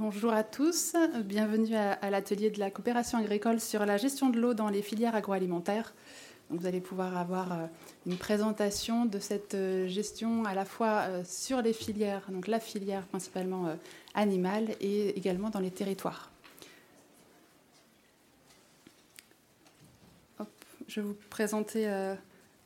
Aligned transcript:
Bonjour 0.00 0.32
à 0.32 0.44
tous, 0.44 0.96
bienvenue 1.24 1.76
à, 1.76 2.08
l'atelier 2.08 2.48
de 2.48 2.58
la 2.58 2.70
coopération 2.70 3.18
agricole 3.18 3.60
sur 3.60 3.84
la 3.84 3.98
gestion 3.98 4.30
de 4.30 4.40
l'eau 4.40 4.54
dans 4.54 4.70
les 4.70 4.80
filières 4.80 5.14
agroalimentaires. 5.14 5.92
vous 6.48 6.64
allez 6.64 6.80
pouvoir 6.80 7.18
avoir 7.18 7.52
euh, 7.52 7.66
une 8.06 8.16
présentation 8.16 9.04
de 9.04 9.18
cette 9.18 9.52
euh, 9.52 9.88
gestion 9.88 10.46
à 10.46 10.54
la 10.54 10.64
fois 10.64 11.02
euh, 11.06 11.22
sur 11.26 11.60
les 11.60 11.74
filières, 11.74 12.22
donc 12.30 12.46
la 12.46 12.60
filière 12.60 13.02
principalement 13.08 13.76
animale 14.14 14.70
et 14.80 15.18
également 15.18 15.50
dans 15.50 15.60
les 15.60 15.70
territoires. 15.70 16.30
je 20.88 21.02
vais 21.02 21.06
vous 21.08 21.16
présenter 21.28 21.86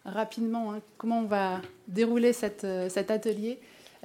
rapidement 0.04 0.72
hein, 0.72 0.80
comment 0.98 1.18
on 1.18 1.26
va 1.26 1.60
dérouler 1.88 2.32
cet 2.32 2.64
atelier. 3.10 3.58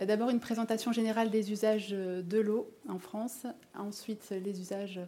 D'abord 0.06 0.30
une 0.30 0.40
présentation 0.40 0.92
générale 0.92 1.30
des 1.30 1.52
usages 1.52 1.90
de 1.90 2.40
l'eau 2.40 2.72
en 2.88 3.00
France, 3.00 3.46
ensuite 3.76 4.30
les 4.30 4.62
usages 4.62 5.00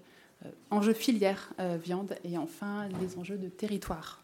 euh, 0.46 0.50
enjeux 0.70 0.94
filières 0.94 1.54
euh, 1.60 1.78
viande 1.82 2.16
et 2.24 2.38
enfin 2.38 2.88
les 3.00 3.18
enjeux 3.18 3.38
de 3.38 3.50
territoire 3.50 4.24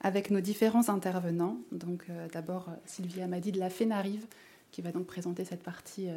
avec 0.00 0.30
nos 0.30 0.40
différents 0.40 0.88
intervenants. 0.88 1.58
Donc 1.72 2.04
euh, 2.08 2.28
d'abord 2.32 2.68
Sylvie 2.86 3.20
Amadi 3.20 3.52
de 3.52 3.58
la 3.58 3.68
FENARIVE 3.70 4.26
qui 4.70 4.82
va 4.82 4.92
donc 4.92 5.06
présenter 5.06 5.44
cette 5.44 5.62
partie 5.62 6.08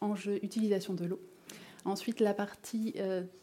enjeux 0.00 0.44
utilisation 0.44 0.92
de 0.92 1.04
l'eau. 1.04 1.20
Ensuite 1.84 2.18
la 2.18 2.34
partie 2.34 2.96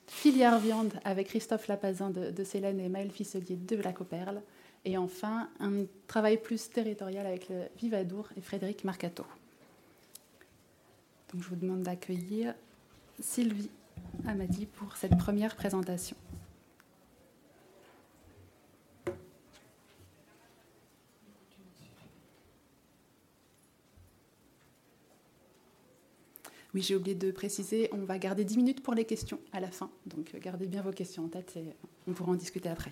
filière 0.05 0.59
viande 0.59 0.91
avec 1.05 1.28
Christophe 1.28 1.70
Lapazin 1.70 2.09
de, 2.09 2.30
de 2.30 2.44
Célène 2.44 2.78
et 2.81 2.89
Maël 2.89 3.09
Fisselier 3.09 3.55
de 3.55 3.78
la 3.78 3.94
Coperle. 3.94 4.41
Et 4.84 4.98
enfin 4.98 5.50
un 5.62 5.86
travail 6.08 6.41
plus 6.41 6.70
territorial 6.70 7.26
avec 7.26 7.48
Vivadour 7.78 8.28
et 8.36 8.41
Frédéric 8.41 8.84
Marcato. 8.84 9.23
Donc, 11.31 11.43
je 11.43 11.49
vous 11.49 11.55
demande 11.55 11.83
d'accueillir 11.83 12.55
Sylvie 13.19 13.69
Amadi 14.25 14.65
pour 14.65 14.97
cette 14.97 15.17
première 15.17 15.55
présentation. 15.55 16.15
Oui, 26.75 26.83
j'ai 26.83 26.95
oublié 26.95 27.16
de 27.16 27.31
préciser, 27.31 27.89
on 27.91 28.05
va 28.05 28.19
garder 28.19 28.45
10 28.45 28.58
minutes 28.58 28.83
pour 28.83 28.93
les 28.93 29.05
questions 29.05 29.39
à 29.52 29.59
la 29.59 29.71
fin. 29.71 29.89
Donc 30.05 30.36
gardez 30.39 30.67
bien 30.67 30.83
vos 30.83 30.91
questions 30.91 31.25
en 31.25 31.27
tête 31.27 31.58
et 31.58 31.73
on 32.08 32.14
pourra 32.14 32.31
en 32.31 32.36
discuter 32.36 32.69
après. 32.69 32.91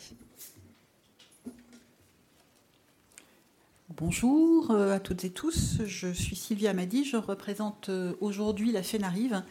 Bonjour 3.95 4.71
euh, 4.71 4.93
à 4.93 4.99
toutes 4.99 5.23
et 5.23 5.29
tous, 5.29 5.77
je 5.85 6.09
suis 6.09 6.35
Sylvie 6.35 6.67
Amadi, 6.67 7.05
je 7.05 7.15
représente 7.15 7.87
euh, 7.87 8.15
aujourd'hui 8.19 8.73
la 8.73 8.83
FENARIVE, 8.83 9.43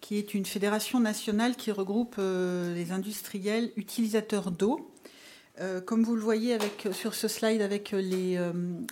qui 0.00 0.16
est 0.16 0.32
une 0.32 0.46
fédération 0.46 1.00
nationale 1.00 1.56
qui 1.56 1.72
regroupe 1.72 2.14
euh, 2.20 2.72
les 2.72 2.92
industriels 2.92 3.72
utilisateurs 3.76 4.52
d'eau. 4.52 4.92
Comme 5.84 6.04
vous 6.04 6.14
le 6.14 6.22
voyez 6.22 6.54
avec, 6.54 6.88
sur 6.92 7.14
ce 7.14 7.28
slide 7.28 7.60
avec 7.60 7.90
les, 7.90 8.40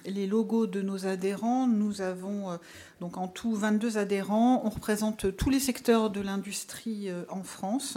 les, 0.05 0.27
logos 0.27 0.67
de 0.67 0.83
nos 0.83 1.07
adhérents, 1.07 1.67
nous 1.67 2.03
avons 2.03 2.59
donc 3.01 3.17
en 3.17 3.27
tout 3.27 3.55
22 3.55 3.97
adhérents. 3.97 4.61
On 4.67 4.69
représente 4.69 5.35
tous 5.35 5.49
les 5.49 5.61
secteurs 5.61 6.11
de 6.11 6.21
l'industrie 6.21 7.09
en 7.31 7.43
France. 7.43 7.97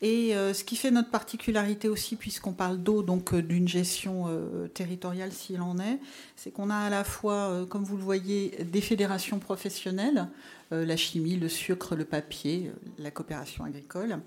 Et 0.00 0.36
euh, 0.36 0.54
ce 0.54 0.62
qui 0.62 0.76
fait 0.76 0.92
notre 0.92 1.10
particularité 1.10 1.88
aussi, 1.88 2.14
puisqu'on 2.14 2.52
parle 2.52 2.78
d'eau, 2.78 3.02
donc 3.02 3.34
euh, 3.34 3.42
d'une 3.42 3.66
gestion 3.66 4.26
euh, 4.28 4.68
territoriale 4.68 5.32
s'il 5.32 5.60
en 5.60 5.76
est, 5.78 5.98
c'est 6.36 6.52
qu'on 6.52 6.70
a 6.70 6.76
à 6.76 6.88
la 6.90 7.02
fois, 7.02 7.66
comme 7.68 7.82
vous 7.82 7.96
le 7.96 8.04
voyez, 8.04 8.64
des 8.70 8.80
fédérations 8.80 9.38
professionnelles, 9.40 10.28
la 10.70 10.96
chimie, 10.98 11.36
le 11.36 11.48
sucre, 11.48 11.96
le 11.96 12.04
papier, 12.04 12.70
la 12.98 13.10
coopération 13.10 13.64
agricole, 13.64 14.20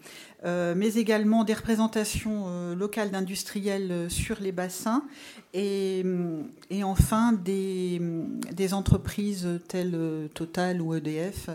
mais 0.43 0.95
également 0.95 1.43
des 1.43 1.53
représentations 1.53 2.73
locales 2.73 3.11
d'industriels 3.11 4.09
sur 4.09 4.41
les 4.41 4.51
bassins 4.51 5.03
et, 5.53 6.03
et 6.69 6.83
enfin 6.83 7.31
des, 7.31 8.01
des, 8.51 8.73
entreprises 8.73 9.47
telles 9.67 10.29
Total 10.33 10.81
ou 10.81 10.95
EDF 10.95 11.49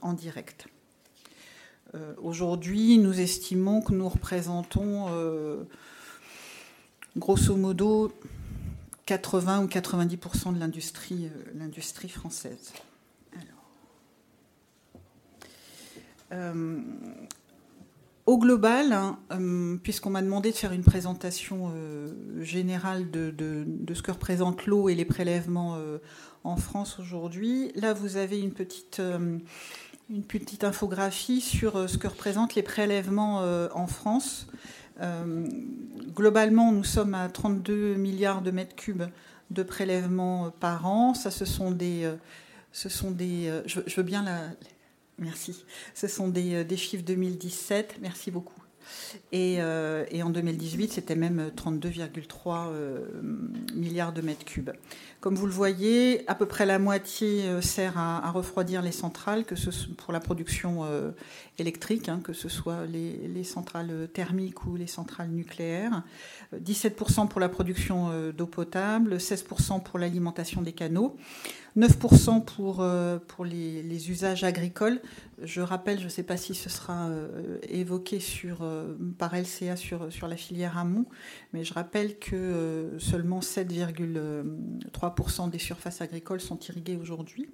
en 0.00 0.14
direct. 0.14 0.66
Euh, 1.94 2.14
aujourd'hui, 2.18 2.98
nous 2.98 3.20
estimons 3.20 3.80
que 3.80 3.92
nous 3.92 4.08
représentons 4.08 5.06
euh, 5.10 5.64
grosso 7.16 7.56
modo 7.56 8.12
80 9.06 9.62
ou 9.62 9.66
90% 9.66 10.54
de 10.54 10.58
l'industrie, 10.58 11.30
euh, 11.54 12.08
française. 12.08 12.72
au 18.26 18.38
global, 18.38 18.92
hein, 18.92 19.20
puisqu'on 19.84 20.10
m'a 20.10 20.20
demandé 20.20 20.50
de 20.50 20.56
faire 20.56 20.72
une 20.72 20.82
présentation 20.82 21.72
générale 22.40 23.08
de, 23.12 23.30
de, 23.30 23.94
ce 23.94 24.02
que 24.02 24.10
représente 24.10 24.66
l'eau 24.66 24.88
et 24.88 24.96
les 24.96 25.04
prélèvements 25.04 25.78
en 26.42 26.56
France 26.56 26.98
aujourd'hui, 26.98 27.70
là 27.76 27.94
vous 27.94 28.16
avez 28.16 28.40
une 28.40 28.50
petite 28.50 29.00
une 30.10 30.22
petite 30.22 30.64
infographie 30.64 31.40
sur 31.40 31.76
euh, 31.76 31.86
ce 31.86 31.98
que 31.98 32.06
représentent 32.06 32.54
les 32.54 32.62
prélèvements 32.62 33.42
euh, 33.42 33.68
en 33.74 33.86
France. 33.86 34.46
Euh, 35.00 35.46
globalement, 36.14 36.72
nous 36.72 36.84
sommes 36.84 37.14
à 37.14 37.28
32 37.28 37.94
milliards 37.94 38.42
de 38.42 38.50
mètres 38.50 38.76
cubes 38.76 39.04
de 39.50 39.62
prélèvements 39.62 40.50
par 40.60 40.86
an. 40.86 41.14
Ça, 41.14 41.30
ce 41.30 41.44
sont 41.44 41.70
des, 41.70 42.10
ce 42.72 42.88
sont 42.88 43.10
des. 43.10 43.62
Je, 43.66 43.80
veux 43.96 44.02
bien 44.02 44.22
la. 44.22 44.40
Merci. 45.18 45.64
Ce 45.94 46.08
sont 46.08 46.28
des, 46.28 46.64
des 46.64 46.76
chiffres 46.76 47.04
2017. 47.04 47.98
Merci 48.00 48.30
beaucoup. 48.30 48.65
Et, 49.32 49.54
et, 49.54 50.22
en 50.22 50.30
2018, 50.30 50.92
c'était 50.92 51.16
même 51.16 51.50
32,3 51.56 52.70
milliards 53.74 54.12
de 54.12 54.20
mètres 54.20 54.44
cubes. 54.44 54.70
Comme 55.26 55.34
vous 55.34 55.46
le 55.46 55.52
voyez, 55.52 56.22
à 56.28 56.36
peu 56.36 56.46
près 56.46 56.66
la 56.66 56.78
moitié 56.78 57.44
euh, 57.48 57.60
sert 57.60 57.98
à, 57.98 58.30
refroidir 58.30 58.80
les 58.80 58.92
centrales, 58.92 59.44
que 59.44 59.56
ce 59.56 59.70
soit 59.70 59.92
pour 59.96 60.12
la 60.12 60.20
production 60.20 60.84
euh, 60.84 61.10
électrique, 61.58 62.08
hein, 62.08 62.20
que 62.22 62.32
ce 62.32 62.48
soit 62.48 62.86
les, 62.86 63.42
centrales 63.42 64.08
thermiques 64.12 64.66
ou 64.66 64.76
les 64.76 64.86
centrales 64.86 65.30
nucléaires. 65.30 66.04
17% 66.54 67.24
euh, 67.24 67.26
pour 67.26 67.40
la 67.40 67.48
production 67.48 68.30
d'eau 68.30 68.46
potable, 68.46 69.16
16% 69.16 69.82
pour 69.82 69.98
l'alimentation 69.98 70.62
des 70.62 70.72
canaux, 70.72 71.16
9% 71.76 72.44
pour, 72.44 72.86
pour 73.26 73.44
les, 73.44 74.10
usages 74.10 74.44
agricoles. 74.44 75.00
Je 75.42 75.60
rappelle, 75.60 75.98
je 75.98 76.04
ne 76.04 76.08
sais 76.08 76.22
pas 76.22 76.36
si 76.36 76.54
ce 76.54 76.68
sera 76.68 77.10
évoqué 77.68 78.20
sur, 78.20 78.58
par 79.18 79.34
LCA 79.34 79.76
sur, 79.76 80.12
sur 80.12 80.28
la 80.28 80.36
filière 80.36 80.78
amont, 80.78 81.06
mais 81.52 81.64
je 81.64 81.74
rappelle 81.74 82.18
que 82.18 82.92
seulement 82.98 83.40
7,3% 83.40 85.50
des 85.50 85.58
surfaces 85.58 86.00
agricoles 86.00 86.40
sont 86.40 86.58
irriguées 86.60 86.98
aujourd'hui. 87.00 87.48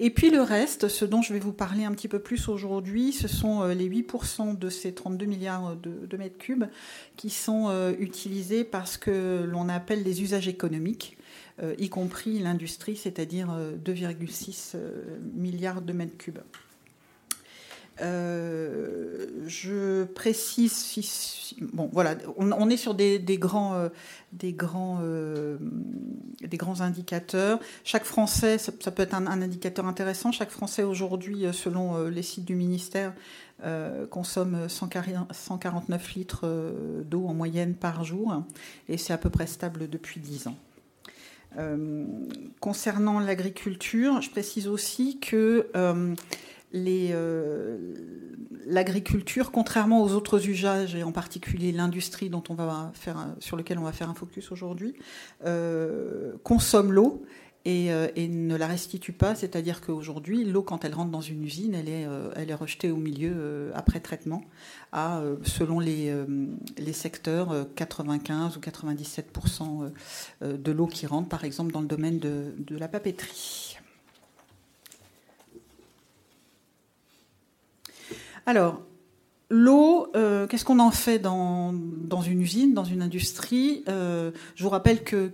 Et 0.00 0.10
puis 0.10 0.30
le 0.30 0.40
reste, 0.40 0.88
ce 0.88 1.04
dont 1.04 1.22
je 1.22 1.32
vais 1.32 1.38
vous 1.38 1.52
parler 1.52 1.84
un 1.84 1.92
petit 1.92 2.08
peu 2.08 2.18
plus 2.18 2.48
aujourd'hui, 2.48 3.12
ce 3.12 3.28
sont 3.28 3.62
euh, 3.62 3.74
les 3.74 3.88
8% 3.88 4.58
de 4.58 4.68
ces 4.68 4.94
32 4.94 5.26
milliards 5.26 5.76
de, 5.76 6.16
mètres 6.16 6.38
cubes 6.38 6.64
qui 7.16 7.30
sont 7.30 7.68
euh, 7.68 7.92
utilisés 7.98 8.64
parce 8.64 8.96
que 8.96 9.44
l'on 9.44 9.68
appelle 9.68 10.04
des 10.04 10.22
usages 10.22 10.48
économiques. 10.48 11.16
Euh, 11.62 11.74
y 11.78 11.90
compris 11.90 12.38
l'industrie, 12.38 12.96
c'est-à-dire 12.96 13.54
2,6 13.84 14.76
milliards 15.34 15.82
de 15.82 15.92
mètres 15.92 16.16
cubes. 16.16 16.38
Euh, 18.00 19.26
je 19.46 20.04
précise, 20.04 21.54
bon 21.72 21.90
voilà, 21.92 22.16
on, 22.36 22.70
est 22.70 22.76
sur 22.78 22.94
des, 22.94 23.20
grands, 23.38 23.74
euh, 23.74 23.88
des, 24.32 24.54
grands, 24.54 25.00
euh, 25.02 25.58
des 26.40 26.56
grands 26.56 26.80
indicateurs. 26.80 27.60
Chaque 27.84 28.04
Français, 28.04 28.56
ça, 28.56 28.72
peut 28.72 29.02
être 29.02 29.14
un, 29.14 29.26
indicateur 29.26 29.86
intéressant, 29.86 30.32
chaque 30.32 30.50
Français 30.50 30.82
aujourd'hui, 30.82 31.44
selon 31.52 32.06
les 32.08 32.22
sites 32.22 32.46
du 32.46 32.54
ministère, 32.54 33.12
consomme 34.10 34.68
149 34.68 36.14
litres 36.14 36.72
d'eau 37.04 37.26
en 37.26 37.34
moyenne 37.34 37.74
par 37.74 38.04
jour, 38.04 38.42
et 38.88 38.96
c'est 38.96 39.12
à 39.12 39.18
peu 39.18 39.30
près 39.30 39.46
stable 39.46 39.88
depuis 39.88 40.18
10 40.18 40.48
ans. 40.48 40.56
concernant 42.60 43.20
l'agriculture, 43.20 44.22
je 44.22 44.30
précise 44.30 44.66
aussi 44.66 45.20
que 45.20 45.68
euh, 46.74 47.94
l'agriculture, 48.66 49.50
contrairement 49.50 50.02
aux 50.02 50.12
autres 50.12 50.48
usages, 50.48 50.94
et 50.94 51.02
en 51.02 51.12
particulier 51.12 51.72
l'industrie 51.72 52.30
sur 53.40 53.56
lequel 53.56 53.78
on 53.78 53.82
va 53.82 53.92
faire 53.92 54.10
un 54.10 54.14
focus 54.14 54.52
aujourd'hui, 54.52 54.94
euh, 55.44 56.32
consomme 56.42 56.92
l'eau 56.92 57.24
euh, 57.66 58.08
et, 58.16 58.28
ne 58.28 58.56
la 58.56 58.66
restitue 58.66 59.12
pas. 59.12 59.34
C'est-à-dire 59.34 59.80
qu'aujourd'hui, 59.80 60.44
l'eau, 60.44 60.62
quand 60.62 60.84
elle 60.84 60.94
rentre 60.94 61.10
dans 61.10 61.20
une 61.20 61.44
usine, 61.44 61.74
elle 61.74 61.88
est, 61.88 62.54
rejetée 62.54 62.90
au 62.90 62.96
milieu 62.96 63.70
après 63.74 64.00
traitement 64.00 64.42
à, 64.92 65.22
selon 65.44 65.78
les, 65.78 66.14
les 66.78 66.92
secteurs, 66.92 67.66
95 67.76 68.56
ou 68.56 68.60
97% 68.60 69.90
de 70.42 70.72
l'eau 70.72 70.86
qui 70.86 71.06
rentre, 71.06 71.28
par 71.28 71.44
exemple, 71.44 71.72
dans 71.72 71.80
le 71.80 71.86
domaine 71.86 72.18
de 72.18 72.76
la 72.76 72.88
papeterie. 72.88 73.71
Alors, 78.46 78.82
L'eau, 79.54 80.06
euh, 80.16 80.46
qu'est-ce 80.46 80.64
qu'on 80.64 80.78
en 80.78 80.90
fait 80.90 81.18
dans, 81.18 81.74
une 82.26 82.40
usine, 82.40 82.72
dans 82.72 82.84
une 82.84 83.02
industrie? 83.02 83.84
Euh, 83.86 84.30
Je 84.54 84.62
vous 84.62 84.70
rappelle 84.70 85.04
que, 85.04 85.30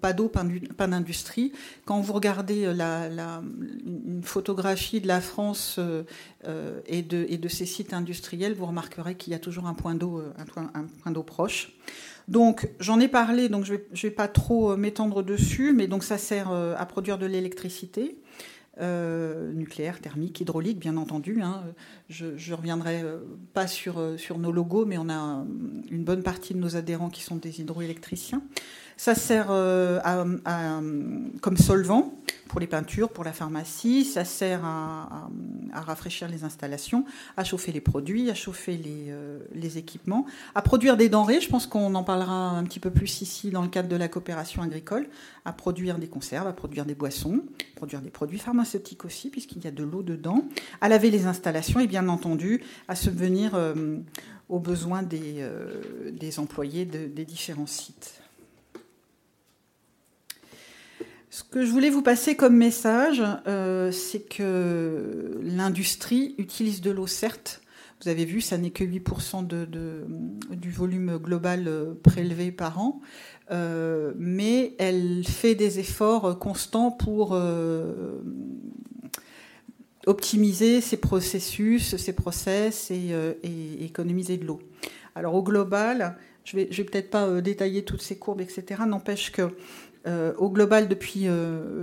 pas 0.00 0.12
d'eau, 0.12 0.28
pas 0.28 0.88
d'industrie. 0.88 1.52
Quand 1.84 2.00
vous 2.00 2.12
regardez 2.14 2.64
une 2.64 4.22
photographie 4.24 5.00
de 5.00 5.06
la 5.06 5.20
France 5.20 5.76
euh, 5.78 6.80
et, 6.88 7.02
de, 7.02 7.48
ses 7.48 7.64
sites 7.64 7.92
industriels, 7.92 8.54
vous 8.54 8.66
remarquerez 8.66 9.14
qu'il 9.14 9.32
y 9.32 9.36
a 9.36 9.38
toujours 9.38 9.68
un 9.68 9.74
point 9.74 9.94
d'eau, 9.94 10.20
un, 11.04 11.10
d'eau 11.12 11.22
proche. 11.22 11.76
Donc 12.26 12.68
j'en 12.80 12.98
ai 12.98 13.06
parlé, 13.06 13.48
donc 13.48 13.64
je 13.66 13.74
ne 13.74 13.78
vais, 13.78 13.86
vais, 13.92 14.10
pas 14.10 14.26
trop 14.26 14.76
m'étendre 14.76 15.22
dessus, 15.22 15.72
mais 15.72 15.86
donc 15.86 16.02
ça 16.02 16.18
sert 16.18 16.50
à 16.50 16.86
produire 16.86 17.18
de 17.18 17.26
l'électricité. 17.26 18.18
Euh, 18.80 19.52
nucléaire, 19.52 20.00
thermique, 20.00 20.40
hydraulique, 20.40 20.80
bien 20.80 20.96
entendu. 20.96 21.40
Hein. 21.40 21.62
Je 22.08 22.26
ne 22.26 22.56
reviendrai 22.56 23.02
euh, 23.02 23.18
pas 23.52 23.68
sur, 23.68 23.98
euh, 23.98 24.16
sur 24.16 24.36
nos 24.38 24.50
logos, 24.50 24.84
mais 24.84 24.98
on 24.98 25.08
a 25.08 25.46
une 25.90 26.02
bonne 26.04 26.24
partie 26.24 26.54
de 26.54 26.58
nos 26.58 26.74
adhérents 26.74 27.08
qui 27.08 27.22
sont 27.22 27.36
des 27.36 27.60
hydroélectriciens. 27.60 28.42
Ça 28.96 29.14
sert 29.14 29.48
comme 31.40 31.56
solvant 31.56 32.14
pour 32.48 32.60
les 32.60 32.66
peintures, 32.66 33.08
pour 33.08 33.24
la 33.24 33.32
pharmacie. 33.32 34.04
Ça 34.04 34.24
sert 34.24 34.64
à, 34.64 35.28
rafraîchir 35.72 36.28
les 36.28 36.44
installations, 36.44 37.04
à 37.36 37.42
chauffer 37.42 37.72
les 37.72 37.80
produits, 37.80 38.30
à 38.30 38.34
chauffer 38.34 38.76
les, 38.76 39.12
les, 39.52 39.78
équipements, 39.78 40.26
à 40.54 40.62
produire 40.62 40.96
des 40.96 41.08
denrées. 41.08 41.40
Je 41.40 41.48
pense 41.48 41.66
qu'on 41.66 41.94
en 41.94 42.04
parlera 42.04 42.50
un 42.50 42.62
petit 42.64 42.80
peu 42.80 42.90
plus 42.90 43.20
ici 43.22 43.50
dans 43.50 43.62
le 43.62 43.68
cadre 43.68 43.88
de 43.88 43.96
la 43.96 44.08
coopération 44.08 44.62
agricole, 44.62 45.08
à 45.44 45.52
produire 45.52 45.98
des 45.98 46.06
conserves, 46.06 46.46
à 46.46 46.52
produire 46.52 46.84
des 46.84 46.94
boissons, 46.94 47.42
produire 47.74 48.00
des 48.00 48.10
produits 48.10 48.38
pharmaceutiques 48.38 49.04
aussi, 49.04 49.30
puisqu'il 49.30 49.64
y 49.64 49.66
a 49.66 49.70
de 49.70 49.84
l'eau 49.84 50.02
dedans, 50.02 50.44
à 50.80 50.88
laver 50.88 51.10
les 51.10 51.26
installations 51.26 51.80
et 51.80 51.86
bien 51.86 52.08
entendu 52.08 52.62
à 52.88 52.94
subvenir 52.94 53.54
euh, 53.54 53.98
aux 54.48 54.60
besoins 54.60 55.02
des, 55.02 55.36
euh, 55.38 56.10
des 56.12 56.38
employés 56.38 56.84
des 56.84 57.24
différents 57.24 57.66
sites. 57.66 58.23
Ce 61.34 61.42
que 61.42 61.66
je 61.66 61.72
voulais 61.72 61.90
vous 61.90 62.00
passer 62.00 62.36
comme 62.36 62.56
message, 62.56 63.20
euh, 63.48 63.90
c'est 63.90 64.20
que 64.20 65.40
l'industrie 65.42 66.36
utilise 66.38 66.80
de 66.80 66.92
l'eau, 66.92 67.08
certes. 67.08 67.60
Vous 68.00 68.08
avez 68.08 68.24
vu, 68.24 68.40
ça 68.40 68.56
n'est 68.56 68.70
que 68.70 68.84
8% 68.84 69.44
de, 69.44 69.66
du 70.52 70.70
volume 70.70 71.18
global 71.18 71.68
prélevé 72.04 72.52
par 72.52 72.78
an. 72.78 73.00
Euh, 73.50 74.12
mais 74.16 74.76
elle 74.78 75.24
fait 75.24 75.56
des 75.56 75.80
efforts 75.80 76.38
constants 76.38 76.92
pour 76.92 77.30
euh, 77.32 78.20
optimiser 80.06 80.80
ses 80.80 80.98
processus, 80.98 81.96
ses 81.96 82.12
process 82.12 82.92
euh, 82.92 83.34
et, 83.42 83.84
économiser 83.84 84.36
de 84.36 84.44
l'eau. 84.44 84.60
Alors 85.16 85.34
au 85.34 85.42
global, 85.42 86.16
je 86.44 86.56
vais, 86.56 86.66
vais 86.66 86.84
peut-être 86.84 87.10
pas 87.10 87.40
détailler 87.40 87.84
toutes 87.84 88.02
ces 88.02 88.18
courbes, 88.18 88.40
etc. 88.40 88.82
N'empêche 88.86 89.32
que 89.32 89.50
au 90.06 90.50
global, 90.50 90.88
depuis 90.88 91.26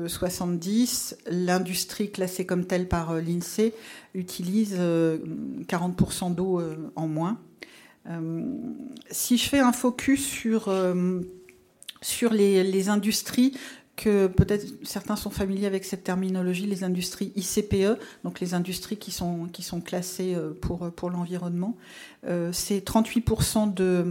70, 0.08 1.18
l'industrie 1.28 2.12
classée 2.12 2.46
comme 2.46 2.66
telle 2.66 2.88
par 2.88 3.16
l'INSEE 3.16 3.74
utilise 4.14 4.78
40% 4.78 6.36
d'eau 6.36 6.62
en 6.96 7.08
moins. 7.08 7.40
si 9.10 9.38
je 9.38 9.50
fais 9.50 9.60
un 9.60 9.72
focus 9.72 10.24
sur 10.24 10.70
sur 12.02 12.34
les, 12.34 12.90
industries 12.90 13.54
que 14.01 14.25
peut-être 14.25 14.65
certains 14.81 15.15
sont 15.15 15.30
familiers 15.30 15.68
avec 15.68 15.86
cette 15.86 16.03
terminologie, 16.03 16.65
les 16.65 16.83
industries 16.83 17.31
ICPE, 17.36 18.00
donc 18.24 18.39
les 18.39 18.56
industries 18.56 18.98
qui 18.98 19.12
sont, 19.12 19.48
qui 19.53 19.62
sont 19.62 19.80
classées 19.80 20.33
euh, 20.33 20.53
pour, 20.59 20.92
pour 20.92 21.12
l'environnement. 21.12 21.77
Euh, 22.25 22.51
c'est 22.51 22.83
38% 22.83 23.71
de, 23.75 24.03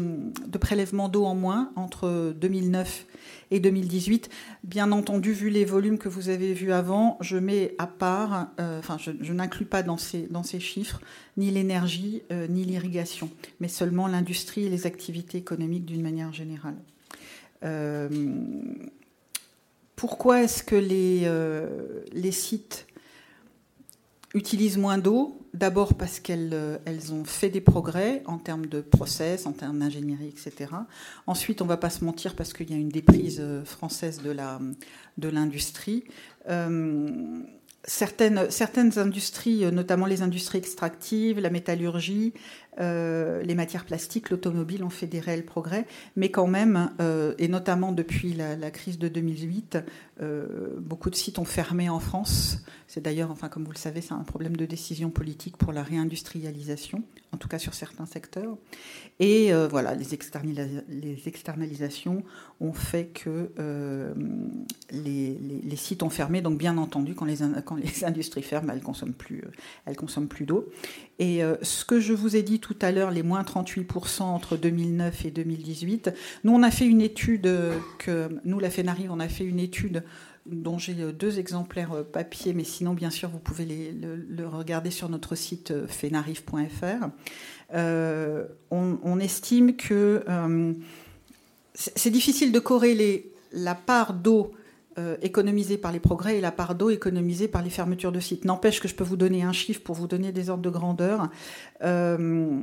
de 0.46 0.58
prélèvement 0.58 1.08
d'eau 1.08 1.24
en 1.24 1.34
moins 1.34 1.72
entre 1.74 2.32
2009 2.40 3.06
et 3.50 3.58
2018. 3.58 4.30
Bien 4.62 4.92
entendu, 4.92 5.32
vu 5.32 5.50
les 5.50 5.64
volumes 5.64 5.98
que 5.98 6.08
vous 6.08 6.28
avez 6.28 6.54
vus 6.54 6.72
avant, 6.72 7.18
je 7.20 7.36
mets 7.36 7.74
à 7.78 7.88
part, 7.88 8.50
euh, 8.60 8.78
enfin 8.78 8.96
je, 8.96 9.32
n'inclus 9.32 9.64
pas 9.64 9.82
dans 9.82 9.98
ces, 9.98 10.28
dans 10.30 10.44
ces 10.44 10.60
chiffres 10.60 11.00
ni 11.36 11.50
l'énergie 11.50 12.22
ni 12.48 12.64
l'irrigation, 12.64 13.30
mais 13.60 13.68
seulement 13.68 14.06
l'industrie 14.06 14.66
et 14.66 14.68
les 14.68 14.86
activités 14.86 15.38
économiques 15.38 15.86
d'une 15.86 16.02
manière 16.02 16.32
générale. 16.32 16.76
Pourquoi 20.00 20.42
est-ce 20.42 20.62
que 20.62 20.76
les, 20.76 21.24
euh, 21.24 21.66
les 22.12 22.32
sites 22.32 22.86
utilisent 24.32 24.78
moins 24.78 24.96
d'eau? 24.96 25.46
D'abord 25.52 25.92
parce 25.92 26.20
qu'elles 26.20 26.54
euh, 26.54 26.78
elles 26.86 27.12
ont 27.12 27.24
fait 27.24 27.50
des 27.50 27.60
progrès 27.60 28.22
en 28.24 28.38
termes 28.38 28.64
de 28.64 28.80
process, 28.80 29.44
en 29.44 29.52
termes 29.52 29.78
d'ingénierie, 29.80 30.28
etc. 30.28 30.72
Ensuite, 31.26 31.60
on 31.60 31.66
ne 31.66 31.68
va 31.68 31.76
pas 31.76 31.90
se 31.90 32.02
mentir 32.02 32.34
parce 32.34 32.54
qu'il 32.54 32.70
y 32.70 32.72
a 32.72 32.78
une 32.78 32.88
déprise 32.88 33.44
française 33.66 34.22
de 34.22 35.28
l'industrie. 35.28 36.04
De 36.48 37.44
certaines, 37.84 38.50
certaines 38.50 38.98
industries, 38.98 39.70
notamment 39.70 40.06
les 40.06 40.22
industries 40.22 40.58
extractives, 40.58 41.40
la 41.40 41.50
métallurgie, 41.50 42.32
euh, 42.80 43.42
les 43.42 43.54
matières 43.54 43.84
plastiques, 43.84 44.30
l'automobile 44.30 44.82
ont 44.84 44.90
fait 44.90 45.06
des 45.06 45.20
réels 45.20 45.44
progrès, 45.44 45.86
mais 46.16 46.30
quand 46.30 46.46
même, 46.46 46.90
euh, 47.00 47.34
et 47.38 47.48
notamment 47.48 47.92
depuis 47.92 48.32
la, 48.32 48.70
crise 48.70 48.98
de 48.98 49.08
2008, 49.08 49.78
euh, 50.22 50.78
beaucoup 50.78 51.10
de 51.10 51.14
sites 51.14 51.38
ont 51.38 51.44
fermé 51.44 51.90
en 51.90 52.00
France. 52.00 52.64
C'est 52.86 53.02
d'ailleurs, 53.02 53.30
enfin, 53.30 53.48
comme 53.48 53.64
vous 53.64 53.72
le 53.72 53.78
savez, 53.78 54.00
c'est 54.00 54.14
un 54.14 54.24
problème 54.24 54.56
de 54.56 54.64
décision 54.66 55.10
politique 55.10 55.56
pour 55.56 55.72
la 55.72 55.82
réindustrialisation, 55.82 57.02
en 57.32 57.36
tout 57.36 57.48
cas 57.48 57.58
sur 57.58 57.74
certains 57.74 58.06
secteurs. 58.06 58.56
Et 59.20 59.52
voilà, 59.70 59.94
les, 59.94 60.14
externalisations 60.14 62.24
ont 62.60 62.72
fait 62.72 63.06
que 63.06 63.50
les, 64.90 65.38
les, 65.38 65.76
sites 65.76 66.02
ont 66.02 66.10
fermé. 66.10 66.40
Donc, 66.40 66.58
bien 66.58 66.76
entendu, 66.78 67.14
quand 67.14 67.26
les, 67.26 67.36
quand 67.64 67.76
les 67.76 68.04
industries 68.04 68.42
ferment, 68.42 68.72
elles 68.72 68.82
consomment 68.82 69.12
plus, 69.12 69.44
elles 69.86 69.96
consomment 69.96 70.26
plus 70.26 70.46
d'eau. 70.46 70.68
Et 71.20 71.42
ce 71.62 71.84
que 71.84 72.00
je 72.00 72.12
vous 72.14 72.34
ai 72.34 72.42
dit 72.42 72.60
tout 72.60 72.76
à 72.80 72.90
l'heure 72.90 73.10
les 73.10 73.22
moins 73.22 73.42
38% 73.42 74.22
entre 74.22 74.56
2009 74.56 75.26
et 75.26 75.30
2018. 75.30 76.10
Nous, 76.44 76.52
on 76.52 76.62
a 76.62 76.70
fait 76.70 76.86
une 76.86 77.02
étude 77.02 77.48
que 77.98 78.30
nous, 78.44 78.58
la 78.58 78.70
FENARI, 78.70 79.06
on 79.10 79.20
a 79.20 79.28
fait 79.28 79.44
une 79.44 79.60
étude 79.60 80.02
dont 80.46 80.78
j'ai 80.78 80.94
deux 80.94 81.38
exemplaires 81.38 82.04
papier, 82.10 82.54
mais 82.54 82.64
sinon, 82.64 82.94
bien 82.94 83.10
sûr, 83.10 83.28
vous 83.28 83.38
pouvez 83.38 83.66
les, 83.66 83.92
le, 83.92 84.48
regarder 84.48 84.90
sur 84.90 85.10
notre 85.10 85.34
site 85.34 85.86
fenarif.fr. 85.86 87.10
Euh, 87.74 88.46
on, 88.70 89.20
estime 89.20 89.76
que 89.76 90.24
euh, 90.28 90.72
c'est 91.74 92.10
difficile 92.10 92.52
de 92.52 92.58
corréler 92.58 93.32
la 93.52 93.74
part 93.74 94.14
d'eau 94.14 94.52
euh, 94.98 95.16
économisée 95.22 95.78
par 95.78 95.92
les 95.92 96.00
progrès 96.00 96.38
et 96.38 96.40
la 96.40 96.50
part 96.50 96.74
d'eau 96.74 96.90
économisée 96.90 97.46
par 97.46 97.62
les 97.62 97.70
fermetures 97.70 98.10
de 98.10 98.18
sites. 98.18 98.44
N'empêche 98.44 98.80
que 98.80 98.88
je 98.88 98.96
peux 98.96 99.04
vous 99.04 99.16
donner 99.16 99.44
un 99.44 99.52
chiffre 99.52 99.80
pour 99.80 99.94
vous 99.94 100.08
donner 100.08 100.32
des 100.32 100.50
ordres 100.50 100.64
de 100.64 100.68
grandeur. 100.68 101.28
Euh, 101.84 102.60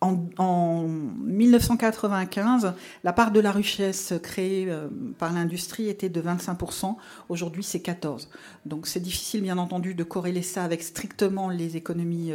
en, 0.00 0.86
1995, 0.88 2.72
la 3.04 3.12
part 3.12 3.30
de 3.30 3.40
la 3.40 3.52
richesse 3.52 4.14
créée 4.22 4.70
euh, 4.70 4.88
par 5.18 5.34
l'industrie 5.34 5.90
était 5.90 6.08
de 6.08 6.22
25%. 6.22 6.96
Aujourd'hui, 7.28 7.62
c'est 7.62 7.84
14%. 7.84 8.28
Donc 8.64 8.86
c'est 8.86 9.00
difficile, 9.00 9.42
bien 9.42 9.58
entendu, 9.58 9.94
de 9.94 10.02
corréler 10.02 10.40
ça 10.40 10.64
avec 10.64 10.82
strictement 10.82 11.50
les 11.50 11.76
économies 11.76 12.32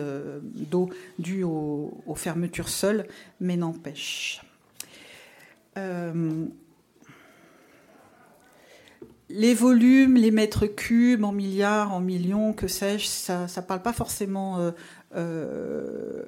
d'eau 0.54 0.92
dues 1.18 1.44
aux, 1.44 2.14
fermetures 2.16 2.70
seules, 2.70 3.08
mais 3.40 3.58
n'empêche 3.58 4.44
les 9.30 9.54
volumes, 9.54 10.16
les 10.16 10.32
mètres 10.32 10.68
cubes 10.68 11.24
en 11.24 11.32
milliards, 11.32 11.94
en 11.94 12.00
millions, 12.00 12.54
que 12.54 12.68
sais-je, 12.68 13.08
ça 13.08 13.48
ne 13.48 13.62
parle 13.62 13.82
pas 13.82 13.94
forcément 13.94 14.60
euh, 14.60 14.72
euh, 15.16 16.22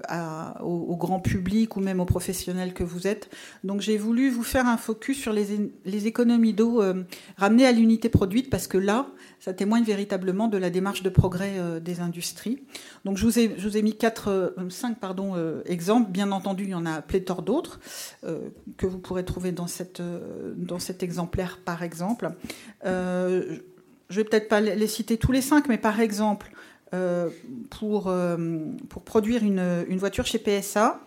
au, 0.62 0.96
grand 0.96 1.20
public 1.20 1.76
ou 1.76 1.80
même 1.80 2.00
aux 2.00 2.06
professionnels 2.06 2.74
que 2.74 2.84
vous 2.84 3.06
êtes. 3.06 3.30
Donc 3.64 3.82
j'ai 3.82 3.98
voulu 3.98 4.30
vous 4.30 4.44
faire 4.44 4.66
un 4.66 4.78
focus 4.78 5.18
sur 5.20 5.34
les, 5.34 6.08
économies 6.08 6.54
d'eau 6.54 6.82
euh, 6.82 7.04
ramenées 7.36 7.66
à 7.66 7.72
l'unité 7.72 8.10
produite 8.10 8.50
parce 8.50 8.68
que 8.68 8.78
là, 8.78 9.08
ça 9.40 9.54
témoigne 9.54 9.84
véritablement 9.84 10.48
de 10.48 10.58
la 10.58 10.70
démarche 10.70 11.04
de 11.04 11.10
progrès 11.10 11.56
euh, 11.58 11.80
des 11.80 12.00
industries. 12.00 12.64
Donc 13.06 13.18
je 13.18 13.26
vous 13.26 13.78
ai, 13.78 13.82
mis 13.82 13.96
quatre, 13.96 14.56
cinq 14.70 15.00
pardon, 15.00 15.36
exemples. 15.66 16.10
Bien 16.12 16.32
entendu, 16.32 16.64
il 16.64 16.70
y 16.70 16.76
en 16.76 16.86
a 16.86 17.02
pléthore 17.02 17.42
d'autres 17.42 17.80
que 18.78 18.86
vous 18.86 19.00
pourrez 19.00 19.26
trouver 19.26 19.52
dans, 19.52 19.68
dans 20.56 20.80
cet 20.80 21.04
exemplaire 21.04 21.60
par 21.64 21.84
exemple. 21.84 22.32
je 22.84 23.60
vais 24.10 24.24
peut-être 24.24 24.48
pas 24.48 24.62
les 24.62 24.88
citer 24.88 25.18
tous 25.18 25.32
les 25.32 25.42
cinq, 25.42 25.68
mais 25.68 25.78
par 25.78 26.00
exemple, 26.00 26.52
pour, 27.70 28.08
euh, 28.08 28.38
pour 28.90 29.04
produire 29.04 29.44
une, 29.44 29.86
une, 29.88 29.98
voiture 29.98 30.26
chez 30.26 30.40
PSA, 30.40 31.02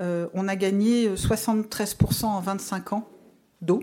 euh, 0.00 0.28
on 0.34 0.48
a 0.48 0.56
gagné 0.56 1.08
73% 1.14 2.24
en 2.26 2.40
25 2.40 2.92
ans 2.92 3.08
d'eau. 3.60 3.82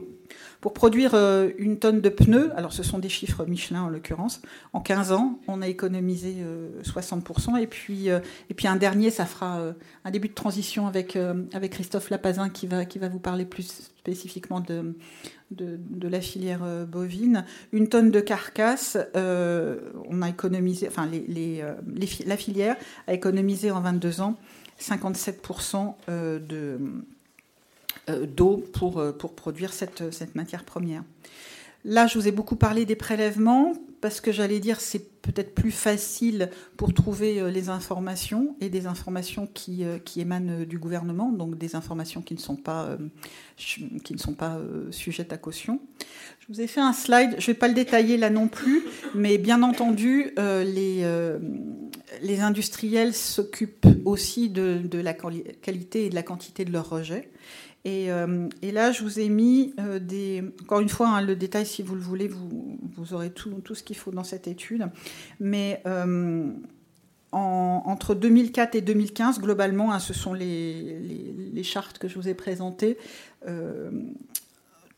Pour 0.62 0.74
produire 0.74 1.14
une 1.58 1.78
tonne 1.78 2.00
de 2.00 2.08
pneus, 2.08 2.52
alors 2.56 2.72
ce 2.72 2.84
sont 2.84 2.98
des 2.98 3.10
chiffres 3.10 3.46
Michelin 3.46 3.84
en 3.84 3.90
l'occurrence, 3.90 4.42
en 4.72 4.80
15 4.80 5.12
ans, 5.12 5.38
on 5.48 5.62
a 5.62 5.68
économisé 5.68 6.38
60%. 6.84 7.58
Et 7.58 7.68
puis, 7.68 8.08
et 8.08 8.54
puis 8.56 8.68
un 8.70 8.78
dernier, 8.78 9.12
ça 9.12 9.26
fera 9.26 9.60
un 10.06 10.12
début 10.12 10.30
de 10.30 10.34
transition 10.34 10.88
avec, 10.88 11.18
avec 11.54 11.74
Christophe 11.74 12.10
Lapazin 12.10 12.50
qui 12.50 12.66
va, 12.66 12.86
qui 12.86 12.98
va 12.98 13.10
vous 13.10 13.20
parler 13.20 13.44
plus 13.44 13.93
spécifiquement 14.04 14.60
de, 14.60 14.96
de, 15.52 16.08
la 16.10 16.20
filière 16.20 16.64
euh, 16.64 16.84
bovine. 16.84 17.46
Une 17.72 17.88
tonne 17.88 18.12
de 18.12 18.20
carcasse, 18.20 18.98
euh, 19.16 19.80
on 20.10 20.22
a 20.22 20.28
économisé, 20.28 20.90
enfin, 20.90 21.08
les, 21.08 21.62
euh, 21.62 21.74
la 22.26 22.36
filière 22.36 22.76
a 23.08 23.14
économisé 23.14 23.72
en 23.72 23.80
22 23.80 24.20
ans 24.20 24.36
57% 24.82 25.94
de, 26.10 26.80
d'eau 28.26 28.58
pour, 28.74 29.02
pour 29.18 29.36
produire 29.36 29.72
cette, 29.72 30.12
cette 30.12 30.36
matière 30.36 30.66
première. 30.66 31.04
Là, 31.86 32.08
je 32.08 32.18
vous 32.18 32.28
ai 32.28 32.32
beaucoup 32.32 32.56
parlé 32.56 32.86
des 32.86 32.96
prélèvements 32.96 33.74
parce 34.04 34.20
que 34.20 34.34
j'allais 34.34 34.60
dire 34.60 34.82
c'est 34.82 35.14
peut-être 35.22 35.56
plus 35.56 35.72
facile 35.72 36.50
pour 36.76 36.94
trouver 36.94 37.40
euh, 37.40 37.50
les 37.50 37.70
informations 37.70 38.58
et 38.60 38.68
des 38.70 38.86
informations 38.86 39.48
qui, 39.54 39.86
euh, 39.86 39.98
émanent 40.18 40.52
euh, 40.52 40.66
du 40.66 40.78
gouvernement, 40.78 41.32
donc 41.32 41.58
des 41.58 41.78
informations 41.78 42.22
qui 42.22 42.34
ne 42.34 42.40
sont 42.40 42.58
pas, 42.58 42.98
qui 43.58 44.14
ne 44.14 44.18
sont 44.18 44.34
pas 44.34 44.60
sujettes 44.92 45.32
à 45.32 45.38
caution. 45.38 45.80
Je 46.42 46.54
vous 46.54 46.60
ai 46.60 46.68
fait 46.68 46.82
un 46.82 46.92
slide, 46.92 47.36
je 47.40 47.44
ne 47.44 47.54
vais 47.54 47.60
pas 47.60 47.70
le 47.70 47.74
détailler 47.74 48.18
là 48.18 48.30
non 48.30 48.50
plus, 48.50 48.84
mais 49.16 49.38
bien 49.38 49.64
entendu, 49.64 50.32
les, 50.38 51.08
les 52.22 52.40
industriels 52.42 53.14
s'occupent 53.14 53.88
aussi 54.04 54.50
de, 54.50 54.82
de, 54.84 55.00
la 55.00 55.14
qualité 55.14 56.06
et 56.06 56.10
de 56.10 56.16
la 56.16 56.24
quantité 56.24 56.66
de 56.66 56.72
leurs 56.74 56.90
rejets. 56.90 57.30
Euh, 57.86 58.48
et, 58.62 58.72
là, 58.72 58.92
je 58.92 59.04
vous 59.04 59.20
ai 59.20 59.30
mis 59.30 59.74
euh, 59.80 60.00
des. 60.00 60.44
Encore 60.62 60.80
une 60.80 60.90
fois, 60.90 61.10
hein, 61.10 61.22
le 61.22 61.36
détail, 61.36 61.66
si 61.66 61.84
vous 61.84 61.96
le 61.96 62.02
voulez, 62.02 62.28
vous, 62.28 62.80
vous 62.96 63.14
aurez 63.14 63.32
tout, 63.32 63.62
tout 63.64 63.76
ce 63.76 63.84
qu'il 63.84 63.98
faut 63.98 64.12
dans 64.12 64.24
cette 64.24 64.48
étude. 64.48 64.88
Mais 65.40 65.82
euh, 65.86 66.48
entre 67.32 68.16
2004 68.16 68.76
et 68.76 68.82
2015, 68.82 69.40
globalement, 69.40 69.92
hein, 69.92 70.00
ce 70.00 70.14
sont 70.14 70.34
les, 70.34 71.00
les, 71.52 71.64
chartes 71.64 71.98
que 71.98 72.08
je 72.08 72.16
vous 72.16 72.30
ai 72.30 72.36
présentées. 72.36 72.98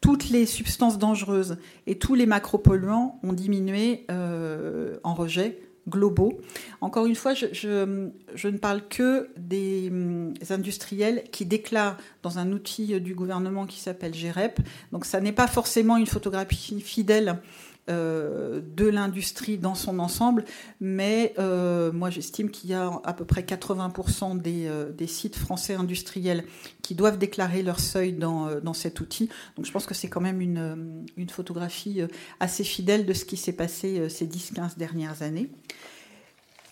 toutes 0.01 0.29
les 0.29 0.45
substances 0.45 0.99
dangereuses 0.99 1.57
et 1.87 1.97
tous 1.97 2.13
les 2.13 2.25
macropolluants 2.25 3.19
ont 3.23 3.33
diminué 3.33 4.05
en 4.09 5.13
rejet 5.13 5.64
globaux. 5.87 6.39
Encore 6.81 7.05
une 7.05 7.15
fois, 7.15 7.33
je, 7.33 8.47
ne 8.47 8.57
parle 8.57 8.87
que 8.87 9.29
des 9.37 9.89
hum, 9.91 10.33
industriels 10.49 11.23
qui 11.31 11.45
déclarent 11.45 11.97
dans 12.23 12.39
un 12.39 12.51
outil 12.51 12.99
du 12.99 13.13
gouvernement 13.13 13.65
qui 13.65 13.79
s'appelle 13.79 14.11
GREP. 14.11 14.59
Donc 14.91 15.05
ça 15.05 15.21
n'est 15.21 15.31
pas 15.31 15.47
forcément 15.47 15.97
une 15.97 16.07
photographie 16.07 16.81
fidèle 16.81 17.39
euh, 17.87 18.61
de 18.75 18.87
l'industrie 18.87 19.59
dans 19.59 19.75
son 19.75 19.99
ensemble, 19.99 20.43
mais 20.79 21.35
euh, 21.37 21.91
moi 21.91 22.09
j'estime 22.09 22.49
qu'il 22.49 22.71
y 22.71 22.73
a 22.73 22.99
à 23.03 23.13
peu 23.13 23.25
près 23.25 23.43
80% 23.43 24.41
euh, 24.43 24.91
des, 24.91 25.05
sites 25.05 25.35
français 25.35 25.75
industriels 25.75 26.45
qui 26.81 26.95
doivent 26.95 27.19
déclarer 27.19 27.61
leur 27.61 27.79
seuil 27.79 28.13
dans, 28.13 28.59
dans 28.59 28.73
cet 28.73 29.01
outil. 29.01 29.29
Donc 29.55 29.67
je 29.67 29.71
pense 29.71 29.85
que 29.85 29.93
c'est 29.93 30.07
quand 30.07 30.19
même 30.19 30.41
une, 30.41 31.05
une, 31.15 31.29
photographie 31.29 32.01
assez 32.39 32.63
fidèle 32.63 33.05
de 33.05 33.13
ce 33.13 33.23
qui 33.23 33.37
s'est 33.37 33.53
passé 33.53 34.09
ces 34.09 34.25
10-15 34.25 34.79
dernières 34.79 35.21
années. 35.21 35.51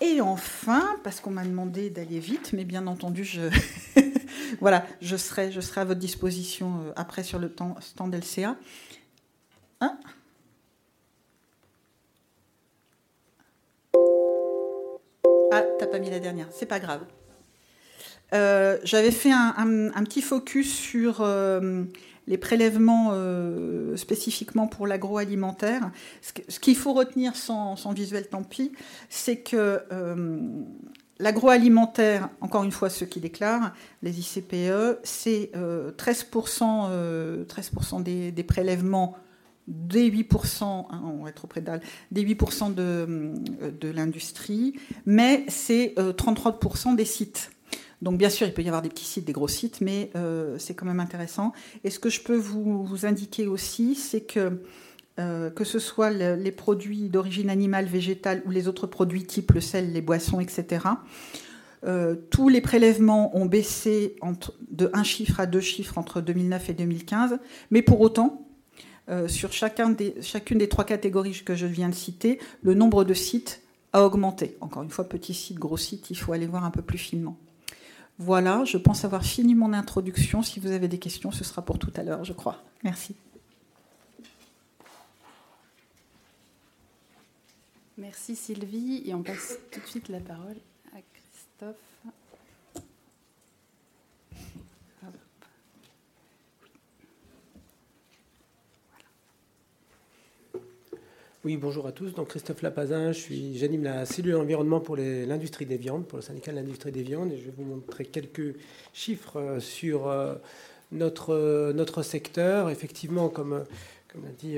Et 0.01 0.19
enfin, 0.19 0.95
parce 1.03 1.19
qu'on 1.19 1.29
m'a 1.29 1.45
demandé 1.45 1.91
d'aller 1.91 2.17
vite, 2.17 2.53
mais 2.53 2.65
bien 2.65 2.87
entendu, 2.87 3.23
je, 3.23 3.41
voilà, 4.61 4.83
je 4.99 5.15
serai, 5.15 5.51
je 5.51 5.61
serai 5.61 5.81
à 5.81 5.85
votre 5.85 5.99
disposition 5.99 6.91
après 6.95 7.21
sur 7.21 7.37
le 7.37 7.53
stand 7.81 8.15
LCA. 8.15 8.57
Hein? 9.79 9.99
Ah, 15.55 15.63
t'as 15.77 15.85
pas 15.85 15.99
mis 15.99 16.09
la 16.09 16.19
dernière, 16.19 16.47
c'est 16.51 16.65
pas 16.65 16.79
grave. 16.79 17.01
Euh, 18.33 18.79
j'avais 18.83 19.11
fait 19.11 19.31
un, 19.31 20.03
petit 20.03 20.23
focus 20.23 20.73
sur 20.73 21.21
euh, 21.21 21.83
les 22.25 22.39
prélèvements 22.39 23.11
euh, 23.13 23.95
spécifiquement 23.95 24.65
pour 24.65 24.87
l'agroalimentaire. 24.87 25.91
Ce 26.21 26.59
qu'il 26.59 26.75
faut 26.75 26.93
retenir 26.93 27.35
sans, 27.35 27.75
visuel, 27.93 28.27
tant 28.27 28.41
pis, 28.41 28.71
c'est 29.09 29.37
que 29.37 29.79
l'agroalimentaire, 31.19 32.29
encore 32.41 32.63
une 32.63 32.71
fois, 32.71 32.89
ceux 32.89 33.05
qui 33.05 33.19
déclarent, 33.19 33.75
les 34.01 34.19
ICPE, 34.19 34.97
c'est 35.03 35.51
13%, 35.95 37.45
13 37.45 37.71
des, 38.03 38.31
des, 38.31 38.43
prélèvements 38.43 39.15
des 39.67 40.11
8%, 40.11 40.63
hein, 40.63 41.01
on 41.05 41.23
va 41.23 41.31
des 42.11 42.23
8% 42.23 42.73
de, 42.73 43.33
de 43.69 43.89
l'industrie, 43.89 44.73
mais 45.05 45.45
c'est 45.47 45.93
33% 45.97 46.93
euh, 46.93 46.95
des 46.95 47.05
sites. 47.05 47.51
Donc 48.01 48.17
bien 48.17 48.29
sûr, 48.29 48.45
il 48.45 48.53
peut 48.53 48.61
y 48.61 48.67
avoir 48.67 48.81
des 48.81 48.89
petits 48.89 49.05
sites, 49.05 49.25
des 49.25 49.31
gros 49.31 49.47
sites, 49.47 49.79
mais 49.79 50.11
euh, 50.15 50.57
c'est 50.59 50.73
quand 50.73 50.85
même 50.85 50.99
intéressant. 50.99 51.53
Et 51.85 51.89
ce 51.89 51.99
que 51.99 52.09
je 52.09 52.21
peux 52.21 52.35
vous, 52.35 53.05
indiquer 53.05 53.47
aussi, 53.47 53.95
c'est 53.95 54.21
que 54.21 54.61
euh, 55.19 55.51
que 55.51 55.63
ce 55.63 55.77
soit 55.79 56.09
les 56.09 56.51
produits 56.51 57.07
d'origine 57.07 57.49
animale, 57.49 57.85
végétale 57.85 58.41
ou 58.45 58.49
les 58.49 58.67
autres 58.67 58.87
produits 58.87 59.23
type 59.23 59.51
le 59.53 59.61
sel, 59.61 59.93
les 59.93 60.01
boissons, 60.01 60.39
etc., 60.39 60.85
tous 62.29 62.47
les 62.47 62.61
prélèvements 62.61 63.37
ont 63.37 63.45
baissé 63.45 64.15
entre, 64.21 64.53
de 64.71 64.89
un 64.93 65.03
chiffre 65.03 65.41
à 65.41 65.45
deux 65.45 65.59
chiffres 65.59 65.97
entre 65.97 66.21
2009 66.21 66.69
et 66.69 66.73
2015, 66.73 67.39
mais 67.71 67.81
pour 67.81 67.99
autant, 67.99 68.47
euh, 69.09 69.27
sur 69.27 69.51
chacune 69.51 69.95
des 69.95 70.69
trois 70.69 70.85
catégories 70.85 71.41
que 71.43 71.55
je 71.55 71.65
viens 71.65 71.89
de 71.89 71.95
citer, 71.95 72.39
le 72.61 72.73
nombre 72.73 73.03
de 73.03 73.13
sites 73.13 73.61
a 73.91 74.03
augmenté. 74.03 74.57
Encore 74.61 74.83
une 74.83 74.89
fois, 74.89 75.07
petit 75.07 75.33
site, 75.33 75.59
gros 75.59 75.77
site, 75.77 76.09
il 76.09 76.15
faut 76.15 76.33
aller 76.33 76.47
voir 76.47 76.63
un 76.63 76.71
peu 76.71 76.81
plus 76.81 76.97
finement. 76.97 77.37
Voilà, 78.19 78.63
je 78.65 78.77
pense 78.77 79.05
avoir 79.05 79.23
fini 79.23 79.55
mon 79.55 79.73
introduction. 79.73 80.41
Si 80.41 80.59
vous 80.59 80.71
avez 80.71 80.87
des 80.87 80.99
questions, 80.99 81.31
ce 81.31 81.43
sera 81.43 81.63
pour 81.63 81.79
tout 81.79 81.91
à 81.95 82.03
l'heure, 82.03 82.23
je 82.23 82.33
crois. 82.33 82.61
Merci. 82.83 83.15
Merci 87.97 88.35
Sylvie. 88.35 89.03
Et 89.05 89.13
on 89.13 89.23
passe 89.23 89.57
tout 89.71 89.79
de 89.79 89.85
suite 89.85 90.09
la 90.09 90.19
parole 90.19 90.57
à 90.95 90.99
Christophe. 91.13 91.75
Oui, 101.45 101.57
bonjour 101.57 101.85
à 101.87 101.91
tous. 101.91 102.13
Donc 102.13 102.29
Christophe 102.29 102.61
Lapazin, 102.61 103.11
j'anime 103.11 103.83
la 103.83 104.05
cellule 104.05 104.37
environnement 104.37 104.79
pour 104.79 104.95
l'industrie 104.95 105.65
des 105.65 105.75
viandes, 105.75 106.05
pour 106.07 106.17
le 106.17 106.21
syndicat 106.21 106.51
de 106.51 106.55
l'industrie 106.55 106.93
des 106.93 107.03
viandes, 107.03 107.33
et 107.33 107.37
je 107.37 107.43
vais 107.43 107.53
vous 107.57 107.65
montrer 107.65 108.05
quelques 108.05 108.55
chiffres 108.93 109.41
euh, 109.41 109.59
sur 109.59 110.07
euh, 110.07 110.35
notre, 110.93 111.33
euh, 111.33 111.73
notre 111.73 112.01
secteur. 112.01 112.69
Effectivement, 112.69 113.27
comme, 113.27 113.65
comme 114.07 114.23
a 114.23 114.31
dit 114.39 114.55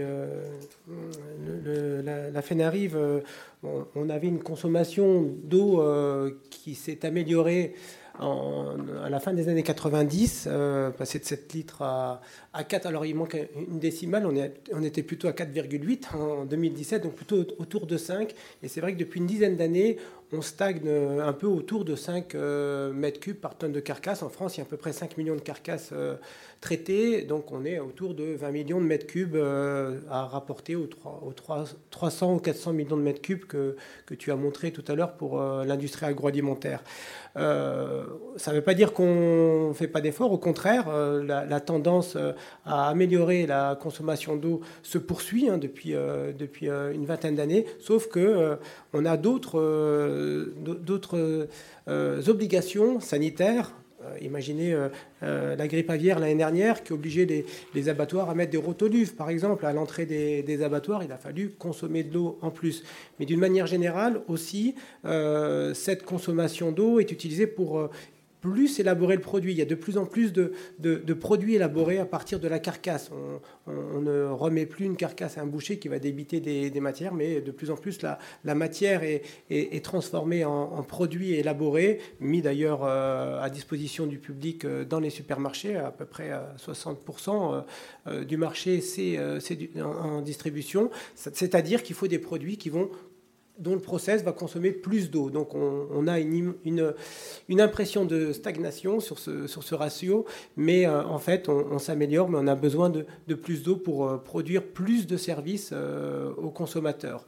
la, 2.03 2.29
la 2.29 2.41
FENARIV, 2.43 2.95
on, 3.63 4.09
avait 4.11 4.27
une 4.27 4.43
consommation 4.43 5.23
d'eau 5.43 5.83
qui 6.51 6.75
s'est 6.75 7.03
améliorée 7.03 7.73
à 8.19 9.09
la 9.09 9.19
fin 9.19 9.33
des 9.33 9.49
années 9.49 9.63
90, 9.63 10.47
euh, 10.47 10.89
passer 10.91 11.19
de 11.19 11.25
7 11.25 11.53
litres 11.53 11.81
à, 11.81 12.21
à, 12.53 12.63
4, 12.63 12.85
alors 12.85 13.05
il 13.05 13.15
manque 13.15 13.37
une 13.55 13.79
décimale, 13.79 14.25
on, 14.25 14.83
était 14.83 15.03
plutôt 15.03 15.27
à 15.27 15.31
4,8 15.31 16.15
en 16.15 16.45
2017, 16.45 17.03
donc 17.03 17.13
plutôt 17.13 17.45
autour 17.59 17.87
de 17.87 17.97
5. 17.97 18.33
Et 18.63 18.67
c'est 18.67 18.81
vrai 18.81 18.93
que 18.93 18.99
depuis 18.99 19.19
une 19.19 19.27
dizaine 19.27 19.57
d'années, 19.57 19.97
on 20.31 20.41
stagne 20.41 20.89
un 20.89 21.33
peu 21.33 21.47
autour 21.47 21.85
de 21.85 21.95
5 21.95 22.35
euh, 22.35 22.91
mètres 22.91 23.19
cubes 23.19 23.37
par 23.37 23.57
tonne 23.57 23.71
de 23.71 23.79
carcasse. 23.79 24.23
En 24.23 24.29
France, 24.29 24.55
il 24.55 24.59
y 24.59 24.63
a 24.63 24.65
à 24.65 24.69
peu 24.69 24.77
près 24.77 24.93
5 24.93 25.17
millions 25.17 25.35
de 25.35 25.41
carcasses 25.41 25.91
euh, 25.93 26.15
traitées, 26.61 27.21
donc 27.23 27.51
on 27.51 27.63
est 27.65 27.79
autour 27.79 28.13
de 28.13 28.23
20 28.23 28.51
millions 28.51 28.81
de 28.81 28.85
mètres 28.85 29.07
cubes 29.07 29.35
euh, 29.35 29.99
à 30.09 30.25
rapporter 30.25 30.75
aux, 30.75 30.87
300 31.91 32.35
ou 32.35 32.39
400 32.39 32.73
millions 32.73 32.97
de 32.97 33.01
mètres 33.01 33.21
cubes 33.21 33.45
que 33.45 33.75
tu 34.17 34.31
as 34.31 34.35
montré 34.35 34.71
tout 34.71 34.83
à 34.87 34.95
l'heure 34.95 35.15
pour 35.15 35.39
l'industrie 35.39 36.05
agroalimentaire. 36.05 36.83
Ça 37.35 38.51
ne 38.51 38.55
veut 38.55 38.61
pas 38.61 38.73
dire 38.73 38.93
qu'on 38.93 39.69
ne 39.69 39.73
fait 39.73 39.87
pas 39.87 40.01
d'efforts, 40.01 40.31
au 40.31 40.37
contraire, 40.37 40.89
la, 40.89 41.59
tendance 41.59 42.17
à 42.65 42.89
améliorer 42.89 43.45
la 43.45 43.77
consommation 43.79 44.35
d'eau 44.35 44.61
se 44.83 44.97
poursuit 44.97 45.49
hein, 45.49 45.57
depuis, 45.57 45.93
une 45.93 47.05
vingtaine 47.05 47.35
d'années, 47.35 47.65
sauf 47.79 48.07
que 48.07 48.57
on 48.93 49.05
a 49.05 49.17
d'autres 49.17 49.59
euh, 51.87 52.21
obligations 52.27 52.99
sanitaires. 52.99 53.71
Euh, 54.15 54.25
imaginez 54.25 54.75
euh, 55.23 55.55
la 55.55 55.67
grippe 55.67 55.89
aviaire 55.89 56.19
l'année 56.19 56.35
dernière 56.35 56.83
qui 56.83 56.93
obligeait 56.93 57.45
les, 57.73 57.89
abattoirs 57.89 58.29
à 58.29 58.35
mettre 58.35 58.51
des 58.51 58.57
rotoluves, 58.57 59.15
par 59.15 59.29
exemple, 59.29 59.65
à 59.65 59.73
l'entrée 59.73 60.05
des, 60.05 60.63
abattoirs. 60.63 61.03
Il 61.03 61.11
a 61.11 61.17
fallu 61.17 61.51
consommer 61.57 62.03
de 62.03 62.13
l'eau 62.13 62.37
en 62.41 62.51
plus. 62.51 62.83
Mais 63.19 63.25
d'une 63.25 63.39
manière 63.39 63.67
générale 63.67 64.21
aussi, 64.27 64.75
cette 65.73 66.03
consommation 66.03 66.71
d'eau 66.71 66.99
est 66.99 67.11
utilisée 67.11 67.47
pour 67.47 67.89
plus 68.45 68.79
élaborer 68.79 69.15
le 69.15 69.21
produit. 69.21 69.53
Il 69.53 69.57
y 69.57 69.61
a 69.61 69.65
de 69.65 69.75
plus 69.75 69.97
en 69.97 70.05
plus 70.05 70.31
de, 70.31 71.13
produits 71.13 71.55
élaborés 71.55 71.97
à 71.97 72.05
partir 72.05 72.39
de 72.39 72.47
la 72.47 72.59
carcasse. 72.59 73.09
On, 73.67 74.01
ne 74.01 74.25
remet 74.25 74.65
plus 74.67 74.85
une 74.85 74.97
carcasse 74.97 75.37
à 75.37 75.41
un 75.41 75.47
boucher 75.47 75.79
qui 75.79 75.87
va 75.87 75.97
débiter 75.97 76.39
des, 76.39 76.79
matières, 76.79 77.13
mais 77.13 77.41
de 77.41 77.51
plus 77.51 77.71
en 77.71 77.75
plus 77.75 78.01
la, 78.03 78.55
matière 78.55 79.01
est, 79.03 79.83
transformée 79.83 80.45
en, 80.45 80.83
produits 80.83 81.33
élaborés, 81.33 81.99
mis 82.19 82.41
d'ailleurs 82.41 82.83
euh, 82.83 83.41
à 83.41 83.49
disposition 83.49 84.05
du 84.05 84.19
public 84.19 84.65
euh, 84.65 84.85
dans 84.85 84.99
les 84.99 85.09
supermarchés. 85.09 85.75
À 85.75 85.91
peu 85.91 86.05
près 86.05 86.31
60% 86.57 87.63
euh, 88.07 88.23
du 88.23 88.37
marché, 88.37 88.81
c'est 88.81 89.17
en 89.81 90.21
distribution. 90.21 90.91
C'est-à-dire 91.15 91.81
qu'il 91.81 91.95
faut 91.95 92.07
des 92.07 92.19
produits 92.19 92.57
qui 92.57 92.69
vont 92.69 92.89
dont 93.57 93.73
le 93.73 93.79
process 93.79 94.23
va 94.23 94.31
consommer 94.31 94.71
plus 94.71 95.09
d'eau. 95.09 95.29
Donc 95.29 95.55
on, 95.55 96.07
a 96.07 96.19
une, 96.19 96.53
une, 96.65 97.61
impression 97.61 98.05
de 98.05 98.33
stagnation 98.33 98.99
sur 98.99 99.19
ce, 99.19 99.47
sur 99.47 99.63
ce 99.63 99.75
ratio, 99.75 100.25
mais 100.57 100.85
euh, 100.85 101.03
en 101.03 101.19
fait 101.19 101.49
on, 101.49 101.79
s'améliore, 101.79 102.29
mais 102.29 102.37
on 102.39 102.47
a 102.47 102.55
besoin 102.55 102.89
de, 102.89 103.05
de 103.27 103.35
plus 103.35 103.63
d'eau 103.63 103.77
pour 103.77 104.07
euh, 104.07 104.17
produire 104.17 104.63
plus 104.63 105.07
de 105.07 105.17
services 105.17 105.71
euh, 105.73 106.31
aux 106.37 106.51
consommateurs 106.51 107.25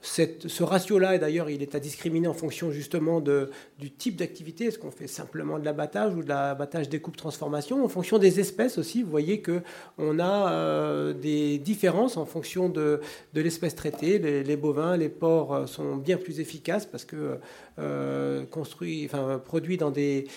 ce 0.00 0.62
ratio-là, 0.62 1.18
d'ailleurs, 1.18 1.50
il 1.50 1.60
est 1.60 1.74
à 1.74 1.80
discriminer 1.80 2.28
en 2.28 2.34
fonction 2.34 2.70
justement 2.70 3.20
de, 3.20 3.50
du 3.80 3.90
type 3.90 4.14
d'activité. 4.14 4.66
Est-ce 4.66 4.78
qu'on 4.78 4.92
fait 4.92 5.08
simplement 5.08 5.58
de 5.58 5.64
l'abattage 5.64 6.14
ou 6.14 6.22
de 6.22 6.28
l'abattage 6.28 6.88
découpe 6.88 7.16
transformation? 7.16 7.84
En 7.84 7.88
fonction 7.88 8.18
des 8.18 8.38
espèces 8.38 8.78
aussi, 8.78 9.02
vous 9.02 9.10
voyez 9.10 9.42
qu'on 9.42 10.18
a 10.20 10.52
euh, 10.52 11.12
des 11.12 11.58
différences 11.58 12.16
en 12.16 12.26
fonction 12.26 12.68
de, 12.68 13.00
de 13.34 13.40
l'espèce 13.40 13.74
traitée. 13.74 14.18
Les, 14.18 14.56
bovins, 14.56 14.96
les 14.96 15.08
porcs 15.08 15.54
euh, 15.54 15.66
sont 15.66 15.96
bien 15.96 16.16
plus 16.16 16.38
efficaces 16.38 16.86
parce 16.86 17.04
que 17.04 17.38
euh, 17.80 18.44
construits, 18.46 19.04
enfin, 19.06 19.40
produits 19.44 19.78
dans 19.78 19.90
des 19.90 20.28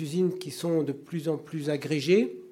usines 0.00 0.38
qui 0.38 0.50
sont 0.50 0.82
de 0.82 0.92
plus 0.92 1.28
en 1.28 1.36
plus 1.36 1.68
agrégées 1.68 2.47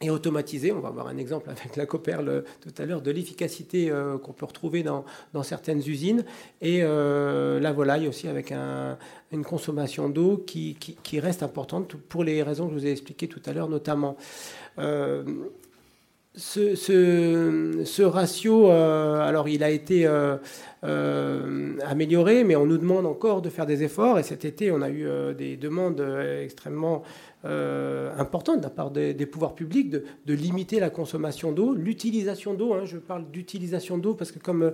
et 0.00 0.10
automatisé. 0.10 0.72
On 0.72 0.80
va 0.80 0.88
avoir 0.88 1.08
un 1.08 1.16
exemple 1.16 1.50
avec 1.50 1.76
la 1.76 1.86
Coperle 1.86 2.44
tout 2.60 2.72
à 2.78 2.86
l'heure 2.86 3.02
de 3.02 3.10
l'efficacité 3.10 3.90
euh, 3.90 4.18
qu'on 4.18 4.32
peut 4.32 4.46
retrouver 4.46 4.82
dans, 4.82 5.04
dans, 5.32 5.42
certaines 5.42 5.80
usines. 5.80 6.24
Et 6.60 6.80
euh, 6.82 7.60
la 7.60 7.72
volaille 7.72 8.08
aussi 8.08 8.28
avec 8.28 8.52
un, 8.52 8.98
une 9.32 9.44
consommation 9.44 10.08
d'eau 10.08 10.38
qui, 10.38 10.76
qui, 10.76 11.20
reste 11.20 11.42
importante 11.42 11.96
pour 11.96 12.24
les 12.24 12.42
raisons 12.42 12.66
que 12.66 12.74
je 12.74 12.78
vous 12.78 12.86
ai 12.86 12.92
expliquées 12.92 13.28
tout 13.28 13.42
à 13.46 13.52
l'heure 13.52 13.68
notamment. 13.68 14.16
Euh, 14.78 15.24
ce, 16.38 17.84
ce, 17.84 18.02
ratio, 18.02 18.70
alors 18.70 19.48
il 19.48 19.62
a 19.62 19.70
été 19.70 20.08
amélioré, 20.82 22.44
mais 22.44 22.56
on 22.56 22.66
nous 22.66 22.78
demande 22.78 23.06
encore 23.06 23.42
de 23.42 23.50
faire 23.50 23.66
des 23.66 23.82
efforts. 23.82 24.18
Et 24.18 24.22
cet 24.22 24.44
été, 24.44 24.70
on 24.70 24.80
a 24.80 24.88
eu 24.88 25.06
des 25.36 25.56
demandes 25.56 26.04
extrêmement 26.42 27.02
euh, 27.44 28.10
importante 28.18 28.58
de 28.58 28.62
la 28.64 28.70
part 28.70 28.90
des, 28.90 29.14
pouvoirs 29.26 29.54
publics 29.54 29.90
de, 29.90 30.34
limiter 30.34 30.80
la 30.80 30.90
consommation 30.90 31.52
d'eau, 31.52 31.72
l'utilisation 31.72 32.52
d'eau. 32.52 32.74
Hein, 32.74 32.84
je 32.84 32.98
parle 32.98 33.30
d'utilisation 33.30 33.96
d'eau 33.96 34.14
parce 34.14 34.32
que 34.32 34.40
comme 34.40 34.72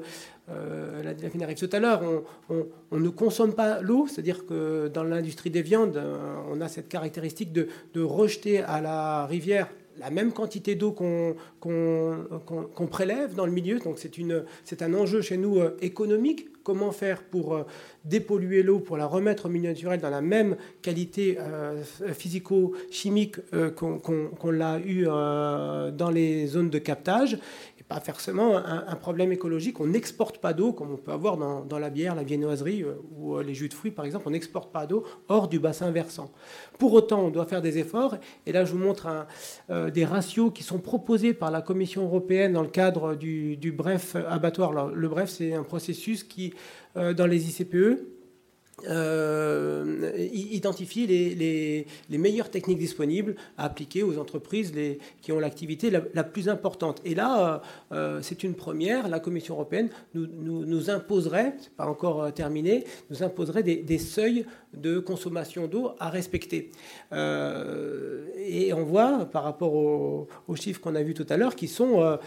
euh, 0.49 1.03
la 1.03 1.13
Delphine 1.13 1.43
arrive 1.43 1.59
tout 1.59 1.69
à 1.73 1.79
l'heure, 1.79 2.01
on, 2.49 2.97
ne 2.99 3.09
consomme 3.11 3.53
pas 3.53 3.83
l'eau, 3.83 4.07
c'est-à-dire 4.09 4.47
que 4.47 4.89
dans 4.89 5.05
l'industrie 5.05 5.51
des 5.51 5.61
viandes, 5.61 5.99
euh, 5.99 6.37
on 6.51 6.63
a 6.63 6.69
cette 6.69 6.89
caractéristique 6.89 7.53
de, 7.53 7.69
rejeter 7.97 8.63
à 8.63 8.81
la 8.81 9.27
rivière 9.27 9.69
la 9.99 10.11
même 10.11 10.33
quantité 10.33 10.75
d'eau 10.75 10.93
qu'on 10.93 11.37
prélève 12.91 13.35
dans 13.35 13.47
le 13.47 13.53
milieu. 13.53 13.79
Donc 13.79 13.99
c'est 14.65 14.83
un 14.83 14.95
enjeu 14.95 15.21
chez 15.21 15.37
nous 15.37 15.59
euh, 15.61 15.77
économique 15.81 16.49
comment 16.65 16.91
faire 16.91 17.23
pour 17.23 17.55
euh, 17.55 17.63
dépolluer 18.05 18.63
l'eau, 18.63 18.81
pour 18.81 18.97
la 18.97 19.07
remettre 19.07 19.47
au 19.47 19.49
milieu 19.49 19.69
naturel 19.69 20.01
dans 20.01 20.11
la 20.11 20.23
même 20.23 20.57
qualité 20.83 21.37
euh, 21.39 21.83
physico-chimique 22.13 23.37
euh, 23.53 23.71
qu'on 23.71 24.51
l'a 24.51 24.81
eu 24.81 25.05
dans 25.05 26.11
les 26.13 26.47
zones 26.47 26.71
de 26.71 26.79
captage? 26.79 27.39
Pas 27.89 28.01
forcément 28.01 28.57
un, 28.57 28.97
problème 28.97 29.33
écologique. 29.33 29.79
On 29.81 29.87
n'exporte 29.87 30.39
pas 30.39 30.53
d'eau 30.53 30.73
comme 30.73 30.93
on 30.93 30.97
peut 30.97 31.13
avoir 31.13 31.37
dans, 31.37 31.79
la 31.79 31.91
bière, 31.91 32.15
la 32.15 32.23
viennoiserie 32.23 32.85
ou 33.17 33.39
les 33.41 33.55
jus 33.55 33.69
de 33.69 33.75
fruits, 33.75 33.91
par 33.91 34.05
exemple. 34.05 34.27
On 34.27 34.31
n'exporte 34.31 34.73
pas 34.73 34.87
d'eau 34.87 35.05
hors 35.29 35.49
du 35.49 35.59
bassin 35.59 35.91
versant. 35.91 36.31
Pour 36.79 36.95
autant, 36.95 37.21
on 37.27 37.31
doit 37.31 37.45
faire 37.45 37.61
des 37.61 37.79
efforts. 37.79 38.17
Et 38.47 38.53
là, 38.53 38.65
je 38.65 38.73
vous 38.73 38.79
montre 38.79 39.27
des 39.69 40.05
ratios 40.05 40.51
qui 40.55 40.63
sont 40.63 40.79
proposés 40.79 41.35
par 41.35 41.51
la 41.51 41.61
Commission 41.61 42.05
européenne 42.05 42.55
dans 42.55 42.63
le 42.63 42.69
cadre 42.69 43.15
du, 43.15 43.75
BREF 43.77 44.17
abattoir. 44.29 44.73
le 44.73 45.09
BREF, 45.09 45.29
c'est 45.29 45.53
un 45.53 45.63
processus 45.63 46.25
qui 46.25 46.55
euh, 46.97 47.13
dans 47.13 47.27
les 47.27 47.49
ICPE, 47.49 48.14
euh, 48.89 50.27
identifie 50.33 51.07
les, 51.07 52.19
meilleures 52.19 52.51
techniques 52.51 52.79
disponibles 52.79 53.37
à 53.57 53.67
appliquer 53.67 54.03
aux 54.03 54.19
entreprises 54.19 54.73
qui 55.23 55.31
ont 55.33 55.39
l'activité 55.39 55.91
la, 55.91 56.25
plus 56.25 56.49
importante. 56.49 57.01
Et 57.05 57.15
là, 57.15 57.63
euh, 57.93 58.21
c'est 58.23 58.43
une 58.43 58.55
première. 58.55 59.09
La 59.09 59.21
Commission 59.21 59.55
européenne 59.55 59.91
nous, 60.15 60.27
nous, 60.27 60.91
imposerait, 60.91 61.55
c'est 61.61 61.73
pas 61.73 61.87
encore 61.87 62.33
terminé, 62.33 62.85
nous 63.11 63.23
imposerait 63.23 63.63
des, 63.63 63.99
seuils 63.99 64.45
de 64.75 64.99
consommation 64.99 65.69
d'eau 65.69 65.93
à 66.01 66.11
respecter. 66.11 66.71
et 67.13 68.73
on 68.73 68.83
voit, 68.85 69.27
par 69.27 69.45
rapport 69.45 69.75
aux, 69.75 70.57
chiffres 70.57 70.81
qu'on 70.81 70.95
a 70.95 71.03
vus 71.03 71.15
tout 71.15 71.27
à 71.29 71.37
l'heure, 71.37 71.55
qui 71.55 71.69
sont 71.69 72.19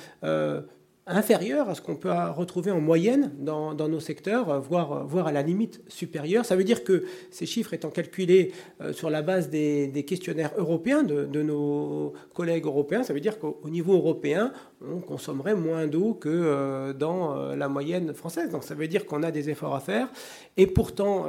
inférieur 1.08 1.70
à 1.70 1.76
ce 1.76 1.82
qu'on 1.82 1.96
peut 1.96 2.12
retrouver 2.12 2.72
en 2.72 2.82
moyenne 2.82 3.32
dans, 3.40 3.74
nos 3.74 4.00
secteurs, 4.00 4.62
voire, 4.62 5.06
voire, 5.08 5.28
à 5.28 5.32
la 5.32 5.42
limite 5.42 5.82
supérieure. 5.88 6.46
Ça 6.46 6.56
veut 6.56 6.64
dire 6.64 6.84
que 6.84 7.06
ces 7.32 7.46
chiffres 7.46 7.74
étant 7.74 7.90
calculés 7.90 8.52
euh, 8.82 8.94
sur 8.94 9.10
la 9.10 9.22
base 9.22 9.50
des, 9.50 10.06
questionnaires 10.08 10.52
européens 10.58 11.04
de, 11.04 11.42
nos 11.42 12.14
collègues 12.34 12.66
européens, 12.66 13.04
ça 13.04 13.14
veut 13.14 13.20
dire 13.20 13.40
qu'au 13.40 13.70
niveau 13.70 13.94
européen, 13.94 14.52
on 14.82 15.00
consommerait 15.00 15.56
moins 15.56 15.88
d'eau 15.88 16.14
que 16.14 16.30
euh, 16.30 16.94
dans 16.94 17.38
euh, 17.38 17.56
la 17.56 17.68
moyenne 17.68 18.14
française. 18.14 18.52
Donc 18.52 18.64
ça 18.64 18.76
veut 18.76 18.88
dire 18.88 19.06
qu'on 19.06 19.24
a 19.24 19.32
des 19.32 19.50
efforts 19.50 19.76
à 19.76 19.80
faire. 19.80 20.10
Et 20.58 20.68
pourtant, 20.68 21.26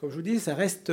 comme 0.00 0.08
je 0.08 0.14
vous 0.14 0.22
dis, 0.22 0.40
ça 0.40 0.54
reste 0.54 0.90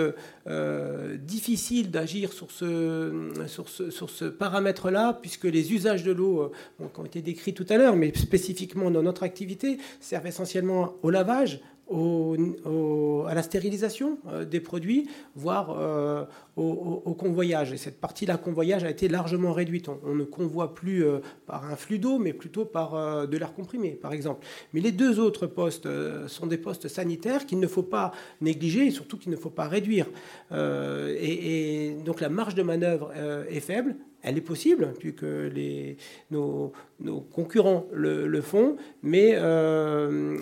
euh, 0.47 1.15
difficile 1.15 1.91
d'agir 1.91 2.33
sur 2.33 2.51
ce, 2.51 4.25
paramètre-là, 4.27 5.17
puisque 5.21 5.45
les 5.45 5.71
usages 5.71 6.03
de 6.03 6.11
l'eau, 6.11 6.41
euh, 6.81 6.87
qui 6.93 6.99
ont 6.99 7.05
été 7.05 7.21
décrits 7.21 7.53
tout 7.53 7.65
à 7.69 7.77
l'heure, 7.77 7.95
mais 7.95 8.13
spécifiquement 8.13 8.91
dans 8.91 9.03
notre 9.03 9.23
activité, 9.23 9.77
servent 10.01 10.27
essentiellement 10.27 10.95
au 11.03 11.09
lavage, 11.09 11.61
à 11.89 13.33
la 13.33 13.43
stérilisation 13.43 14.17
euh, 14.27 14.45
des 14.45 14.59
produits, 14.59 15.07
voire 15.35 15.75
euh, 15.79 16.25
au, 16.55 17.13
convoyage. 17.13 17.71
Et 17.71 17.77
cette 17.77 17.99
partie-là, 17.99 18.37
convoyage, 18.37 18.83
a 18.83 18.89
été 18.89 19.07
largement 19.07 19.53
réduite. 19.53 19.89
On, 19.89 20.15
ne 20.15 20.23
convoie 20.23 20.73
plus 20.73 21.05
euh, 21.05 21.19
par 21.45 21.65
un 21.65 21.75
flux 21.75 21.99
d'eau, 21.99 22.17
mais 22.19 22.33
plutôt 22.33 22.65
par 22.65 23.27
de 23.27 23.37
l'air 23.37 23.53
comprimé, 23.53 23.91
par 23.91 24.13
exemple. 24.13 24.45
Mais 24.73 24.81
les 24.81 24.91
deux 24.91 25.19
autres 25.19 25.47
postes 25.47 25.87
sont 26.27 26.47
des 26.47 26.57
postes 26.57 26.87
sanitaires 26.87 27.45
qu'il 27.45 27.59
ne 27.59 27.67
faut 27.67 27.83
pas 27.83 28.11
négliger 28.41 28.87
et 28.87 28.91
surtout 28.91 29.17
qu'il 29.17 29.31
ne 29.31 29.37
faut 29.37 29.49
pas 29.49 29.67
réduire. 29.67 30.07
et, 30.51 31.95
donc 32.05 32.21
la 32.21 32.29
marge 32.29 32.55
de 32.55 32.63
manœuvre 32.63 33.11
est 33.49 33.59
faible 33.59 33.95
elle 34.23 34.37
est 34.37 34.41
possible, 34.41 34.93
puisque 34.99 35.21
les, 35.21 35.97
nos, 36.31 36.73
concurrents 37.31 37.85
le, 37.93 38.41
font, 38.41 38.75
mais 39.03 39.33
euh, 39.35 40.37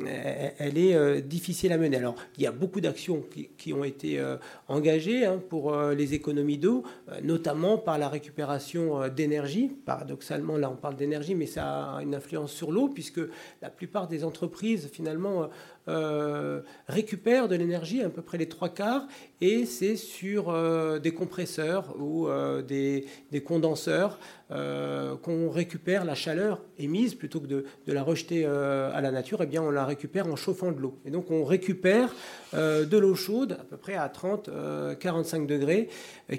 elle 0.58 0.78
est 0.78 0.96
euh, 0.96 1.22
difficile 1.22 1.72
à 1.74 1.78
mener. 1.78 1.98
Alors, 1.98 2.16
il 2.38 2.44
y 2.44 2.48
a 2.48 2.52
beaucoup 2.52 2.82
d'actions 2.82 3.24
qui, 3.58 3.74
ont 3.74 3.84
été 3.84 4.20
euh, 4.20 4.38
engagées 4.68 5.26
hein, 5.26 5.42
pour 5.50 5.76
les 5.76 6.14
économies 6.14 6.58
d'eau, 6.58 6.84
notamment 7.24 7.78
par 7.78 7.98
la 7.98 8.10
récupération 8.10 9.08
d'énergie. 9.10 9.72
Paradoxalement, 9.86 10.58
là, 10.58 10.70
on 10.70 10.76
parle 10.76 10.96
d'énergie, 10.96 11.36
mais 11.36 11.46
ça 11.48 11.96
a 11.96 12.02
une 12.02 12.16
influence 12.16 12.52
sur 12.52 12.72
l'eau, 12.72 12.88
puisque 12.88 13.22
la 13.62 13.70
plupart 13.70 14.08
des 14.08 14.24
entreprises, 14.24 14.90
finalement, 14.92 15.50
euh, 15.88 16.62
récupère 16.88 17.48
de 17.48 17.56
l'énergie, 17.56 18.02
à 18.02 18.10
peu 18.10 18.24
près 18.24 18.40
les 18.40 18.50
trois 18.50 18.70
quarts, 18.70 19.08
et 19.40 19.66
c'est 19.66 19.96
sur 19.96 20.50
euh, 20.50 20.98
des 20.98 21.14
compresseurs 21.14 21.96
ou 22.00 22.28
euh, 22.28 22.64
des, 22.64 23.06
condenseurs 23.46 24.20
qu'on 24.50 25.50
récupère 25.50 26.06
la 26.06 26.14
chaleur 26.14 26.62
émise 26.78 27.16
plutôt 27.16 27.40
que 27.40 27.48
de, 27.48 27.66
la 27.88 28.04
rejeter 28.04 28.46
à 28.46 29.02
la 29.02 29.12
nature. 29.12 29.42
et 29.42 29.46
eh 29.46 29.48
bien, 29.48 29.64
on 29.64 29.72
la 29.72 29.86
récupère 29.86 30.28
en 30.28 30.36
chauffant 30.36 30.72
de 30.72 30.80
l'eau. 30.80 31.00
Et 31.04 31.10
donc, 31.10 31.32
on 31.32 31.44
récupère 31.44 32.14
de 32.54 32.98
l'eau 32.98 33.16
chaude 33.16 33.58
à 33.60 33.64
peu 33.64 33.76
près 33.76 33.96
à 33.96 34.08
30-45 34.08 35.48
degrés, 35.48 35.90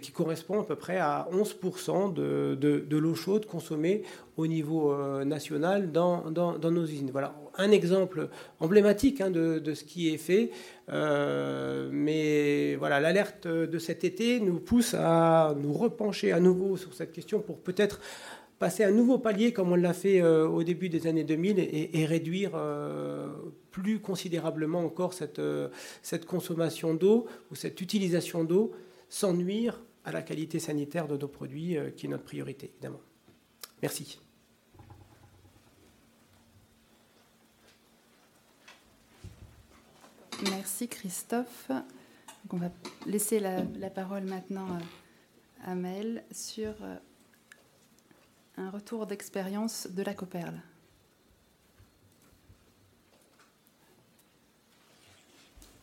qui 0.00 0.12
correspond 0.12 0.60
à 0.60 0.64
peu 0.64 0.76
près 0.76 0.98
à 0.98 1.28
11% 1.32 2.14
de, 2.14 2.96
l'eau 2.96 3.14
chaude 3.16 3.44
consommée 3.44 4.04
au 4.36 4.46
niveau 4.46 4.96
national 5.24 5.90
dans, 5.90 6.30
dans, 6.30 6.58
dans 6.58 6.70
nos 6.70 6.84
usines. 6.84 7.10
Voilà 7.10 7.34
un 7.58 7.70
exemple 7.70 8.28
emblématique 8.60 9.20
hein, 9.20 9.30
de, 9.30 9.74
ce 9.74 9.84
qui 9.84 10.12
est 10.12 10.18
fait. 10.18 10.50
Euh, 10.88 11.88
mais 11.92 12.76
voilà, 12.76 13.00
l'alerte 13.00 13.46
de 13.46 13.78
cet 13.78 14.04
été 14.04 14.40
nous 14.40 14.60
pousse 14.60 14.94
à 14.94 15.54
nous 15.60 15.72
repencher 15.72 16.32
à 16.32 16.40
nouveau 16.40 16.76
sur 16.76 16.94
cette 16.94 17.12
question 17.12 17.40
pour 17.40 17.58
peut-être 17.58 18.00
passer 18.58 18.84
un 18.84 18.90
nouveau 18.90 19.18
palier 19.18 19.52
comme 19.52 19.72
on 19.72 19.76
l'a 19.76 19.92
fait 19.92 20.22
euh, 20.22 20.48
au 20.48 20.62
début 20.62 20.88
des 20.88 21.06
années 21.06 21.24
2000 21.24 21.58
et, 21.58 22.06
réduire 22.06 22.52
euh, 22.54 23.28
plus 23.70 24.00
considérablement 24.00 24.80
encore 24.80 25.12
cette, 25.12 25.42
cette 26.02 26.24
consommation 26.24 26.94
d'eau 26.94 27.26
ou 27.50 27.54
cette 27.54 27.80
utilisation 27.80 28.44
d'eau 28.44 28.72
sans 29.08 29.34
nuire 29.34 29.82
à 30.04 30.12
la 30.12 30.22
qualité 30.22 30.58
sanitaire 30.58 31.08
de 31.08 31.16
nos 31.16 31.28
produits, 31.28 31.76
qui 31.96 32.06
est 32.06 32.08
notre 32.08 32.24
priorité, 32.24 32.70
évidemment. 32.72 33.00
Merci. 33.82 34.20
Merci 40.42 40.86
Christophe. 40.86 41.70
on 42.50 42.56
va 42.56 42.68
laisser 43.06 43.40
la, 43.40 43.90
parole 43.90 44.24
maintenant 44.24 44.66
à 45.64 45.74
Maëlle 45.74 46.24
sur 46.30 46.74
euh, 46.82 46.96
un 48.58 48.68
retour 48.68 49.06
d'expérience 49.06 49.88
de 49.90 50.02
la 50.02 50.12
Coperle. 50.12 50.60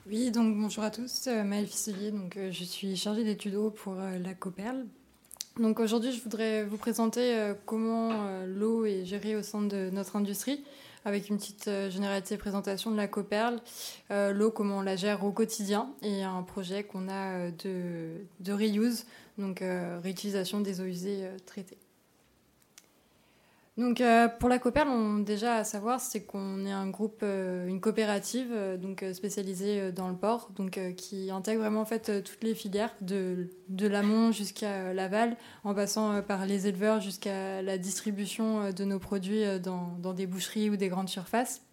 Oui, 0.05 0.29
donc 0.29 0.55
bonjour 0.55 0.83
à 0.83 0.91
tous, 0.91 1.27
euh, 1.27 1.43
Maëlle 1.43 1.67
Fisselier, 1.67 2.11
donc 2.11 2.37
euh, 2.37 2.51
je 2.51 2.63
suis 2.63 2.95
chargée 2.95 3.23
d'études 3.23 3.57
pour 3.75 3.95
la 3.95 4.33
Coperle. 4.35 4.85
Donc 5.57 5.79
aujourd'hui, 5.79 6.11
je 6.11 6.21
voudrais 6.21 6.63
vous 6.63 6.77
présenter 6.77 7.53
comment 7.65 8.43
l'eau 8.45 8.85
est 8.85 9.05
gérée 9.05 9.35
au 9.35 9.43
sein 9.43 9.61
de 9.61 9.91
notre 9.91 10.15
industrie 10.15 10.63
avec 11.05 11.29
une 11.29 11.37
petite 11.37 11.67
euh, 11.67 11.89
généralité 11.89 12.37
présentation 12.37 12.91
de 12.91 12.97
la 12.97 13.07
Coperle, 13.07 13.59
euh, 14.11 14.31
l'eau, 14.31 14.51
comment 14.51 14.79
on 14.79 14.81
la 14.81 14.95
gère 14.95 15.23
au 15.23 15.31
quotidien, 15.31 15.89
et 16.01 16.23
un 16.23 16.43
projet 16.43 16.83
qu'on 16.83 17.09
a 17.09 17.33
euh, 17.33 17.51
de, 17.63 18.25
de, 18.39 18.53
reuse, 18.53 19.05
donc 19.37 19.63
réutilisation 20.03 20.59
des 20.59 20.79
eaux 20.79 20.85
usées 20.85 21.27
traitées. 21.45 21.82
Donc 23.75 24.01
euh, 24.01 24.27
pour 24.27 24.49
la 24.49 24.59
Coperle, 24.59 25.23
déjà 25.23 25.55
à 25.55 25.63
savoir, 25.63 25.99
c'est 25.99 26.23
qu'on 26.25 26.63
est 26.63 26.71
un 26.71 26.87
groupe, 26.89 27.21
euh, 27.23 27.65
une 27.65 27.81
coopérative, 27.81 28.51
euh, 28.51 28.77
donc 28.77 29.03
spécialisée 29.13 29.91
dans 29.91 30.09
le 30.09 30.15
port, 30.15 30.51
donc 30.55 30.79
qui 30.95 31.31
intègre 31.31 31.61
vraiment 31.61 31.81
en 31.81 31.85
fait 31.85 32.23
toutes 32.23 32.43
les 32.43 32.53
filières 32.53 32.93
de, 33.01 33.49
l'amont 33.79 34.31
jusqu'à 34.31 34.93
l'aval, 34.93 35.37
en 35.63 35.73
passant 35.73 36.21
par 36.21 36.45
les 36.45 36.67
éleveurs 36.67 37.01
jusqu'à 37.01 37.63
la 37.63 37.79
distribution 37.79 38.71
de 38.71 38.83
nos 38.83 38.99
produits 38.99 39.43
dans, 39.59 39.97
dans, 39.99 40.13
des 40.13 40.27
boucheries 40.27 40.69
ou 40.69 40.77
des 40.77 40.89
grandes 40.89 41.09
surfaces. 41.09 41.63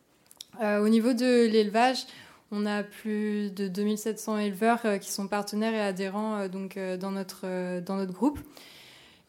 au 0.63 0.89
niveau 0.89 1.13
de 1.13 1.47
l'élevage, 1.47 2.07
on 2.51 2.65
a 2.65 2.83
plus 2.83 3.51
de 3.51 3.69
2700 3.69 4.39
éleveurs 4.39 4.83
qui 5.01 5.13
sont 5.13 5.29
partenaires 5.29 5.75
et 5.75 5.81
adhérents 5.81 6.49
donc 6.49 6.79
dans 6.99 7.11
notre 7.11 7.81
dans 7.81 7.97
notre 7.97 8.13
groupe. 8.13 8.41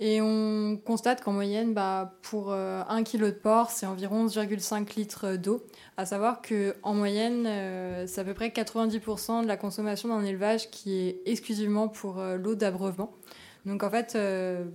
Et 0.03 0.19
on 0.19 0.77
constate 0.83 1.23
qu'en 1.23 1.31
moyenne, 1.31 1.75
bah, 1.75 2.15
pour 2.23 2.51
euh, 2.51 2.81
un 2.89 3.03
kilo 3.03 3.27
de 3.27 3.35
porc, 3.35 3.69
c'est 3.69 3.85
environ 3.85 4.25
11,5 4.25 4.95
litres 4.95 5.35
d'eau. 5.35 5.63
À 5.95 6.07
savoir 6.07 6.41
qu'en 6.41 6.95
moyenne, 6.95 7.45
euh, 7.45 8.07
c'est 8.07 8.21
à 8.21 8.23
peu 8.23 8.33
près 8.33 8.49
90% 8.49 9.43
de 9.43 9.47
la 9.47 9.57
consommation 9.57 10.09
d'un 10.09 10.25
élevage 10.25 10.71
qui 10.71 10.97
est 10.97 11.21
exclusivement 11.27 11.87
pour 11.87 12.17
euh, 12.17 12.35
l'eau 12.35 12.55
d'abreuvement. 12.55 13.11
Donc 13.67 13.83
en 13.83 13.91
fait, 13.91 14.17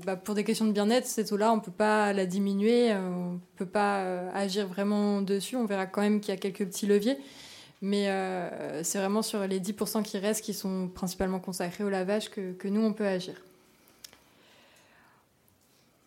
bah, 0.04 0.14
pour 0.14 0.36
des 0.36 0.44
questions 0.44 0.64
de 0.64 0.70
bien-être, 0.70 1.06
cette 1.06 1.32
eau-là, 1.32 1.52
on 1.52 1.56
ne 1.56 1.60
peut 1.60 1.72
pas 1.72 2.12
la 2.12 2.24
diminuer, 2.24 2.94
on 2.94 3.32
ne 3.32 3.38
peut 3.56 3.66
pas 3.66 4.30
agir 4.32 4.68
vraiment 4.68 5.22
dessus. 5.22 5.56
On 5.56 5.64
verra 5.64 5.86
quand 5.86 6.02
même 6.02 6.20
qu'il 6.20 6.32
y 6.32 6.36
a 6.36 6.40
quelques 6.40 6.64
petits 6.64 6.86
leviers. 6.86 7.18
Mais 7.82 8.06
c'est 8.84 8.98
vraiment 8.98 9.22
sur 9.22 9.44
les 9.44 9.58
10% 9.58 10.04
qui 10.04 10.18
restent, 10.18 10.44
qui 10.44 10.54
sont 10.54 10.86
principalement 10.86 11.40
consacrés 11.40 11.82
au 11.82 11.88
lavage, 11.90 12.30
que 12.30 12.68
nous, 12.68 12.80
on 12.80 12.92
peut 12.92 13.08
agir. 13.08 13.34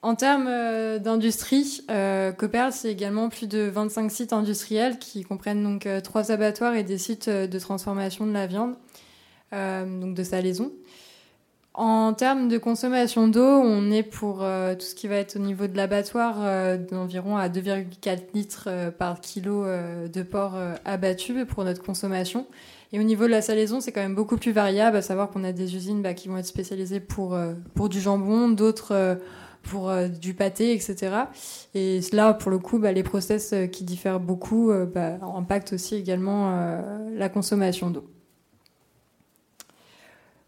En 0.01 0.15
termes 0.15 0.47
euh, 0.47 0.97
d'industrie, 0.97 1.81
euh, 1.91 2.31
c'est 2.71 2.91
également 2.91 3.27
plus 3.27 3.47
de 3.47 3.59
25 3.63 4.09
sites 4.09 4.33
industriels 4.33 4.97
qui 4.97 5.23
comprennent 5.23 5.61
donc 5.61 5.85
euh, 5.85 5.99
trois 5.99 6.31
abattoirs 6.31 6.75
et 6.75 6.83
des 6.83 6.97
sites 6.97 7.27
euh, 7.27 7.47
de 7.47 7.59
transformation 7.59 8.25
de 8.25 8.31
la 8.31 8.47
viande, 8.47 8.75
donc 9.51 10.13
de 10.13 10.23
salaison. 10.23 10.71
En 11.73 12.13
termes 12.13 12.47
de 12.49 12.57
consommation 12.57 13.27
d'eau, 13.27 13.41
on 13.41 13.89
est 13.91 14.03
pour 14.03 14.39
tout 14.39 14.85
ce 14.85 14.95
qui 14.95 15.07
va 15.07 15.15
être 15.15 15.37
au 15.37 15.39
niveau 15.39 15.65
de 15.67 15.77
l'abattoir 15.77 16.77
d'environ 16.91 17.37
à 17.37 17.47
2,4 17.47 18.33
litres 18.33 18.69
par 18.97 19.21
kilo 19.21 19.63
de 19.63 20.23
porc 20.23 20.55
abattu 20.83 21.45
pour 21.45 21.63
notre 21.63 21.81
consommation. 21.81 22.47
Et 22.91 22.99
au 22.99 23.03
niveau 23.03 23.25
de 23.25 23.31
la 23.31 23.41
salaison, 23.41 23.79
c'est 23.79 23.91
quand 23.91 24.01
même 24.01 24.15
beaucoup 24.15 24.35
plus 24.35 24.51
variable, 24.51 24.97
à 24.97 25.01
savoir 25.01 25.29
qu'on 25.29 25.43
a 25.43 25.53
des 25.53 25.75
usines 25.75 26.01
bah, 26.01 26.13
qui 26.13 26.27
vont 26.27 26.37
être 26.37 26.45
spécialisées 26.45 26.99
pour, 26.99 27.37
pour 27.75 27.87
du 27.87 28.01
jambon, 28.01 28.49
d'autres 28.49 29.17
pour 29.63 29.89
euh, 29.89 30.07
du 30.07 30.33
pâté, 30.33 30.73
etc. 30.73 31.11
Et 31.75 31.99
là, 32.11 32.33
pour 32.33 32.51
le 32.51 32.59
coup, 32.59 32.79
bah, 32.79 32.91
les 32.91 33.03
process 33.03 33.53
euh, 33.53 33.67
qui 33.67 33.83
diffèrent 33.83 34.19
beaucoup 34.19 34.71
euh, 34.71 34.85
bah, 34.85 35.17
impactent 35.35 35.73
aussi 35.73 35.95
également 35.95 36.29
la 37.15 37.29
consommation 37.29 37.89
d'eau. 37.89 38.05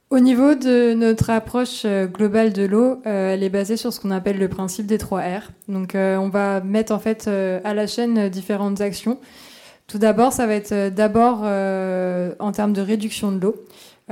Au 0.09 0.19
niveau 0.19 0.55
de 0.55 0.93
notre 0.93 1.29
approche 1.29 1.85
globale 1.85 2.51
de 2.51 2.63
l'eau, 2.63 3.01
elle 3.05 3.43
est 3.43 3.49
basée 3.49 3.77
sur 3.77 3.93
ce 3.93 3.99
qu'on 4.01 4.11
appelle 4.11 4.37
le 4.37 4.49
principe 4.49 4.85
des 4.85 4.97
trois 4.97 5.21
R. 5.21 5.51
Donc, 5.69 5.91
on 5.95 6.27
va 6.27 6.59
mettre 6.59 6.91
en 6.91 6.99
fait 6.99 7.27
à 7.27 7.73
la 7.73 7.87
chaîne 7.87 8.27
différentes 8.27 8.81
actions. 8.81 9.19
Tout 9.87 9.99
d'abord, 9.99 10.33
ça 10.33 10.47
va 10.47 10.55
être 10.55 10.89
d'abord 10.93 11.43
en 11.43 12.51
termes 12.51 12.73
de 12.73 12.81
réduction 12.81 13.31
de 13.31 13.39
l'eau. 13.39 13.55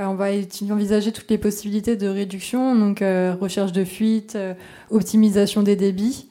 Euh, 0.00 0.06
on 0.06 0.14
va 0.14 0.26
envisager 0.70 1.12
toutes 1.12 1.30
les 1.30 1.38
possibilités 1.38 1.96
de 1.96 2.08
réduction, 2.08 2.74
donc 2.74 3.02
euh, 3.02 3.34
recherche 3.38 3.72
de 3.72 3.84
fuite, 3.84 4.34
euh, 4.36 4.54
optimisation 4.90 5.62
des 5.62 5.76
débits. 5.76 6.26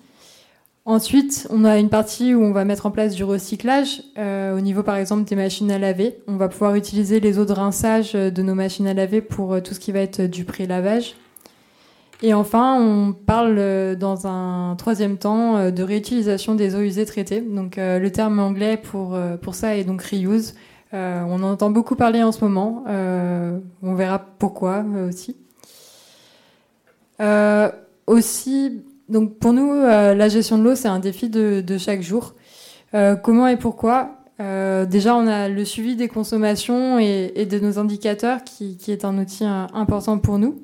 Ensuite, 0.86 1.48
on 1.52 1.66
a 1.66 1.78
une 1.78 1.90
partie 1.90 2.34
où 2.34 2.44
on 2.44 2.52
va 2.52 2.66
mettre 2.66 2.88
en 2.88 2.92
place 2.92 3.14
du 3.14 3.24
recyclage 3.24 4.02
au 4.18 4.60
niveau 4.60 4.82
par 4.82 4.96
exemple 4.96 5.30
des 5.30 5.36
machines 5.36 5.70
à 5.70 5.78
laver. 5.78 6.18
On 6.28 6.36
va 6.38 6.48
pouvoir 6.48 6.74
utiliser 6.74 7.20
les 7.20 7.38
eaux 7.38 7.46
de 7.46 7.52
rinçage 7.52 8.14
de 8.14 8.42
nos 8.42 8.56
machines 8.56 8.88
à 8.88 8.96
laver 8.96 9.22
pour 9.22 9.62
tout 9.62 9.76
ce 9.76 9.80
qui 9.80 9.92
va 9.92 10.00
être 10.00 10.22
du 10.22 10.46
pré-lavage. 10.46 11.14
Et 12.24 12.34
enfin, 12.34 12.82
on 12.82 13.14
parle 13.14 13.98
dans 13.98 14.26
un 14.26 14.76
troisième 14.78 15.18
temps 15.18 15.70
de 15.70 15.84
réutilisation 15.84 16.56
des 16.56 16.74
eaux 16.74 16.82
usées 16.82 17.06
traitées. 17.06 17.42
Donc 17.42 17.76
le 17.78 18.10
terme 18.10 18.40
anglais 18.40 18.78
pour, 18.78 19.16
pour 19.44 19.54
ça 19.54 19.78
est 19.78 19.84
donc 19.84 20.02
reuse. 20.02 20.56
Euh, 20.94 21.22
on 21.28 21.44
en 21.44 21.52
entend 21.52 21.70
beaucoup 21.70 21.96
parler 21.96 22.24
en 22.24 22.32
ce 22.32 22.44
moment. 22.44 22.84
Euh, 22.88 23.60
on 23.84 23.94
verra 23.94 24.20
pourquoi 24.20 24.84
euh, 24.96 25.10
aussi. 25.10 25.36
aussi, 28.08 28.82
donc 29.08 29.38
pour 29.38 29.54
nous, 29.54 29.74
la 29.74 30.30
gestion 30.30 30.58
de 30.58 30.64
l'eau, 30.64 30.76
c'est 30.76 30.88
un 30.88 31.00
défi 31.00 31.30
de, 31.30 31.78
chaque 31.78 32.02
jour. 32.02 32.34
comment 33.24 33.48
et 33.48 33.58
pourquoi? 33.58 34.16
Déjà, 34.40 35.16
on 35.16 35.28
a 35.28 35.50
le 35.50 35.66
suivi 35.66 35.96
des 35.96 36.08
consommations 36.08 36.98
et, 36.98 37.46
de 37.46 37.60
nos 37.60 37.78
indicateurs, 37.78 38.44
qui, 38.44 38.78
est 38.88 39.06
un 39.06 39.18
outil 39.18 39.46
important 39.46 40.18
pour 40.18 40.40
nous. 40.40 40.60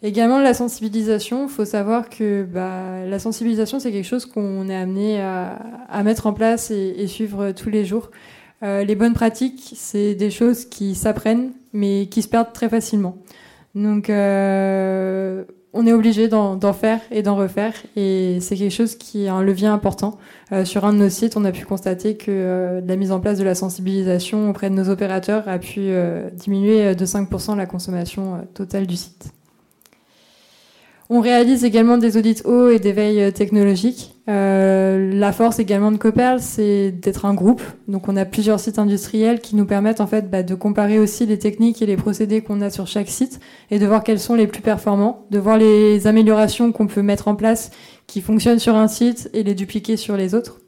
Également 0.00 0.38
la 0.38 0.54
sensibilisation. 0.54 1.44
Il 1.44 1.48
faut 1.48 1.64
savoir 1.64 2.08
que 2.08 2.44
bah, 2.44 3.04
la 3.04 3.18
sensibilisation, 3.18 3.80
c'est 3.80 3.90
quelque 3.90 4.06
chose 4.06 4.26
qu'on 4.26 4.68
est 4.68 4.76
amené 4.76 5.20
à, 5.20 6.02
mettre 6.04 6.26
en 6.28 6.32
place 6.32 6.70
et 6.70 7.06
suivre 7.08 7.50
tous 7.52 7.70
les 7.70 7.84
jours. 7.84 8.10
Euh, 8.62 8.84
les 8.84 8.94
bonnes 8.94 9.14
pratiques, 9.14 9.72
c'est 9.76 10.14
des 10.14 10.30
choses 10.30 10.64
qui 10.64 10.94
s'apprennent, 10.94 11.52
mais 11.72 12.06
qui 12.06 12.22
se 12.22 12.28
perdent 12.28 12.52
très 12.52 12.68
facilement. 12.68 13.16
Donc, 13.74 14.10
euh, 14.10 15.44
on 15.72 15.86
est 15.86 15.92
obligé 15.92 16.26
d'en 16.26 16.72
faire 16.72 17.00
et 17.10 17.22
d'en 17.22 17.36
refaire, 17.36 17.74
et 17.94 18.38
c'est 18.40 18.56
quelque 18.56 18.72
chose 18.72 18.96
qui 18.96 19.26
est 19.26 19.28
un 19.28 19.42
levier 19.42 19.68
important. 19.68 20.18
Euh, 20.50 20.64
sur 20.64 20.84
un 20.84 20.92
de 20.92 20.98
nos 20.98 21.08
sites, 21.08 21.36
on 21.36 21.44
a 21.44 21.52
pu 21.52 21.64
constater 21.66 22.16
que 22.16 22.82
la 22.84 22.96
mise 22.96 23.12
en 23.12 23.20
place 23.20 23.38
de 23.38 23.44
la 23.44 23.54
sensibilisation 23.54 24.50
auprès 24.50 24.70
de 24.70 24.74
nos 24.74 24.88
opérateurs 24.88 25.48
a 25.48 25.58
pu 25.58 25.90
diminuer 26.32 26.94
de 26.94 27.06
5% 27.06 27.56
la 27.56 27.66
consommation 27.66 28.46
totale 28.54 28.86
du 28.86 28.96
site. 28.96 29.32
On 31.10 31.20
réalise 31.20 31.64
également 31.64 31.96
des 31.96 32.16
audits 32.16 32.42
hauts 32.44 32.68
et 32.68 32.78
des 32.78 32.92
veilles 32.92 33.32
technologiques. 33.32 34.17
Euh, 34.28 35.10
la 35.14 35.32
force 35.32 35.58
également 35.58 35.90
de 35.90 35.96
Coperl, 35.96 36.40
c'est 36.40 36.92
d'être 36.92 37.24
un 37.24 37.32
groupe. 37.32 37.62
Donc 37.86 38.08
on 38.08 38.16
a 38.16 38.26
plusieurs 38.26 38.60
sites 38.60 38.78
industriels 38.78 39.40
qui 39.40 39.56
nous 39.56 39.64
permettent 39.64 40.02
en 40.02 40.06
fait 40.06 40.30
bah, 40.30 40.42
de 40.42 40.54
comparer 40.54 40.98
aussi 40.98 41.24
les 41.24 41.38
techniques 41.38 41.80
et 41.80 41.86
les 41.86 41.96
procédés 41.96 42.42
qu'on 42.42 42.60
a 42.60 42.68
sur 42.68 42.86
chaque 42.86 43.08
site 43.08 43.40
et 43.70 43.78
de 43.78 43.86
voir 43.86 44.04
quels 44.04 44.20
sont 44.20 44.34
les 44.34 44.46
plus 44.46 44.60
performants, 44.60 45.24
de 45.30 45.38
voir 45.38 45.56
les 45.56 46.06
améliorations 46.06 46.72
qu'on 46.72 46.86
peut 46.86 47.00
mettre 47.00 47.28
en 47.28 47.36
place 47.36 47.70
qui 48.06 48.20
fonctionnent 48.20 48.58
sur 48.58 48.76
un 48.76 48.88
site 48.88 49.30
et 49.32 49.42
les 49.42 49.54
dupliquer 49.54 49.96
sur 49.96 50.16
les 50.16 50.34
autres. 50.34 50.60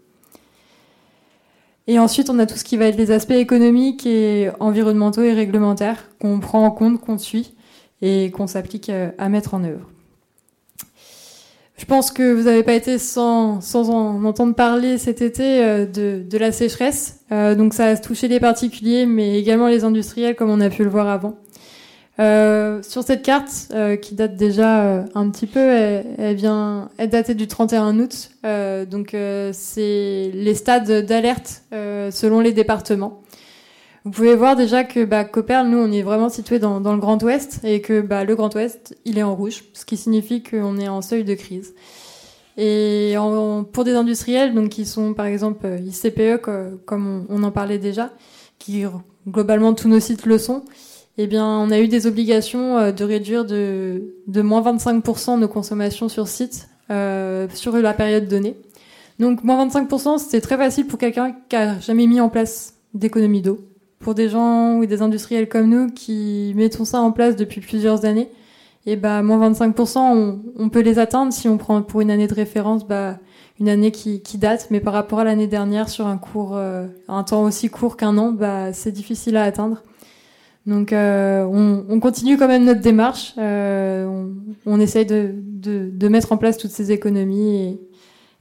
Et 1.87 1.99
ensuite, 1.99 2.31
on 2.31 2.38
a 2.38 2.46
tout 2.46 2.57
ce 2.57 2.64
qui 2.64 2.77
va 2.77 2.87
être 2.87 2.96
les 2.96 3.11
aspects 3.11 3.33
économiques 3.33 4.07
et 4.07 4.51
environnementaux 4.61 5.23
et 5.23 5.33
réglementaires 5.33 6.09
qu'on 6.20 6.38
prend 6.38 6.64
en 6.64 6.70
compte, 6.70 7.01
qu'on 7.01 7.18
suit 7.18 7.55
et 8.01 8.31
qu'on 8.31 8.46
s'applique 8.46 8.88
euh, 8.88 9.11
à 9.18 9.29
mettre 9.29 9.55
en 9.55 9.64
œuvre. 9.64 9.89
Je 11.80 11.86
pense 11.86 12.10
que 12.10 12.34
vous 12.34 12.42
n'avez 12.42 12.62
pas 12.62 12.74
été 12.74 12.98
sans, 12.98 13.62
sans 13.62 13.88
en 13.88 14.22
entendre 14.26 14.54
parler 14.54 14.98
cet 14.98 15.22
été 15.22 15.64
euh, 15.64 15.86
de, 15.86 16.22
de 16.22 16.38
la 16.38 16.52
sécheresse. 16.52 17.20
Euh, 17.32 17.54
donc 17.54 17.72
ça 17.72 17.86
a 17.86 17.96
touché 17.96 18.28
les 18.28 18.38
particuliers, 18.38 19.06
mais 19.06 19.38
également 19.38 19.66
les 19.66 19.82
industriels, 19.82 20.36
comme 20.36 20.50
on 20.50 20.60
a 20.60 20.68
pu 20.68 20.84
le 20.84 20.90
voir 20.90 21.08
avant. 21.08 21.38
Euh, 22.18 22.82
sur 22.82 23.02
cette 23.02 23.22
carte, 23.22 23.72
qui 24.02 24.14
date 24.14 24.36
déjà 24.36 25.06
un 25.14 25.30
petit 25.30 25.46
peu, 25.46 25.58
elle, 25.58 26.36
vient 26.36 26.90
être 26.98 27.08
datée 27.08 27.34
du 27.34 27.46
31 27.48 27.98
août. 27.98 28.30
donc 28.90 29.16
c'est 29.52 30.30
les 30.34 30.54
stades 30.54 31.06
d'alerte 31.06 31.62
selon 31.72 32.40
les 32.40 32.52
départements. 32.52 33.22
Vous 34.04 34.12
pouvez 34.12 34.34
voir 34.34 34.56
déjà 34.56 34.82
que 34.82 35.04
bah, 35.04 35.26
nous, 35.64 35.78
on 35.78 35.92
est 35.92 36.02
vraiment 36.02 36.30
situé 36.30 36.58
dans, 36.58 36.80
dans 36.80 36.94
le 36.94 37.00
Grand 37.00 37.22
Ouest 37.22 37.60
et 37.64 37.82
que 37.82 38.00
bah, 38.00 38.24
le 38.24 38.34
Grand 38.34 38.54
Ouest, 38.54 38.96
il 39.04 39.18
est 39.18 39.22
en 39.22 39.36
rouge, 39.36 39.64
ce 39.74 39.84
qui 39.84 39.98
signifie 39.98 40.42
qu'on 40.42 40.78
est 40.78 40.88
en 40.88 41.02
seuil 41.02 41.22
de 41.22 41.34
crise. 41.34 41.74
Et 42.56 43.14
en, 43.18 43.64
pour 43.64 43.84
des 43.84 43.94
industriels, 43.94 44.54
donc 44.54 44.70
qui 44.70 44.86
sont 44.86 45.12
par 45.12 45.26
exemple 45.26 45.66
euh, 45.66 45.78
ICPE, 45.78 46.40
comme 46.86 47.26
on, 47.28 47.42
en 47.42 47.50
parlait 47.50 47.78
déjà, 47.78 48.10
qui 48.58 48.84
globalement 49.28 49.74
tous 49.74 49.88
nos 49.88 50.00
sites 50.00 50.24
le 50.24 50.38
sont, 50.38 50.64
eh 51.18 51.26
bien, 51.26 51.46
on 51.46 51.70
a 51.70 51.78
eu 51.78 51.88
des 51.88 52.06
obligations 52.06 52.78
euh, 52.78 52.92
de 52.92 53.04
réduire 53.04 53.44
de, 53.44 54.14
de 54.26 54.42
moins 54.42 54.62
25% 54.62 55.38
nos 55.38 55.48
consommations 55.48 56.08
sur 56.08 56.26
site 56.26 56.68
euh, 56.90 57.46
sur 57.52 57.76
la 57.76 57.92
période 57.92 58.28
donnée. 58.28 58.56
Donc, 59.18 59.44
moins 59.44 59.66
25%, 59.66 60.18
c'était 60.18 60.40
très 60.40 60.56
facile 60.56 60.86
pour 60.86 60.98
quelqu'un 60.98 61.36
qui 61.50 61.56
a 61.56 61.78
jamais 61.80 62.06
mis 62.06 62.20
en 62.20 62.30
place 62.30 62.74
d'économie 62.94 63.42
d'eau 63.42 63.60
pour 64.00 64.14
des 64.14 64.28
gens 64.28 64.78
ou 64.78 64.86
des 64.86 65.02
industriels 65.02 65.48
comme 65.48 65.68
nous 65.68 65.90
qui 65.90 66.52
mettons 66.56 66.84
ça 66.84 67.00
en 67.00 67.12
place 67.12 67.36
depuis 67.36 67.60
plusieurs 67.60 68.04
années, 68.04 68.30
et 68.86 68.96
bah 68.96 69.22
moins 69.22 69.50
25%, 69.50 70.38
on, 70.56 70.68
peut 70.70 70.80
les 70.80 70.98
atteindre 70.98 71.32
si 71.32 71.48
on 71.48 71.58
prend 71.58 71.82
pour 71.82 72.00
une 72.00 72.10
année 72.10 72.26
de 72.26 72.34
référence, 72.34 72.86
bah 72.86 73.18
une 73.60 73.68
année 73.68 73.90
qui, 73.92 74.20
date, 74.38 74.68
mais 74.70 74.80
par 74.80 74.94
rapport 74.94 75.20
à 75.20 75.24
l'année 75.24 75.46
dernière 75.46 75.90
sur 75.90 76.06
un 76.06 76.16
cours, 76.16 76.56
euh, 76.56 76.86
un 77.08 77.22
temps 77.22 77.44
aussi 77.44 77.68
court 77.68 77.98
qu'un 77.98 78.16
an, 78.16 78.32
bah 78.32 78.72
c'est 78.72 78.90
difficile 78.90 79.36
à 79.36 79.44
atteindre. 79.44 79.82
Donc 80.66 80.92
euh, 80.92 81.44
on, 81.44 81.84
on, 81.88 82.00
continue 82.00 82.38
quand 82.38 82.48
même 82.48 82.64
notre 82.64 82.80
démarche, 82.80 83.34
euh, 83.38 84.26
on, 84.64 84.80
essaye 84.80 85.04
de, 85.04 85.34
de, 85.36 85.90
de, 85.92 86.08
mettre 86.08 86.32
en 86.32 86.36
place 86.38 86.56
toutes 86.56 86.70
ces 86.70 86.90
économies 86.92 87.78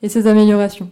et 0.01 0.09
ces 0.09 0.27
améliorations. 0.27 0.89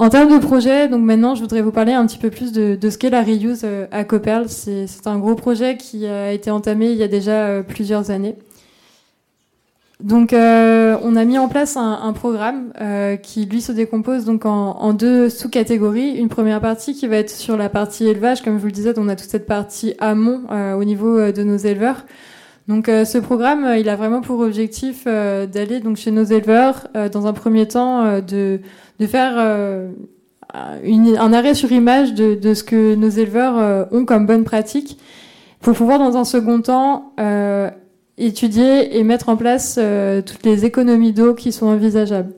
En 0.00 0.08
termes 0.08 0.32
de 0.32 0.42
projet, 0.42 0.88
donc 0.88 1.02
maintenant, 1.02 1.34
je 1.34 1.42
voudrais 1.42 1.60
vous 1.60 1.72
parler 1.72 1.92
un 1.92 2.06
petit 2.06 2.16
peu 2.16 2.30
plus 2.30 2.52
de, 2.52 2.74
de 2.74 2.88
ce 2.88 2.96
qu'est 2.96 3.10
la 3.10 3.22
reuse 3.22 3.60
euh, 3.64 3.86
à 3.90 4.02
Coperl. 4.04 4.48
C'est 4.48 4.86
un 5.04 5.18
gros 5.18 5.34
projet 5.34 5.76
qui 5.76 6.06
a 6.06 6.32
été 6.32 6.50
entamé 6.50 6.90
il 6.90 6.96
y 6.96 7.02
a 7.02 7.06
déjà 7.06 7.48
euh, 7.48 7.62
plusieurs 7.62 8.10
années. 8.10 8.34
Donc, 10.02 10.32
euh, 10.32 10.96
on 11.02 11.16
a 11.16 11.26
mis 11.26 11.36
en 11.36 11.48
place 11.48 11.76
un, 11.76 12.14
programme 12.14 12.72
qui, 13.22 13.44
lui, 13.44 13.60
se 13.60 13.72
décompose 13.72 14.24
donc 14.24 14.46
en, 14.46 14.70
en 14.78 14.94
deux 14.94 15.28
sous-catégories. 15.28 16.12
Une 16.12 16.30
première 16.30 16.62
partie 16.62 16.94
qui 16.94 17.06
va 17.06 17.16
être 17.16 17.28
sur 17.28 17.58
la 17.58 17.68
partie 17.68 18.06
élevage, 18.06 18.40
comme 18.40 18.54
je 18.54 18.60
vous 18.60 18.68
le 18.68 18.72
disais, 18.72 18.94
on 18.96 19.06
a 19.06 19.16
toute 19.16 19.28
cette 19.28 19.44
partie 19.44 19.92
amont 19.98 20.44
au 20.78 20.84
niveau 20.84 21.30
de 21.30 21.42
nos 21.42 21.58
éleveurs. 21.58 22.06
Donc 22.70 22.88
euh, 22.88 23.04
ce 23.04 23.18
programme, 23.18 23.64
euh, 23.64 23.78
il 23.78 23.88
a 23.88 23.96
vraiment 23.96 24.20
pour 24.20 24.38
objectif 24.38 25.02
euh, 25.08 25.44
d'aller 25.44 25.80
donc 25.80 25.96
chez 25.96 26.12
nos 26.12 26.22
éleveurs, 26.22 26.86
dans 27.12 27.26
un 27.26 27.32
premier 27.32 27.66
temps, 27.66 28.20
de, 28.20 28.60
faire 29.08 29.38
un 30.54 31.32
arrêt 31.32 31.54
sur 31.54 31.72
image 31.72 32.14
de, 32.14 32.36
de, 32.36 32.54
ce 32.54 32.62
que 32.62 32.94
nos 32.94 33.08
éleveurs 33.08 33.88
ont 33.90 34.04
comme 34.04 34.24
bonne 34.24 34.44
pratique, 34.44 34.98
pour 35.60 35.74
pouvoir 35.74 35.98
dans 35.98 36.16
un 36.16 36.24
second 36.24 36.62
temps 36.62 37.12
étudier 38.18 38.96
et 38.98 39.02
mettre 39.02 39.30
en 39.30 39.36
place 39.36 39.80
toutes 40.24 40.44
les 40.44 40.64
économies 40.64 41.12
d'eau 41.12 41.34
qui 41.34 41.50
sont 41.50 41.66
envisageables. 41.66 42.32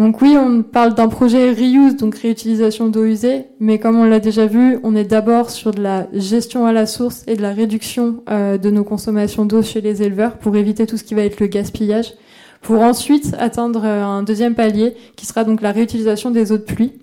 Donc 0.00 0.22
oui, 0.22 0.34
on 0.34 0.62
parle 0.62 0.94
d'un 0.94 1.08
projet 1.08 1.50
reuse, 1.50 1.94
donc 1.94 2.14
réutilisation 2.14 2.88
d'eau 2.88 3.04
usée, 3.04 3.48
mais 3.58 3.78
comme 3.78 3.98
on 3.98 4.04
l'a 4.04 4.18
déjà 4.18 4.46
vu, 4.46 4.78
on 4.82 4.96
est 4.96 5.04
d'abord 5.04 5.50
sur 5.50 5.72
de 5.72 5.82
la 5.82 6.06
gestion 6.14 6.64
à 6.64 6.72
la 6.72 6.86
source 6.86 7.22
et 7.26 7.36
de 7.36 7.42
la 7.42 7.52
réduction 7.52 8.22
euh, 8.30 8.56
de 8.56 8.70
nos 8.70 8.82
consommations 8.82 9.44
d'eau 9.44 9.60
chez 9.60 9.82
les 9.82 10.02
éleveurs 10.02 10.38
pour 10.38 10.56
éviter 10.56 10.86
tout 10.86 10.96
ce 10.96 11.04
qui 11.04 11.12
va 11.12 11.20
être 11.20 11.38
le 11.38 11.48
gaspillage, 11.48 12.14
pour 12.62 12.80
ensuite 12.80 13.36
atteindre 13.38 13.82
euh, 13.84 14.02
un 14.02 14.22
deuxième 14.22 14.54
palier 14.54 14.94
qui 15.16 15.26
sera 15.26 15.44
donc 15.44 15.60
la 15.60 15.70
réutilisation 15.70 16.30
des 16.30 16.50
eaux 16.50 16.56
de 16.56 16.62
pluie. 16.62 16.94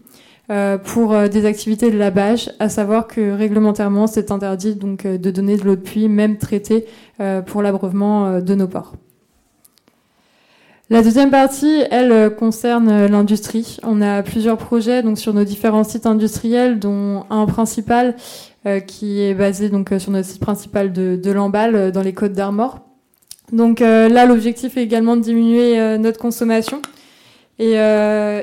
Euh, 0.49 0.79
pour 0.79 1.15
des 1.29 1.45
activités 1.45 1.91
de 1.91 1.97
lavage, 1.99 2.49
à 2.57 2.67
savoir 2.67 3.05
que 3.05 3.31
réglementairement 3.31 4.07
c'est 4.07 4.31
interdit 4.31 4.73
donc 4.73 5.05
de 5.05 5.29
donner 5.29 5.55
de 5.55 5.63
l'eau 5.63 5.75
de 5.75 5.81
pluie, 5.81 6.07
même 6.07 6.38
traitée, 6.38 6.86
pour 7.45 7.62
l'abreuvement 7.62 8.39
de 8.39 8.55
nos 8.55 8.67
ports. 8.67 8.93
La 10.89 11.04
deuxième 11.04 11.32
partie, 11.32 11.84
elle, 11.91 12.13
euh, 12.13 12.30
concerne 12.30 12.88
euh, 12.88 13.08
l'industrie. 13.10 13.76
On 13.84 14.02
a 14.02 14.23
plusieurs 14.23 14.58
projets 14.58 15.04
donc 15.04 15.17
sur 15.17 15.34
nos 15.34 15.43
différents 15.43 15.84
sites 15.84 16.06
industriels, 16.06 16.80
dont 16.80 17.26
un 17.30 17.45
principal 17.45 18.15
euh, 18.65 18.80
qui 18.80 19.21
est 19.21 19.34
basé 19.34 19.67
donc 19.67 19.89
sur 19.97 20.12
notre 20.12 20.30
site 20.30 20.39
principal 20.39 20.93
de, 20.93 21.19
de 21.21 21.32
Lamballe 21.32 21.91
dans 21.91 22.02
les 22.02 22.13
Côtes 22.13 22.32
d'Armor. 22.32 22.80
Donc 23.52 23.80
là, 23.80 24.26
l'objectif 24.26 24.76
est 24.76 24.84
également 24.84 25.15
de 25.15 25.21
diminuer 25.21 25.97
notre 25.97 26.19
consommation. 26.19 26.82
Et 27.60 27.78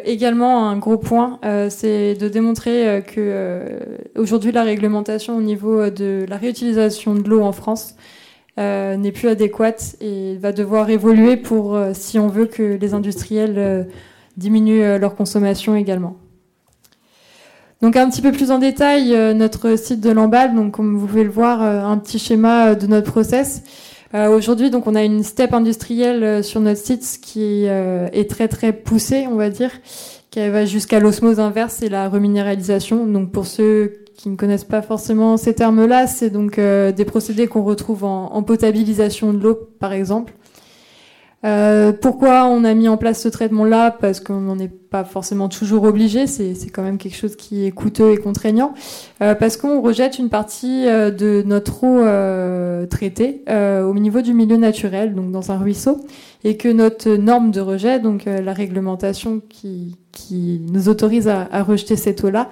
également 0.07 0.67
un 0.67 0.79
gros 0.79 0.97
point, 0.97 1.39
c'est 1.69 2.15
de 2.15 2.27
démontrer 2.27 3.05
que 3.07 3.79
aujourd'hui 4.17 4.51
la 4.51 4.63
réglementation 4.63 5.37
au 5.37 5.43
niveau 5.43 5.91
de 5.91 6.25
la 6.27 6.39
réutilisation 6.39 7.15
de 7.15 7.29
l'eau 7.29 7.43
en 7.43 7.53
France 7.53 7.97
euh, 8.57 8.97
n'est 8.97 9.11
plus 9.11 9.27
adéquate 9.27 9.97
et 10.01 10.37
va 10.37 10.53
devoir 10.53 10.88
évoluer 10.88 11.37
pour 11.37 11.75
euh, 11.75 11.90
si 11.93 12.21
on 12.21 12.29
veut 12.29 12.47
que 12.47 12.62
les 12.62 12.95
industriels 12.95 13.59
euh, 13.59 13.83
diminuent 14.37 14.97
leur 14.97 15.17
consommation 15.17 15.75
également. 15.75 16.17
Donc 17.83 17.97
un 17.97 18.09
petit 18.09 18.23
peu 18.23 18.31
plus 18.31 18.53
en 18.53 18.59
détail, 18.59 19.12
notre 19.35 19.77
site 19.77 20.01
de 20.01 20.11
l'emballe, 20.11 20.55
donc 20.55 20.73
comme 20.73 20.97
vous 20.97 21.07
pouvez 21.07 21.25
le 21.25 21.31
voir, 21.31 21.61
un 21.61 21.99
petit 21.99 22.19
schéma 22.19 22.75
de 22.75 22.87
notre 22.87 23.11
process. 23.11 23.62
Aujourd'hui, 24.14 24.71
donc 24.71 24.87
on 24.87 24.95
a 24.95 25.03
une 25.03 25.23
step 25.23 25.53
industrielle 25.53 26.43
sur 26.43 26.61
notre 26.61 26.81
site 26.81 27.19
qui 27.21 27.64
est 27.67 28.31
très 28.31 28.49
très 28.49 28.73
poussée, 28.73 29.27
on 29.31 29.35
va 29.35 29.51
dire, 29.51 29.71
qui 30.31 30.49
va 30.49 30.64
jusqu'à 30.64 30.99
l'osmose 30.99 31.40
inverse 31.40 31.83
et 31.83 31.90
la 31.90 32.09
reminéralisation. 32.09 33.07
Donc 33.07 33.33
pour 33.33 33.45
ceux 33.45 34.04
qui 34.16 34.29
ne 34.29 34.37
connaissent 34.37 34.64
pas 34.64 34.83
forcément 34.83 35.37
ces 35.37 35.55
termes-là, 35.55 36.07
c'est 36.07 36.31
donc 36.31 36.59
euh, 36.59 36.92
des 36.92 37.05
procédés 37.05 37.46
qu'on 37.46 37.62
retrouve 37.62 38.05
en, 38.05 38.42
potabilisation 38.42 39.33
de 39.33 39.42
l'eau, 39.42 39.59
par 39.81 39.92
exemple. 39.92 40.35
Euh, 41.44 41.92
pourquoi 41.92 42.46
on 42.46 42.64
a 42.64 42.72
mis 42.72 42.88
en 42.88 42.96
place 42.96 43.20
ce 43.20 43.29
traitement-là? 43.29 43.90
Parce 43.90 44.20
qu'on 44.20 44.40
n'en 44.40 44.59
est 44.59 44.72
pas 44.72 45.05
forcément 45.05 45.50
toujours 45.50 45.83
obligé, 45.83 46.27
c'est 46.27 46.55
quand 46.72 46.83
même 46.83 46.96
quelque 46.96 47.16
chose 47.16 47.37
qui 47.37 47.66
est 47.66 47.70
coûteux 47.70 48.12
et 48.12 48.16
contraignant. 48.16 48.72
Euh, 49.20 49.35
parce 49.35 49.59
qu'on 49.59 49.83
rejette 49.83 50.18
une 50.18 50.31
partie 50.31 50.87
de 50.87 51.42
notre 51.44 51.85
eau 51.85 52.87
traitée 52.87 53.42
au 53.48 53.94
niveau 53.94 54.22
du 54.22 54.33
milieu 54.33 54.57
naturel, 54.57 55.14
donc 55.14 55.33
dans 55.33 55.53
un 55.53 55.59
ruisseau, 55.59 56.00
et 56.45 56.57
que 56.59 56.69
notre 56.69 57.11
norme 57.11 57.51
de 57.51 57.61
rejet, 57.61 57.99
donc 57.99 58.27
la 58.27 58.53
réglementation 58.53 59.41
qui, 59.49 59.97
qui 60.13 60.61
nous 60.71 60.89
autorise 60.89 61.27
à, 61.27 61.49
à 61.51 61.63
rejeter 61.63 61.97
cette 61.97 62.23
eau-là, 62.23 62.51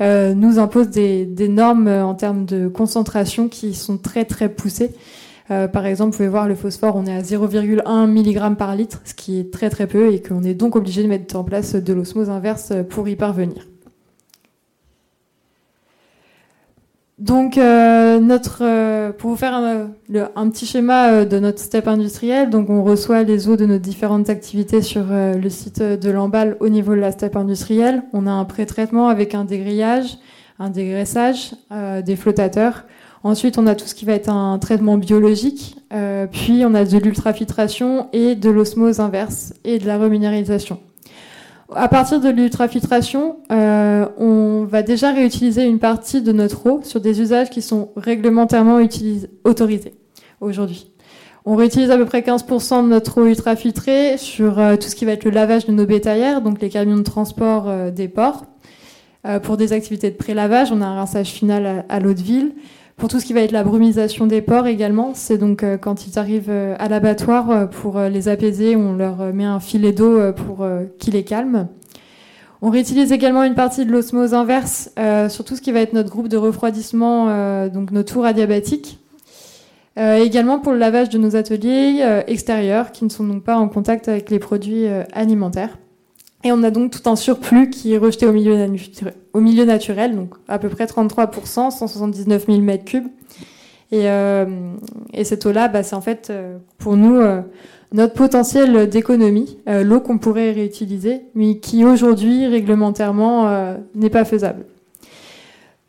euh, 0.00 0.34
nous 0.34 0.58
impose 0.58 0.88
des, 0.88 1.26
des, 1.26 1.48
normes 1.48 1.88
en 1.88 2.14
termes 2.14 2.46
de 2.46 2.68
concentration 2.68 3.48
qui 3.48 3.74
sont 3.74 3.98
très 3.98 4.24
très 4.24 4.48
poussées. 4.48 4.92
Euh, 5.50 5.68
par 5.68 5.84
exemple, 5.84 6.12
vous 6.12 6.16
pouvez 6.16 6.28
voir 6.28 6.48
le 6.48 6.54
phosphore, 6.54 6.96
on 6.96 7.04
est 7.04 7.14
à 7.14 7.20
0,1 7.20 8.06
mg 8.06 8.56
par 8.56 8.74
litre, 8.74 9.02
ce 9.04 9.12
qui 9.12 9.38
est 9.38 9.52
très 9.52 9.68
très 9.68 9.86
peu, 9.86 10.12
et 10.12 10.22
qu'on 10.22 10.42
est 10.42 10.54
donc 10.54 10.74
obligé 10.74 11.02
de 11.02 11.08
mettre 11.08 11.36
en 11.36 11.44
place 11.44 11.74
de 11.74 11.92
l'osmose 11.92 12.30
inverse 12.30 12.72
pour 12.88 13.08
y 13.08 13.16
parvenir. 13.16 13.66
Donc, 17.24 17.56
euh, 17.56 18.20
notre, 18.20 18.58
euh, 18.60 19.10
pour 19.10 19.30
vous 19.30 19.36
faire 19.36 19.54
un, 19.54 20.50
petit 20.50 20.66
schéma 20.66 21.08
euh, 21.08 21.24
de 21.24 21.38
notre 21.38 21.58
step 21.58 21.88
industriel, 21.88 22.50
donc 22.50 22.68
on 22.68 22.84
reçoit 22.84 23.22
les 23.22 23.48
eaux 23.48 23.56
de 23.56 23.64
nos 23.64 23.78
différentes 23.78 24.28
activités 24.28 24.82
sur 24.82 25.04
le 25.08 25.48
site 25.48 25.80
de 25.80 26.10
l'emballe 26.10 26.58
au 26.60 26.68
niveau 26.68 26.94
de 26.94 27.00
la 27.00 27.12
step 27.12 27.34
industrielle. 27.36 28.02
On 28.12 28.26
a 28.26 28.30
un 28.30 28.44
pré-traitement 28.44 29.08
avec 29.08 29.34
un 29.34 29.46
dégrillage, 29.46 30.18
un 30.58 30.68
dégraissage, 30.68 31.52
des 32.04 32.14
flottateurs. 32.14 32.84
Ensuite, 33.22 33.56
on 33.56 33.66
a 33.66 33.74
tout 33.74 33.86
ce 33.86 33.94
qui 33.94 34.04
va 34.04 34.12
être 34.12 34.28
un 34.28 34.58
traitement 34.58 34.98
biologique. 34.98 35.76
puis, 36.30 36.62
on 36.66 36.74
a 36.74 36.84
de 36.84 36.98
l'ultrafiltration 36.98 38.08
et 38.12 38.34
de 38.34 38.50
l'osmose 38.50 39.00
inverse 39.00 39.54
et 39.64 39.78
de 39.78 39.86
la 39.86 39.96
reminéralisation. 39.96 40.78
À 41.76 41.88
partir 41.88 42.20
de 42.20 42.28
l'ultrafiltration, 42.28 43.36
euh, 43.50 44.06
on 44.18 44.64
va 44.64 44.82
déjà 44.82 45.12
réutiliser 45.12 45.64
une 45.64 45.78
partie 45.78 46.22
de 46.22 46.30
notre 46.30 46.66
eau 46.66 46.80
sur 46.84 47.00
des 47.00 47.20
usages 47.20 47.50
qui 47.50 47.62
sont 47.62 47.90
réglementairement 47.96 48.78
autorisés 49.44 49.94
aujourd'hui. 50.40 50.90
On 51.44 51.56
réutilise 51.56 51.90
à 51.90 51.96
peu 51.96 52.06
près 52.06 52.20
15% 52.20 52.84
de 52.84 52.88
notre 52.88 53.20
eau 53.20 53.26
ultrafiltrée 53.26 54.16
sur 54.18 54.58
euh, 54.58 54.76
tout 54.76 54.88
ce 54.88 54.94
qui 54.94 55.04
va 55.04 55.12
être 55.12 55.24
le 55.24 55.30
lavage 55.30 55.66
de 55.66 55.72
nos 55.72 55.84
bétaillères, 55.84 56.42
donc 56.42 56.60
les 56.60 56.70
camions 56.70 56.96
de 56.96 57.02
transport 57.02 57.68
euh, 57.68 57.90
des 57.90 58.08
ports. 58.08 58.44
Pour 59.42 59.56
des 59.56 59.72
activités 59.72 60.10
de 60.10 60.16
pré-lavage, 60.16 60.70
on 60.70 60.82
a 60.82 60.84
un 60.84 60.96
rinçage 60.96 61.28
final 61.28 61.86
à 61.88 61.98
l'eau 61.98 62.12
de 62.12 62.20
ville. 62.20 62.52
Pour 62.96 63.08
tout 63.08 63.18
ce 63.18 63.26
qui 63.26 63.32
va 63.32 63.40
être 63.40 63.52
la 63.52 63.64
brumisation 63.64 64.26
des 64.26 64.40
porcs 64.40 64.68
également, 64.68 65.12
c'est 65.14 65.36
donc 65.36 65.62
euh, 65.62 65.76
quand 65.76 66.06
ils 66.06 66.18
arrivent 66.18 66.48
euh, 66.48 66.76
à 66.78 66.88
l'abattoir 66.88 67.50
euh, 67.50 67.66
pour 67.66 67.98
les 67.98 68.28
apaiser, 68.28 68.76
on 68.76 68.94
leur 68.94 69.16
met 69.34 69.44
un 69.44 69.60
filet 69.60 69.92
d'eau 69.92 70.32
pour 70.32 70.66
qu'ils 70.98 71.14
les 71.14 71.24
calment. 71.24 71.68
On 72.62 72.70
réutilise 72.70 73.12
également 73.12 73.42
une 73.42 73.54
partie 73.54 73.84
de 73.84 73.92
l'osmose 73.92 74.32
inverse 74.32 74.90
euh, 74.98 75.28
sur 75.28 75.44
tout 75.44 75.54
ce 75.54 75.60
qui 75.60 75.70
va 75.70 75.80
être 75.80 75.92
notre 75.92 76.08
groupe 76.08 76.28
de 76.28 76.38
refroidissement, 76.38 77.68
donc 77.68 77.90
nos 77.90 78.04
tours 78.04 78.24
adiabatiques. 78.24 79.00
Euh, 79.98 80.16
également 80.16 80.58
pour 80.58 80.72
le 80.72 80.78
lavage 80.78 81.08
de 81.08 81.18
nos 81.18 81.36
ateliers 81.36 82.02
extérieurs 82.26 82.90
qui 82.90 83.04
ne 83.04 83.10
sont 83.10 83.24
donc 83.24 83.44
pas 83.44 83.56
en 83.56 83.68
contact 83.68 84.08
avec 84.08 84.30
les 84.30 84.38
produits 84.38 84.86
alimentaires. 85.12 85.76
Et 86.44 86.52
on 86.52 86.62
a 86.62 86.70
donc 86.70 86.90
tout 86.90 87.08
un 87.08 87.16
surplus 87.16 87.70
qui 87.70 87.94
est 87.94 87.98
rejeté 87.98 88.26
au 88.26 88.32
milieu, 88.32 89.64
naturel, 89.64 90.14
donc 90.14 90.34
à 90.46 90.58
peu 90.58 90.68
près 90.68 90.84
33%, 90.84 91.70
179 91.70 92.46
000 92.46 92.58
mètres 92.60 92.84
cubes. 92.84 93.08
Et, 93.90 94.10
euh, 94.10 94.44
et 95.14 95.24
cette 95.24 95.46
eau-là, 95.46 95.68
bah, 95.68 95.82
c'est 95.82 95.94
en 95.94 96.02
fait 96.02 96.28
euh, 96.30 96.58
pour 96.78 96.96
nous 96.96 97.16
euh, 97.16 97.40
notre 97.92 98.12
potentiel 98.12 98.88
d'économie, 98.90 99.58
l'eau 99.66 100.00
qu'on 100.00 100.18
pourrait 100.18 100.50
réutiliser, 100.50 101.22
mais 101.34 101.58
qui 101.58 101.84
aujourd'hui 101.84 102.46
réglementairement 102.48 103.76
n'est 103.94 104.10
pas 104.10 104.24
faisable. 104.24 104.64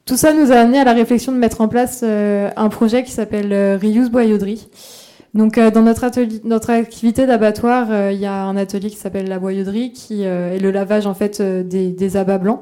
Tout 0.05 0.15
ça 0.15 0.31
nous 0.31 0.51
a 0.51 0.55
amené 0.57 0.77
à 0.77 0.83
la 0.83 0.93
réflexion 0.93 1.31
de 1.31 1.37
mettre 1.37 1.61
en 1.61 1.67
place 1.67 2.03
un 2.03 2.69
projet 2.69 3.03
qui 3.03 3.11
s'appelle 3.11 3.79
Reuse 3.81 4.11
Boyauderie. 4.11 4.67
Donc 5.35 5.59
dans 5.59 5.81
notre 5.83 6.03
atelier, 6.03 6.41
notre 6.43 6.71
activité 6.71 7.27
d'abattoir, 7.27 8.11
il 8.11 8.17
y 8.17 8.25
a 8.25 8.45
un 8.45 8.57
atelier 8.57 8.89
qui 8.89 8.95
s'appelle 8.95 9.27
la 9.27 9.37
boyauderie, 9.37 9.91
qui 9.91 10.23
est 10.23 10.59
le 10.59 10.71
lavage 10.71 11.05
en 11.05 11.13
fait 11.13 11.41
des, 11.41 11.91
des 11.91 12.17
abats 12.17 12.37
blancs. 12.39 12.61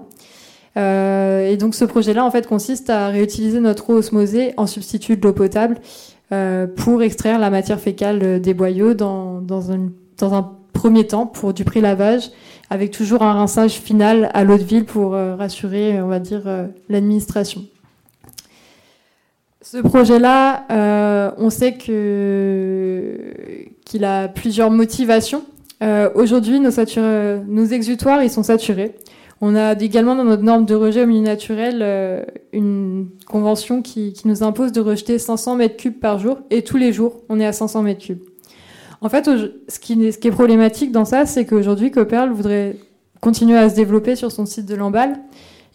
Euh, 0.78 1.48
et 1.50 1.58
donc 1.58 1.76
ce 1.76 1.86
projet-là, 1.86 2.26
en 2.26 2.32
fait, 2.32 2.48
consiste 2.48 2.90
à 2.90 3.08
réutiliser 3.08 3.60
notre 3.60 3.90
eau 3.90 3.98
osmosée 3.98 4.54
en 4.58 4.68
substitut 4.68 5.18
de 5.18 5.26
l'eau 5.26 5.34
potable 5.34 5.80
euh, 6.32 6.68
pour 6.68 7.04
extraire 7.04 7.40
la 7.40 7.50
matière 7.50 7.80
fécale 7.80 8.42
des 8.42 8.54
boyaux 8.54 8.94
dans, 8.94 9.42
dans, 9.42 9.72
un, 9.72 9.90
dans 10.18 10.34
un 10.34 10.52
premier 10.74 11.06
temps 11.06 11.28
pour 11.28 11.54
du 11.54 11.64
pré-lavage, 11.64 12.32
avec 12.70 12.92
toujours 12.92 13.22
un 13.22 13.34
rinçage 13.34 13.74
final 13.74 14.30
à 14.34 14.44
l'eau 14.44 14.58
de 14.58 14.64
ville 14.64 14.86
pour 14.86 15.14
euh, 15.14 15.36
rassurer, 15.36 16.02
on 16.02 16.08
va 16.08 16.20
dire, 16.20 16.44
euh, 16.48 16.68
l'administration. 16.90 17.66
Ce 19.64 19.78
projet-là, 19.78 20.66
euh, 20.70 21.32
on 21.38 21.50
sait 21.50 21.74
que 21.74 23.18
qu'il 23.86 24.06
a 24.06 24.28
plusieurs 24.28 24.70
motivations. 24.70 25.44
Aujourd'hui, 26.16 26.62
nos, 26.62 26.72
nos 27.46 27.66
exutoires, 27.66 28.24
ils 28.24 28.30
sont 28.30 28.44
saturés. 28.44 28.96
On 29.46 29.56
a 29.56 29.74
également 29.74 30.16
dans 30.16 30.24
notre 30.24 30.42
norme 30.42 30.64
de 30.64 30.74
rejet 30.74 31.04
au 31.04 31.06
milieu 31.06 31.20
naturel 31.20 31.80
euh, 31.82 32.24
une 32.54 33.10
convention 33.28 33.82
qui, 33.82 34.14
nous 34.24 34.42
impose 34.42 34.72
de 34.72 34.80
rejeter 34.80 35.20
500 35.20 35.58
mètres 35.58 35.76
cubes 35.76 36.00
par 36.00 36.18
jour 36.18 36.38
et 36.50 36.62
tous 36.62 36.78
les 36.78 36.94
jours 36.94 37.22
on 37.28 37.42
est 37.42 37.46
à 37.46 37.52
500 37.52 37.82
mètres 37.82 38.06
cubes. 38.06 38.22
En 39.02 39.10
fait, 39.10 39.30
ce 39.68 39.80
qui, 39.80 40.02
est, 40.02 40.32
problématique 40.32 40.94
dans 40.94 41.04
ça, 41.04 41.26
c'est 41.26 41.46
qu'aujourd'hui 41.46 41.92
Coperl 41.92 42.30
voudrait 42.30 42.78
continuer 43.20 43.58
à 43.58 43.70
se 43.70 43.76
développer 43.76 44.16
sur 44.16 44.32
son 44.32 44.46
site 44.46 44.66
de 44.66 44.76
Lamballe. 44.76 45.20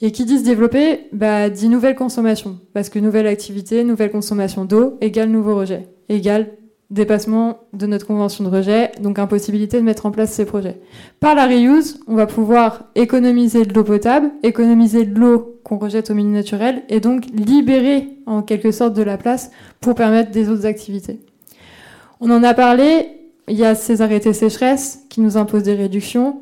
Et 0.00 0.12
qui 0.12 0.24
dit 0.24 0.38
se 0.38 0.44
développer, 0.44 1.08
bah, 1.12 1.50
dit 1.50 1.68
nouvelle 1.68 1.96
consommation. 1.96 2.58
Parce 2.72 2.88
que 2.88 2.98
nouvelle 2.98 3.26
activité, 3.26 3.82
nouvelle 3.84 4.10
consommation 4.10 4.64
d'eau 4.64 4.96
égale 5.00 5.30
nouveau 5.30 5.56
rejet, 5.56 5.88
égale 6.08 6.50
dépassement 6.90 7.60
de 7.74 7.86
notre 7.86 8.06
convention 8.06 8.44
de 8.44 8.48
rejet, 8.48 8.92
donc 9.02 9.18
impossibilité 9.18 9.76
de 9.76 9.82
mettre 9.82 10.06
en 10.06 10.10
place 10.10 10.32
ces 10.32 10.46
projets. 10.46 10.80
Par 11.20 11.34
la 11.34 11.46
reuse, 11.46 12.00
on 12.06 12.14
va 12.14 12.26
pouvoir 12.26 12.84
économiser 12.94 13.66
de 13.66 13.74
l'eau 13.74 13.84
potable, 13.84 14.30
économiser 14.42 15.04
de 15.04 15.18
l'eau 15.18 15.60
qu'on 15.64 15.76
rejette 15.76 16.10
au 16.10 16.14
milieu 16.14 16.30
naturel, 16.30 16.82
et 16.88 17.00
donc 17.00 17.26
libérer 17.26 18.08
en 18.24 18.42
quelque 18.42 18.70
sorte 18.70 18.94
de 18.94 19.02
la 19.02 19.18
place 19.18 19.50
pour 19.80 19.94
permettre 19.94 20.30
des 20.30 20.48
autres 20.48 20.64
activités. 20.64 21.20
On 22.20 22.30
en 22.30 22.42
a 22.42 22.54
parlé, 22.54 23.08
il 23.48 23.56
y 23.56 23.64
a 23.64 23.74
ces 23.74 24.00
arrêtés 24.00 24.32
sécheresse 24.32 25.00
qui 25.10 25.20
nous 25.20 25.36
imposent 25.36 25.64
des 25.64 25.74
réductions, 25.74 26.40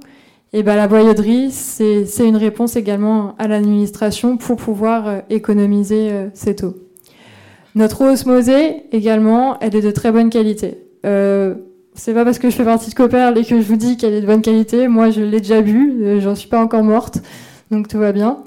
et 0.53 0.63
ben 0.63 0.77
la 0.77 0.89
boyauderie, 0.89 1.51
c'est 1.51 2.07
une 2.27 2.37
réponse 2.37 2.77
également 2.77 3.35
à 3.39 3.49
l'administration 3.49 4.37
pour 4.37 4.57
pouvoir 4.57 5.09
euh, 5.09 5.19
économiser 5.29 6.11
euh, 6.11 6.29
cette 6.35 6.65
eau. 6.65 6.75
Notre 7.75 8.03
eau 8.03 8.09
osmosée, 8.13 8.85
également, 8.93 9.59
elle 9.61 9.77
est 9.77 9.83
de 9.83 9.91
très 9.91 10.11
bonne 10.11 10.31
qualité. 10.31 10.79
Euh, 11.05 11.55
c'est 11.97 12.15
pas 12.15 12.25
parce 12.25 12.39
que 12.39 12.51
je 12.51 12.55
fais 12.55 12.65
partie 12.65 12.91
de 12.91 12.95
Coperle 12.95 13.39
et 13.39 13.45
que 13.45 13.61
je 13.61 13.67
vous 13.67 13.77
dis 13.77 13.97
qu'elle 13.97 14.15
est 14.15 14.21
de 14.21 14.27
bonne 14.27 14.43
qualité. 14.43 14.87
Moi, 14.87 15.11
je 15.11 15.23
l'ai 15.23 15.41
déjà 15.41 15.63
bu, 15.63 15.95
euh, 16.03 16.21
j'en 16.21 16.35
suis 16.35 16.49
pas 16.49 16.63
encore 16.63 16.85
morte, 16.85 17.19
donc 17.71 17.89
tout 17.89 17.99
va 17.99 18.13
bien. 18.13 18.39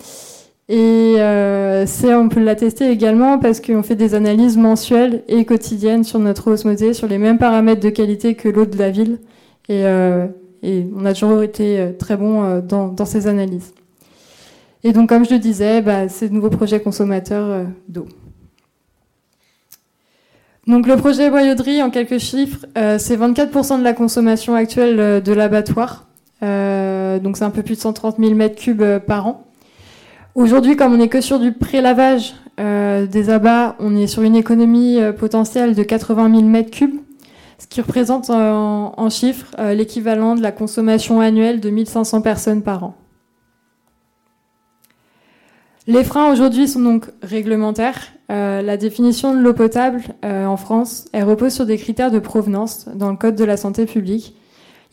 Et 0.68 1.16
euh, 1.18 1.86
on 2.06 2.30
peut 2.30 2.40
l'attester 2.40 2.90
également 2.92 3.40
parce 3.40 3.60
qu'on 3.60 3.82
fait 3.82 3.96
des 3.96 4.14
analyses 4.14 4.56
mensuelles 4.56 5.24
et 5.28 5.44
quotidiennes 5.46 6.04
sur 6.04 6.20
notre 6.20 6.50
eau 6.50 6.54
osmosée, 6.54 6.94
sur 6.94 7.08
les 7.08 7.18
mêmes 7.18 7.40
paramètres 7.40 7.82
de 7.82 7.90
qualité 7.90 8.36
que 8.36 8.50
l'eau 8.50 8.66
de 8.66 8.78
la 8.78 8.92
ville. 8.92 9.18
Et, 9.68 9.86
euh, 9.86 10.28
et, 10.64 10.86
on 10.96 11.06
a 11.06 11.14
toujours 11.14 11.42
été 11.44 11.80
euh, 11.80 11.92
très 11.94 12.18
bon 12.18 12.44
euh, 12.44 12.62
dans, 12.62 13.06
ces 13.06 13.28
analyses. 13.28 13.74
Et 14.84 14.94
donc, 14.94 15.10
comme 15.10 15.26
je 15.26 15.32
le 15.32 15.40
disais, 15.40 15.82
bah, 15.82 16.08
c'est 16.08 16.30
de 16.30 16.34
nouveaux 16.34 16.50
projets 16.50 16.80
consommateurs 16.80 17.66
d'eau. 17.88 18.08
Donc 20.70 20.86
le 20.86 20.98
projet 20.98 21.32
Boyauderie, 21.32 21.82
en 21.82 21.90
quelques 21.90 22.20
chiffres, 22.20 22.68
euh, 22.78 23.00
c'est 23.00 23.18
24% 23.18 23.80
de 23.80 23.84
la 23.84 23.94
consommation 23.94 24.54
actuelle 24.54 25.00
euh, 25.00 25.20
de 25.20 25.34
l'abattoir. 25.34 26.08
Euh, 26.44 27.18
donc 27.18 27.38
c'est 27.38 27.44
un 27.44 27.50
peu 27.50 27.64
plus 27.64 27.74
de 27.74 27.82
130 27.82 28.18
000 28.20 28.36
mètres 28.36 28.62
cubes 28.62 29.00
par 29.00 29.26
an. 29.26 29.48
Aujourd'hui, 30.36 30.76
comme 30.76 30.94
on 30.94 30.98
n'est 30.98 31.08
que 31.08 31.22
sur 31.22 31.40
du 31.40 31.54
pré-lavage 31.54 32.36
des 32.58 33.30
abats, 33.30 33.78
on 33.80 33.96
est 33.96 34.06
sur 34.06 34.22
une 34.22 34.36
économie 34.36 35.00
potentielle 35.18 35.76
de 35.76 35.82
80 35.82 36.30
000 36.30 36.44
mètres 36.44 36.72
cubes, 36.72 37.00
ce 37.60 37.68
qui 37.68 37.82
représente 37.82 38.30
en, 38.30 38.94
en 38.98 39.10
chiffres 39.10 39.54
l'équivalent 39.74 40.36
de 40.36 40.42
la 40.42 40.52
consommation 40.52 41.20
annuelle 41.20 41.60
de 41.60 41.70
1500 41.70 42.22
personnes 42.22 42.64
par 42.64 42.84
an. 42.84 42.96
Les 45.90 46.04
freins 46.04 46.32
aujourd'hui 46.32 46.68
sont 46.68 46.82
donc 46.82 47.06
réglementaires. 47.24 48.00
Euh, 48.32 48.62
la 48.62 48.78
définition 48.78 49.34
de 49.34 49.40
l'eau 49.40 49.56
potable 49.56 50.02
euh, 50.24 50.46
en 50.46 50.56
France, 50.56 51.06
elle 51.14 51.24
repose 51.24 51.52
sur 51.52 51.66
des 51.66 51.78
critères 51.78 52.12
de 52.12 52.20
provenance 52.20 52.88
dans 52.94 53.10
le 53.10 53.18
Code 53.18 53.36
de 53.36 53.44
la 53.44 53.58
santé 53.58 53.88
publique. 53.88 54.36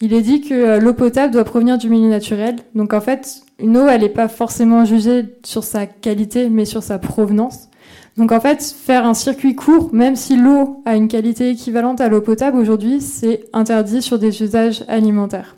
Il 0.00 0.14
est 0.14 0.22
dit 0.22 0.40
que 0.40 0.54
euh, 0.54 0.80
l'eau 0.80 0.94
potable 0.94 1.34
doit 1.34 1.44
provenir 1.44 1.76
du 1.76 1.90
milieu 1.90 2.08
naturel. 2.08 2.56
Donc 2.74 2.94
en 2.94 3.02
fait, 3.02 3.42
une 3.58 3.76
eau, 3.76 3.86
elle 3.88 4.00
n'est 4.00 4.08
pas 4.08 4.28
forcément 4.28 4.86
jugée 4.86 5.36
sur 5.44 5.64
sa 5.64 5.84
qualité, 5.84 6.48
mais 6.48 6.64
sur 6.64 6.82
sa 6.82 6.98
provenance. 6.98 7.68
Donc 8.16 8.32
en 8.32 8.40
fait, 8.40 8.62
faire 8.62 9.04
un 9.04 9.14
circuit 9.14 9.54
court, 9.54 9.90
même 9.92 10.16
si 10.16 10.36
l'eau 10.36 10.82
a 10.86 10.96
une 10.96 11.08
qualité 11.08 11.50
équivalente 11.50 12.00
à 12.00 12.08
l'eau 12.08 12.22
potable 12.22 12.56
aujourd'hui, 12.56 13.00
c'est 13.00 13.44
interdit 13.52 14.00
sur 14.00 14.18
des 14.18 14.42
usages 14.42 14.84
alimentaires. 14.88 15.56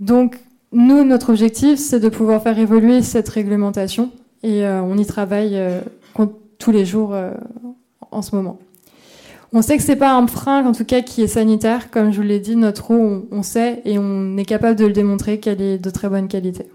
Donc 0.00 0.38
nous, 0.72 1.04
notre 1.04 1.30
objectif, 1.30 1.78
c'est 1.78 2.00
de 2.00 2.08
pouvoir 2.08 2.42
faire 2.42 2.58
évoluer 2.58 3.02
cette 3.02 3.28
réglementation 3.28 4.10
et 4.42 4.64
euh, 4.64 4.82
on 4.82 4.96
y 4.96 5.06
travaille 5.06 5.56
euh, 5.56 5.80
tous 6.58 6.70
les 6.70 6.84
jours 6.84 7.14
euh, 7.14 7.32
en 8.10 8.22
ce 8.22 8.34
moment. 8.34 8.58
On 9.52 9.62
sait 9.62 9.78
que 9.78 9.82
c'est 9.82 9.96
pas 9.96 10.14
un 10.14 10.26
frein, 10.26 10.66
en 10.66 10.72
tout 10.72 10.84
cas, 10.84 11.00
qui 11.00 11.22
est 11.22 11.28
sanitaire. 11.28 11.90
Comme 11.90 12.12
je 12.12 12.20
vous 12.20 12.26
l'ai 12.26 12.38
dit, 12.38 12.54
notre 12.54 12.90
eau, 12.90 13.26
on, 13.30 13.42
sait 13.42 13.80
et 13.86 13.98
on 13.98 14.36
est 14.36 14.44
capable 14.44 14.76
de 14.78 14.84
le 14.84 14.92
démontrer 14.92 15.40
qu'elle 15.40 15.62
est 15.62 15.78
de 15.78 15.88
très 15.88 16.10
bonne 16.10 16.28
qualité. 16.28 16.66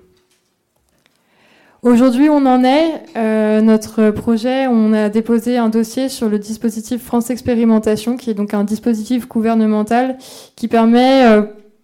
Aujourd'hui, 1.84 2.30
on 2.30 2.46
en 2.46 2.63
est. 2.63 3.62
notre 3.62 4.10
projet, 4.12 4.67
on 4.67 4.93
a 4.93 5.10
déposé 5.10 5.58
un 5.58 5.69
dossier 5.69 6.10
sur 6.10 6.30
le 6.30 6.39
dispositif 6.39 7.04
France 7.04 7.30
Expérimentation, 7.30 8.15
qui 8.15 8.30
est 8.30 8.34
donc 8.34 8.54
un 8.54 8.63
dispositif 8.63 9.28
gouvernemental 9.28 10.17
qui 10.56 10.67
permet 10.67 11.24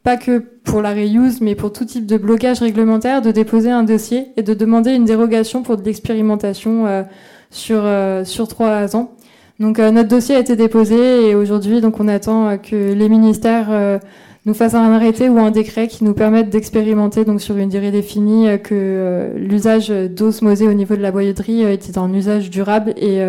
pas 0.04 0.18
que 0.18 0.40
pour 0.40 0.82
la 0.82 0.94
reuse, 0.94 1.42
mais 1.42 1.56
pour 1.56 1.74
tout 1.74 1.86
type 1.86 2.06
de 2.06 2.18
blocage 2.18 2.60
réglementaire, 2.60 3.22
de 3.22 3.32
déposer 3.32 3.72
un 3.72 3.84
dossier 3.84 4.28
et 4.38 4.44
de 4.44 4.54
demander 4.54 4.94
une 4.94 5.06
dérogation 5.06 5.64
pour 5.64 5.78
de 5.78 5.84
l'expérimentation 5.84 6.86
euh, 6.86 7.04
sur 7.50 7.82
euh, 7.84 8.24
sur 8.24 8.48
trois 8.48 8.96
ans. 8.96 9.12
Donc 9.60 9.80
euh, 9.80 9.92
notre 9.92 10.08
dossier 10.08 10.36
a 10.36 10.40
été 10.40 10.56
déposé 10.56 11.30
et 11.30 11.36
aujourd'hui, 11.36 11.82
donc 11.82 12.00
on 12.00 12.08
attend 12.08 12.58
que 12.58 12.94
les 12.94 13.10
ministères 13.10 14.00
nous 14.46 14.54
fassent 14.54 14.74
un 14.74 14.92
arrêté 14.92 15.30
ou 15.30 15.38
un 15.38 15.52
décret 15.52 15.88
qui 15.88 16.04
nous 16.04 16.14
permettent 16.14 16.50
d'expérimenter 16.50 17.26
donc 17.26 17.42
sur 17.42 17.58
une 17.58 17.70
durée 17.70 17.92
définie 17.92 18.48
que 18.62 19.34
l'usage 19.36 19.90
d'osmosée 19.90 20.68
au 20.68 20.74
niveau 20.74 20.96
de 20.96 21.02
la 21.02 21.12
boyauderie 21.12 21.64
était 21.64 21.98
un 21.98 22.12
usage 22.14 22.50
durable 22.50 22.94
et 22.98 23.22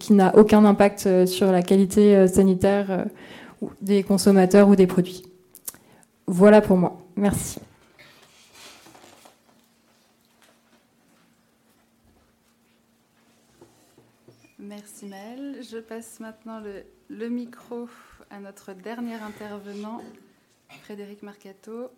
qui 0.00 0.12
n'a 0.12 0.36
aucun 0.36 0.64
impact 0.64 1.26
sur 1.26 1.52
la 1.52 1.62
qualité 1.62 2.26
sanitaire 2.26 3.06
des 3.80 4.02
consommateurs 4.02 4.68
ou 4.68 4.76
des 4.76 4.86
produits. 4.86 5.22
Voilà 6.26 6.60
pour 6.60 6.76
moi. 6.76 7.00
Merci. 7.16 7.60
Merci 14.58 15.06
Maëlle. 15.06 15.62
Je 15.62 15.78
passe 15.78 16.18
maintenant 16.18 16.60
le, 17.08 17.28
micro 17.28 17.88
à 18.30 18.40
notre 18.40 18.72
dernier 18.72 19.14
intervenant, 19.14 20.00
Frédéric 20.76 21.22
Marcato. 21.22 21.90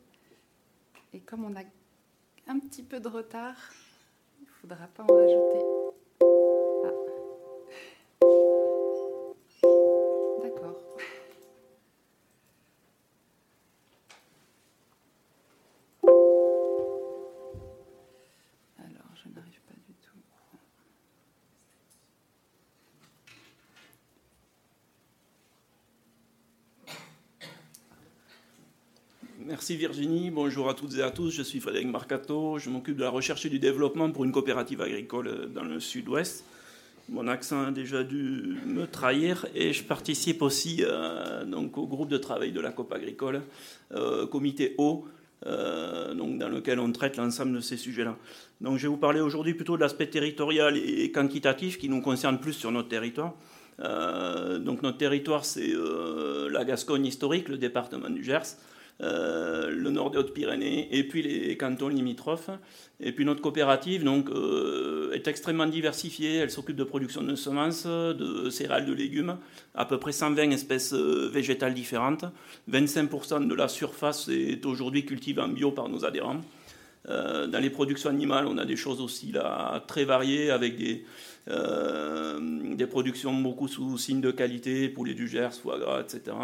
Et 1.12 1.20
comme 1.20 1.44
on 1.44 1.56
a 1.56 1.62
un 2.46 2.58
petit 2.58 2.82
peu 2.82 3.00
de 3.00 3.08
retard, 3.08 3.56
il 4.38 4.44
ne 4.44 4.50
faudra 4.60 4.86
pas 4.86 5.02
en 5.04 5.12
rajouter. 5.14 5.64
Merci 29.58 29.74
Virginie, 29.74 30.30
bonjour 30.30 30.68
à 30.68 30.74
toutes 30.74 30.94
et 30.98 31.02
à 31.02 31.10
tous, 31.10 31.32
je 31.32 31.42
suis 31.42 31.58
Frédéric 31.58 31.88
Marcato, 31.88 32.60
je 32.60 32.70
m'occupe 32.70 32.96
de 32.96 33.02
la 33.02 33.10
recherche 33.10 33.44
et 33.44 33.48
du 33.48 33.58
développement 33.58 34.08
pour 34.12 34.24
une 34.24 34.30
coopérative 34.30 34.80
agricole 34.80 35.50
dans 35.52 35.64
le 35.64 35.80
sud-ouest. 35.80 36.44
Mon 37.08 37.26
accent 37.26 37.64
a 37.64 37.70
déjà 37.72 38.04
dû 38.04 38.56
me 38.66 38.86
trahir 38.86 39.46
et 39.56 39.72
je 39.72 39.82
participe 39.82 40.42
aussi 40.42 40.84
euh, 40.86 41.44
donc, 41.44 41.76
au 41.76 41.88
groupe 41.88 42.08
de 42.08 42.18
travail 42.18 42.52
de 42.52 42.60
la 42.60 42.70
COP 42.70 42.92
agricole, 42.92 43.42
euh, 43.96 44.28
comité 44.28 44.76
haut, 44.78 45.06
euh, 45.44 46.14
donc, 46.14 46.38
dans 46.38 46.48
lequel 46.48 46.78
on 46.78 46.92
traite 46.92 47.16
l'ensemble 47.16 47.54
de 47.54 47.60
ces 47.60 47.76
sujets-là. 47.76 48.16
Donc 48.60 48.76
je 48.78 48.82
vais 48.82 48.88
vous 48.88 48.96
parler 48.96 49.20
aujourd'hui 49.20 49.54
plutôt 49.54 49.74
de 49.74 49.80
l'aspect 49.80 50.06
territorial 50.06 50.76
et 50.76 51.10
quantitatif 51.10 51.78
qui 51.78 51.88
nous 51.88 52.00
concerne 52.00 52.38
plus 52.38 52.52
sur 52.52 52.70
notre 52.70 52.88
territoire. 52.88 53.34
donc 53.80 54.82
notre 54.82 54.98
territoire, 54.98 55.44
c'est 55.44 55.72
la 56.48 56.64
Gascogne 56.64 57.06
historique, 57.06 57.48
le 57.48 57.58
département 57.58 58.08
du 58.08 58.22
Gers. 58.22 58.56
Euh, 59.00 59.70
le 59.70 59.90
nord 59.90 60.10
des 60.10 60.18
Hautes-Pyrénées, 60.18 60.88
et 60.90 61.04
puis 61.04 61.22
les 61.22 61.56
cantons 61.56 61.88
limitrophes. 61.88 62.50
Et 62.98 63.12
puis 63.12 63.24
notre 63.24 63.40
coopérative 63.40 64.02
donc, 64.02 64.28
euh, 64.28 65.12
est 65.12 65.28
extrêmement 65.28 65.66
diversifiée. 65.66 66.36
Elle 66.36 66.50
s'occupe 66.50 66.74
de 66.74 66.82
production 66.82 67.22
de 67.22 67.36
semences, 67.36 67.86
de 67.86 68.50
céréales, 68.50 68.86
de 68.86 68.92
légumes, 68.92 69.36
à 69.76 69.84
peu 69.84 69.98
près 69.98 70.10
120 70.10 70.50
espèces 70.50 70.94
euh, 70.94 71.30
végétales 71.32 71.74
différentes. 71.74 72.24
25% 72.68 73.46
de 73.46 73.54
la 73.54 73.68
surface 73.68 74.28
est 74.28 74.66
aujourd'hui 74.66 75.04
cultivée 75.04 75.42
en 75.42 75.48
bio 75.48 75.70
par 75.70 75.88
nos 75.88 76.04
adhérents. 76.04 76.40
dans 77.06 77.62
les 77.62 77.70
productions 77.70 78.10
animales, 78.10 78.46
on 78.48 78.58
a 78.58 78.64
des 78.66 78.76
choses 78.76 79.00
aussi 79.00 79.32
là 79.32 79.82
très 79.86 80.04
variées 80.04 80.50
avec 80.50 80.76
des, 80.76 81.04
des 82.76 82.86
productions 82.86 83.32
beaucoup 83.32 83.68
sous 83.68 83.96
signe 83.96 84.20
de 84.20 84.32
qualité, 84.32 84.88
poulet 84.88 85.14
du 85.14 85.28
Gers, 85.28 85.54
foie 85.54 85.78
gras, 85.78 86.00
etc. 86.00 86.36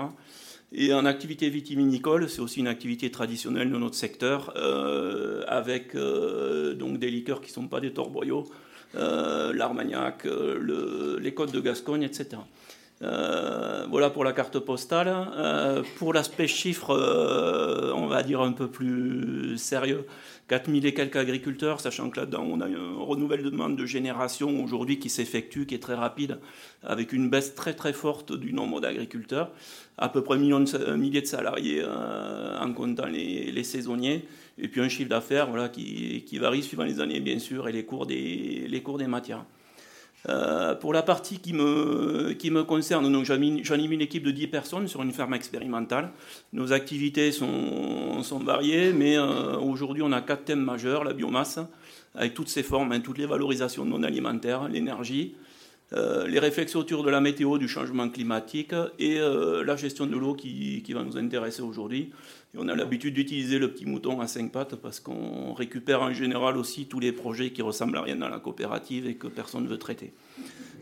Et 0.77 0.93
en 0.93 1.05
activité 1.07 1.49
vitivinicole, 1.51 2.29
c'est 2.29 2.41
aussi 2.41 2.59
une 2.59 2.67
activité 2.67 3.09
traditionnelle 3.09 3.71
de 3.71 3.79
notre 3.79 3.95
secteur, 3.95 4.53
euh, 4.57 5.45
avec 5.47 5.95
euh, 5.95 6.75
donc 6.75 6.99
des 6.99 7.11
liqueurs 7.11 7.41
qui 7.41 7.51
ne 7.51 7.55
sont 7.55 7.69
pas 7.69 7.79
des 7.79 7.93
torboyaux, 7.93 8.45
euh, 8.97 9.53
l'armagnac, 9.53 10.27
les 10.27 11.33
côtes 11.33 11.53
de 11.53 11.61
Gascogne, 11.61 12.03
etc. 12.03 12.39
voilà 13.91 14.11
pour 14.11 14.25
la 14.25 14.33
carte 14.33 14.59
postale. 14.59 15.13
pour 15.97 16.13
l'aspect 16.13 16.47
chiffre, 16.47 16.91
on 17.95 18.07
va 18.07 18.23
dire 18.23 18.41
un 18.41 18.53
peu 18.53 18.69
plus 18.69 19.57
sérieux. 19.59 20.07
4000 20.49 20.85
et 20.85 20.93
quelques 20.93 21.17
agriculteurs, 21.17 21.81
sachant 21.81 22.11
que 22.11 22.21
là-dedans, 22.21 22.47
on 22.47 22.61
a 22.61 22.67
un 22.67 22.97
renouvellement 22.99 23.71
de 23.71 23.87
génération 23.87 24.63
aujourd'hui 24.63 24.99
qui 24.99 25.09
s'effectue, 25.09 25.65
qui 25.65 25.75
est 25.75 25.79
très 25.79 25.95
rapide, 25.95 26.39
avec 26.83 27.15
une 27.15 27.31
baisse 27.31 27.55
très 27.55 27.73
très 27.73 27.95
forte 27.95 28.33
du 28.33 28.53
nombre 28.53 28.81
d'agriculteurs, 28.81 29.51
à 29.97 30.11
peu 30.11 30.23
près 30.23 30.37
un 30.37 30.97
millier 30.97 31.23
de 31.23 31.27
salariés 31.27 31.83
euh, 31.83 32.59
en 32.61 32.73
comptant 32.75 33.07
les, 33.07 33.65
saisonniers, 33.65 34.29
et 34.59 34.69
puis 34.69 34.83
un 34.83 34.89
chiffre 34.91 35.09
d'affaires 35.09 35.49
voilà, 35.49 35.71
qui, 35.71 36.39
varie 36.39 36.63
suivant 36.63 36.85
les 36.85 37.01
années, 37.01 37.21
bien 37.21 37.39
sûr, 37.39 37.67
et 37.69 37.73
les 37.73 37.85
cours 37.85 38.07
des 38.07 39.07
matières. 39.09 39.47
Euh, 40.29 40.75
pour 40.75 40.93
la 40.95 41.03
partie 41.03 41.39
qui 41.39 41.53
me, 41.53 42.63
concerne, 42.63 43.25
j'anime 43.25 43.93
une 43.93 44.01
équipe 44.01 44.25
de 44.25 44.31
10 44.31 44.47
personnes 44.47 44.89
sur 44.89 45.03
une 45.03 45.13
ferme 45.13 45.35
expérimentale. 45.35 46.13
Nos 46.53 46.73
activités 46.73 47.31
sont, 47.31 48.23
variées, 48.43 48.93
mais 48.93 49.19
euh, 49.19 49.57
aujourd'hui 49.59 50.03
on 50.03 50.13
a 50.13 50.23
quatre 50.23 50.45
thèmes 50.45 50.63
majeurs, 50.63 51.05
la 51.05 51.13
biomasse, 51.13 51.59
avec 52.15 52.35
toutes 52.35 52.49
ses 52.49 52.63
formes, 52.63 52.93
hein, 52.93 53.01
toutes 53.01 53.19
les 53.19 53.27
valorisations 53.27 53.85
non 53.85 54.03
alimentaires, 54.03 54.69
l'énergie, 54.69 55.35
euh, 55.93 56.27
les 56.27 56.39
réflexions 56.39 56.81
autour 56.81 57.05
de 57.05 57.11
la 57.11 57.21
météo, 57.21 57.59
du 57.59 57.69
changement 57.69 58.09
climatique 58.09 58.75
et 58.99 59.19
la 59.19 59.77
gestion 59.77 60.07
de 60.07 60.17
l'eau 60.17 60.35
qui, 60.35 60.83
va 60.95 61.03
nous 61.03 61.19
intéresser 61.19 61.61
aujourd'hui. 61.61 62.13
On 62.57 62.69
a 62.69 62.77
l'habitude 62.77 63.15
d'utiliser 63.15 63.59
le 63.59 63.73
petit 63.73 63.85
mouton 63.85 64.21
à 64.21 64.29
cinq 64.29 64.53
pattes 64.53 64.77
parce 64.77 65.01
qu'on 65.01 65.55
récupère 65.55 66.03
en 66.03 66.13
général 66.13 66.57
aussi 66.57 66.87
tous 66.87 67.01
les 67.01 67.11
projets 67.11 67.51
qui 67.51 67.63
ressemblent 67.63 67.97
à 67.97 68.03
rien 68.03 68.17
dans 68.17 68.29
la 68.29 68.39
coopérative 68.39 69.07
et 69.07 69.15
que 69.15 69.27
personne 69.27 69.65
ne 69.65 69.69
veut 69.69 69.79
traiter. 69.79 70.13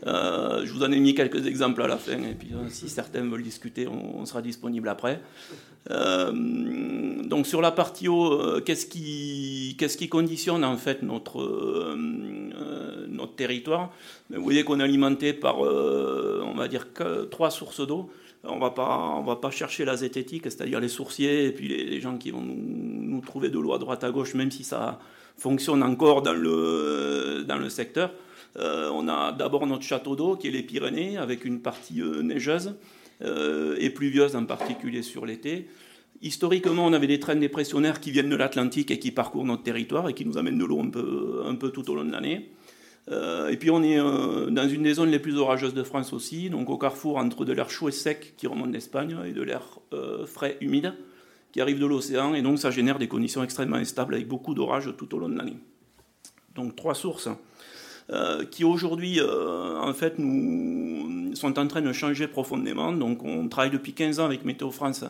Euh, 0.05 0.65
je 0.65 0.73
vous 0.73 0.83
en 0.83 0.91
ai 0.91 0.99
mis 0.99 1.15
quelques 1.15 1.47
exemples 1.47 1.81
à 1.81 1.87
la 1.87 1.97
fin, 1.97 2.21
et 2.23 2.35
puis 2.37 2.49
euh, 2.53 2.67
si 2.69 2.89
certains 2.89 3.21
veulent 3.21 3.43
discuter, 3.43 3.87
on, 3.87 4.25
sera 4.25 4.41
disponible 4.41 4.89
après. 4.89 5.21
Euh, 5.91 6.31
donc 7.23 7.47
sur 7.47 7.61
la 7.61 7.71
partie 7.71 8.07
eau, 8.07 8.61
qu'est-ce 8.61 8.85
qui, 8.85 10.09
conditionne 10.09 10.63
en 10.63 10.77
fait 10.77 11.01
notre, 11.03 11.95
notre 13.07 13.35
territoire? 13.35 13.91
Vous 14.29 14.43
voyez 14.43 14.63
qu'on 14.63 14.79
est 14.79 14.83
alimenté 14.83 15.33
par, 15.33 15.59
on 15.59 16.53
va 16.53 16.67
dire, 16.67 16.87
trois 17.31 17.49
sources 17.49 17.85
d'eau 17.85 18.09
on 18.43 18.59
va 18.59 18.71
pas, 18.71 19.15
on 19.17 19.23
va 19.23 19.37
pas 19.37 19.51
chercher 19.51 19.85
la 19.85 19.95
zététique, 19.95 20.43
c'est-à-dire 20.43 20.79
les 20.79 20.89
sourciers 20.89 21.45
et 21.45 21.51
puis 21.51 21.67
les, 21.67 22.01
gens 22.01 22.17
qui 22.17 22.31
vont 22.31 22.41
nous, 22.41 23.21
trouver 23.21 23.49
de 23.49 23.57
l'eau 23.57 23.73
à 23.73 23.79
droite 23.79 24.03
à 24.03 24.11
gauche, 24.11 24.33
même 24.33 24.51
si 24.51 24.63
ça 24.63 24.99
fonctionne 25.37 25.81
encore 25.81 26.21
dans 26.21 26.33
le, 26.33 27.45
dans 27.47 27.57
le 27.57 27.69
secteur. 27.69 28.11
Euh, 28.57 28.89
on 28.93 29.07
a 29.07 29.31
d'abord 29.31 29.65
notre 29.65 29.83
château 29.83 30.15
d'eau 30.15 30.35
qui 30.35 30.47
est 30.47 30.51
les 30.51 30.61
Pyrénées 30.61 31.17
avec 31.17 31.45
une 31.45 31.61
partie 31.61 32.01
euh, 32.01 32.21
neigeuse 32.21 32.75
euh, 33.23 33.75
et 33.79 33.89
pluvieuse 33.89 34.35
en 34.35 34.45
particulier 34.45 35.01
sur 35.01 35.25
l'été. 35.25 35.67
Historiquement, 36.21 36.85
on 36.85 36.93
avait 36.93 37.07
des 37.07 37.19
traînes 37.19 37.39
dépressionnaires 37.39 37.99
qui 37.99 38.11
viennent 38.11 38.29
de 38.29 38.35
l'Atlantique 38.35 38.91
et 38.91 38.99
qui 38.99 39.11
parcourent 39.11 39.45
notre 39.45 39.63
territoire 39.63 40.07
et 40.07 40.13
qui 40.13 40.25
nous 40.25 40.37
amènent 40.37 40.57
de 40.57 40.65
l'eau 40.65 40.81
un 40.81 40.89
peu, 40.89 41.43
un 41.45 41.55
peu 41.55 41.69
tout 41.69 41.89
au 41.89 41.95
long 41.95 42.05
de 42.05 42.11
l'année. 42.11 42.51
Euh, 43.11 43.49
et 43.49 43.57
puis 43.57 43.69
on 43.69 43.83
est 43.83 43.99
euh, 43.99 44.49
dans 44.49 44.67
une 44.67 44.83
des 44.83 44.93
zones 44.93 45.09
les 45.09 45.19
plus 45.19 45.37
orageuses 45.37 45.73
de 45.73 45.83
France 45.83 46.13
aussi, 46.13 46.49
donc 46.49 46.69
au 46.69 46.77
carrefour 46.77 47.17
entre 47.17 47.43
de 47.43 47.51
l'air 47.51 47.69
chaud 47.69 47.89
et 47.89 47.91
sec 47.91 48.33
qui 48.37 48.47
remonte 48.47 48.71
d'Espagne 48.71 49.17
et 49.25 49.31
de 49.31 49.41
l'air 49.41 49.79
euh, 49.91 50.25
frais, 50.25 50.57
humide 50.61 50.93
qui 51.51 51.61
arrive 51.61 51.79
de 51.79 51.85
l'océan, 51.85 52.33
et 52.33 52.41
donc 52.41 52.57
ça 52.57 52.71
génère 52.71 52.97
des 52.97 53.07
conditions 53.07 53.43
extrêmement 53.43 53.75
instables 53.75 54.15
avec 54.15 54.27
beaucoup 54.27 54.55
d'orages 54.55 54.89
tout 54.97 55.13
au 55.13 55.19
long 55.19 55.29
de 55.29 55.37
l'année. 55.37 55.57
Donc 56.55 56.75
trois 56.75 56.95
sources 56.95 57.29
qui 58.51 58.63
aujourd'hui 58.65 59.21
en 59.21 59.93
fait 59.93 60.17
nous 60.17 61.33
sont 61.35 61.57
en 61.57 61.67
train 61.67 61.81
de 61.81 61.93
changer 61.93 62.27
profondément. 62.27 62.91
Donc 62.91 63.23
on 63.23 63.47
travaille 63.47 63.71
depuis 63.71 63.93
15 63.93 64.19
ans 64.19 64.25
avec 64.25 64.45
Météo 64.45 64.71
France 64.71 65.05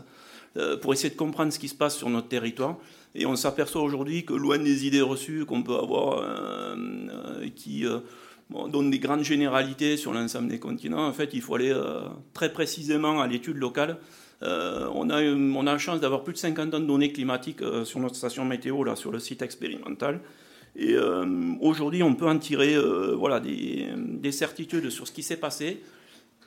pour 0.82 0.94
essayer 0.94 1.10
de 1.10 1.18
comprendre 1.18 1.52
ce 1.52 1.60
qui 1.60 1.68
se 1.68 1.76
passe 1.76 1.98
sur 1.98 2.10
notre 2.10 2.28
territoire. 2.28 2.78
Et 3.16 3.26
on 3.26 3.36
s'aperçoit 3.36 3.82
aujourd'hui 3.82 4.26
que 4.26 4.34
loin 4.34 4.58
des 4.58 4.88
idées 4.88 5.02
reçues 5.02 5.46
qu'on 5.46 5.62
peut 5.62 5.76
avoir, 5.76 6.18
euh, 6.18 6.76
euh, 6.76 7.50
qui 7.56 7.86
euh, 7.86 8.00
donnent 8.72 8.90
des 8.90 9.00
grandes 9.00 9.24
généralités 9.24 9.98
sur 9.98 10.14
l'ensemble 10.14 10.48
des 10.48 10.60
continents, 10.60 11.08
en 11.08 11.14
fait, 11.14 11.30
il 11.34 11.42
faut 11.42 11.56
aller 11.56 11.74
très 12.34 12.52
précisément 12.52 13.22
à 13.22 13.28
l'étude 13.28 13.58
locale. 13.58 13.98
on, 14.42 15.10
a, 15.10 15.22
on 15.24 15.68
a 15.68 15.72
la 15.72 15.78
chance 15.78 16.00
d'avoir 16.00 16.24
plus 16.24 16.34
de 16.34 16.40
50 16.40 16.74
ans 16.74 16.80
de 16.80 16.86
données 16.86 17.12
climatiques 17.12 17.62
sur 17.84 18.00
notre 18.00 18.16
station 18.16 18.46
météo, 18.46 18.84
là, 18.84 18.96
sur 18.96 19.12
le 19.12 19.20
site 19.20 19.42
expérimental. 19.42 20.20
Et 20.76 20.96
aujourd'hui, 21.62 22.04
on 22.04 22.14
peut 22.14 22.28
en 22.28 22.38
tirer 22.38 22.76
voilà, 23.16 23.40
des, 23.40 24.32
certitudes 24.32 24.90
sur 24.90 25.08
ce 25.08 25.12
qui 25.12 25.24
s'est 25.24 25.38
passé. 25.38 25.82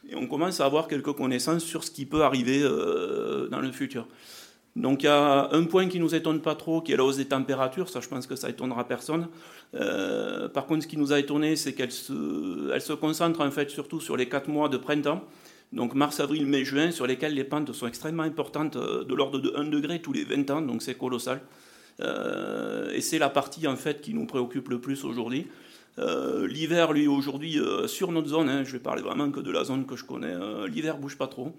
Et 0.08 0.14
on 0.14 0.26
commence 0.26 0.60
à 0.60 0.64
avoir 0.64 0.88
quelques 0.88 1.12
connaissances 1.12 1.64
sur 1.64 1.84
ce 1.84 1.90
qui 1.90 2.06
peut 2.06 2.22
arriver 2.22 2.62
dans 2.62 3.60
le 3.60 3.72
futur. 3.72 4.06
Donc 4.76 5.02
il 5.02 5.06
y 5.06 5.08
a 5.08 5.48
un 5.52 5.64
point 5.64 5.88
qui 5.88 5.98
nous 5.98 6.14
étonne 6.14 6.42
pas 6.42 6.54
trop, 6.54 6.82
qui 6.82 6.92
est 6.92 6.96
la 6.96 7.04
hausse 7.04 7.16
des 7.16 7.24
températures. 7.24 7.88
Ça, 7.88 8.00
je 8.00 8.08
pense 8.08 8.26
que 8.26 8.36
ça 8.36 8.50
étonnera 8.50 8.86
personne. 8.86 9.28
Euh, 9.74 10.48
par 10.48 10.66
contre, 10.66 10.82
ce 10.82 10.88
qui 10.88 10.98
nous 10.98 11.14
a 11.14 11.18
étonné, 11.18 11.56
c'est 11.56 11.72
qu'elle 11.72 11.90
se, 11.90 12.70
elle 12.72 12.82
se 12.82 12.92
concentre 12.92 13.40
en 13.40 13.50
fait 13.50 13.70
surtout 13.70 14.00
sur 14.00 14.18
les 14.18 14.28
quatre 14.28 14.48
mois 14.48 14.68
de 14.68 14.76
printemps. 14.76 15.24
Donc 15.72 15.94
mars, 15.94 16.20
avril, 16.20 16.46
mai, 16.46 16.64
juin, 16.64 16.90
sur 16.90 17.06
lesquels 17.06 17.34
les 17.34 17.42
pentes 17.42 17.72
sont 17.72 17.86
extrêmement 17.86 18.22
importantes, 18.22 18.76
euh, 18.76 19.02
de 19.02 19.14
l'ordre 19.14 19.38
de 19.38 19.52
1 19.56 19.64
degré 19.64 20.00
tous 20.00 20.12
les 20.12 20.24
20 20.24 20.50
ans, 20.50 20.60
donc 20.60 20.82
c'est 20.82 20.94
colossal. 20.94 21.40
Euh, 22.00 22.92
et 22.92 23.00
c'est 23.00 23.18
la 23.18 23.30
partie 23.30 23.66
en 23.66 23.76
fait 23.76 24.02
qui 24.02 24.12
nous 24.12 24.26
préoccupe 24.26 24.68
le 24.68 24.78
plus 24.78 25.04
aujourd'hui. 25.04 25.46
L'hiver, 25.98 26.92
lui, 26.92 27.06
aujourd'hui, 27.06 27.58
sur 27.86 28.12
notre 28.12 28.28
zone, 28.28 28.48
hein, 28.48 28.64
je 28.64 28.72
vais 28.72 28.78
parler 28.78 29.02
vraiment 29.02 29.30
que 29.30 29.40
de 29.40 29.50
la 29.50 29.64
zone 29.64 29.86
que 29.86 29.96
je 29.96 30.04
connais, 30.04 30.34
l'hiver 30.68 30.98
bouge 30.98 31.16
pas 31.16 31.26
trop. 31.26 31.54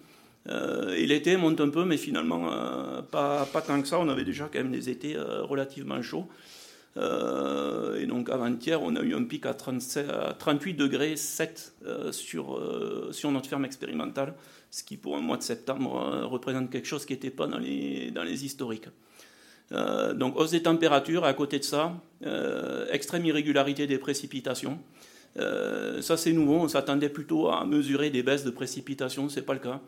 Euh, 0.50 0.96
et 0.96 1.06
l'été 1.06 1.36
monte 1.38 1.60
un 1.60 1.70
peu, 1.70 1.84
mais 1.86 1.98
finalement, 1.98 2.52
euh, 2.52 3.02
pas, 3.02 3.46
tant 3.66 3.82
que 3.82 3.88
ça. 3.88 4.00
On 4.00 4.10
avait 4.10 4.24
déjà 4.24 4.50
quand 4.52 4.60
même 4.60 4.72
des 4.72 4.90
étés 4.90 5.16
euh, 5.16 5.44
relativement 5.44 6.02
chauds. 6.02 6.28
et 6.96 8.06
donc 8.08 8.30
avant-hier, 8.30 8.82
on 8.82 8.96
a 8.96 9.02
eu 9.02 9.14
un 9.14 9.24
pic 9.24 9.46
à, 9.46 9.54
38 9.54 10.74
degrés 10.74 11.16
7 11.16 11.76
sur, 12.12 12.60
notre 13.32 13.50
ferme 13.50 13.66
expérimentale, 13.66 14.34
ce 14.72 14.84
qui 14.84 14.98
pour 14.98 15.16
un 15.16 15.22
mois 15.22 15.38
de 15.38 15.44
septembre 15.44 16.24
représente 16.24 16.72
quelque 16.72 16.88
chose 16.88 17.06
qui 17.06 17.14
n'était 17.14 17.30
pas 17.30 17.46
dans 17.46 17.60
les 17.60 18.46
historiques. 18.46 18.90
Donc 19.72 20.38
hausse 20.38 20.52
des 20.52 20.64
températures, 20.64 21.26
à 21.26 21.34
côté 21.34 21.60
de 21.60 21.64
ça, 21.64 21.94
extrême 22.92 23.26
irrégularité 23.26 23.86
des 23.88 23.98
précipitations. 23.98 24.80
ça 25.36 26.18
c'est 26.18 26.32
nouveau, 26.32 26.56
on 26.56 26.68
s'attendait 26.68 27.10
plutôt 27.10 27.50
à 27.50 27.66
mesurer 27.66 28.10
des 28.10 28.24
baisses 28.24 28.44
de 28.44 28.50
précipitations, 28.50 29.28
ce 29.30 29.40
n'est 29.40 29.46
pas 29.46 29.54
le 29.54 29.60
cas 29.60 29.82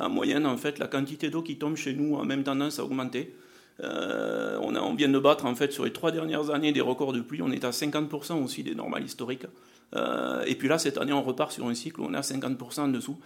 en 0.00 0.08
moyenne, 0.08 0.46
en 0.46 0.56
fait, 0.56 0.78
la 0.78 0.86
quantité 0.86 1.30
d'eau 1.30 1.42
qui 1.42 1.56
tombe 1.56 1.76
chez 1.76 1.94
nous 1.94 2.18
a 2.18 2.24
même 2.24 2.42
tendance 2.42 2.78
à 2.78 2.84
augmenter. 2.84 3.34
Euh, 3.82 4.58
on, 4.62 4.74
on, 4.76 4.94
vient 4.94 5.08
de 5.08 5.18
battre, 5.18 5.46
en 5.46 5.54
fait, 5.54 5.72
sur 5.72 5.84
les 5.84 5.92
trois 5.92 6.10
dernières 6.10 6.50
années, 6.50 6.72
des 6.72 6.80
records 6.80 7.12
de 7.12 7.20
pluie. 7.20 7.42
On 7.42 7.50
est 7.50 7.64
à 7.64 7.70
50% 7.70 8.42
aussi 8.42 8.62
des 8.62 8.74
normales 8.74 9.04
historiques. 9.04 9.46
Euh, 9.94 10.42
et 10.46 10.54
puis 10.54 10.68
là, 10.68 10.78
cette 10.78 10.98
année, 10.98 11.12
on 11.12 11.22
repart 11.22 11.52
sur 11.52 11.66
un 11.66 11.74
cycle 11.74 12.00
où 12.00 12.04
on 12.04 12.14
est 12.14 12.16
à 12.16 12.20
50% 12.20 12.80
en 12.80 12.88
dessous. 12.88 13.18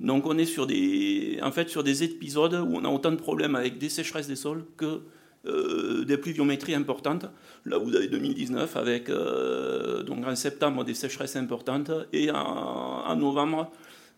Donc 0.00 0.26
on 0.26 0.38
est 0.38 0.44
sur 0.44 0.66
des, 0.66 1.40
en 1.42 1.50
fait, 1.50 1.68
sur 1.68 1.82
des 1.82 2.04
épisodes 2.04 2.54
où 2.54 2.76
on 2.76 2.84
a 2.84 2.88
autant 2.88 3.10
de 3.10 3.16
problèmes 3.16 3.56
avec 3.56 3.78
des 3.78 3.88
sécheresses 3.88 4.28
des 4.28 4.36
sols 4.36 4.64
que 4.76 5.00
euh, 5.48 6.04
des 6.04 6.16
pluviométries 6.16 6.74
importantes. 6.74 7.26
Là, 7.64 7.78
vous 7.78 7.94
avez 7.94 8.08
2019 8.08 8.76
avec, 8.76 9.08
euh, 9.08 10.02
donc 10.02 10.26
en 10.26 10.34
septembre, 10.36 10.84
des 10.84 10.94
sécheresses 10.94 11.36
importantes 11.36 11.90
et 12.12 12.30
en, 12.30 13.16
novembre, 13.16 13.70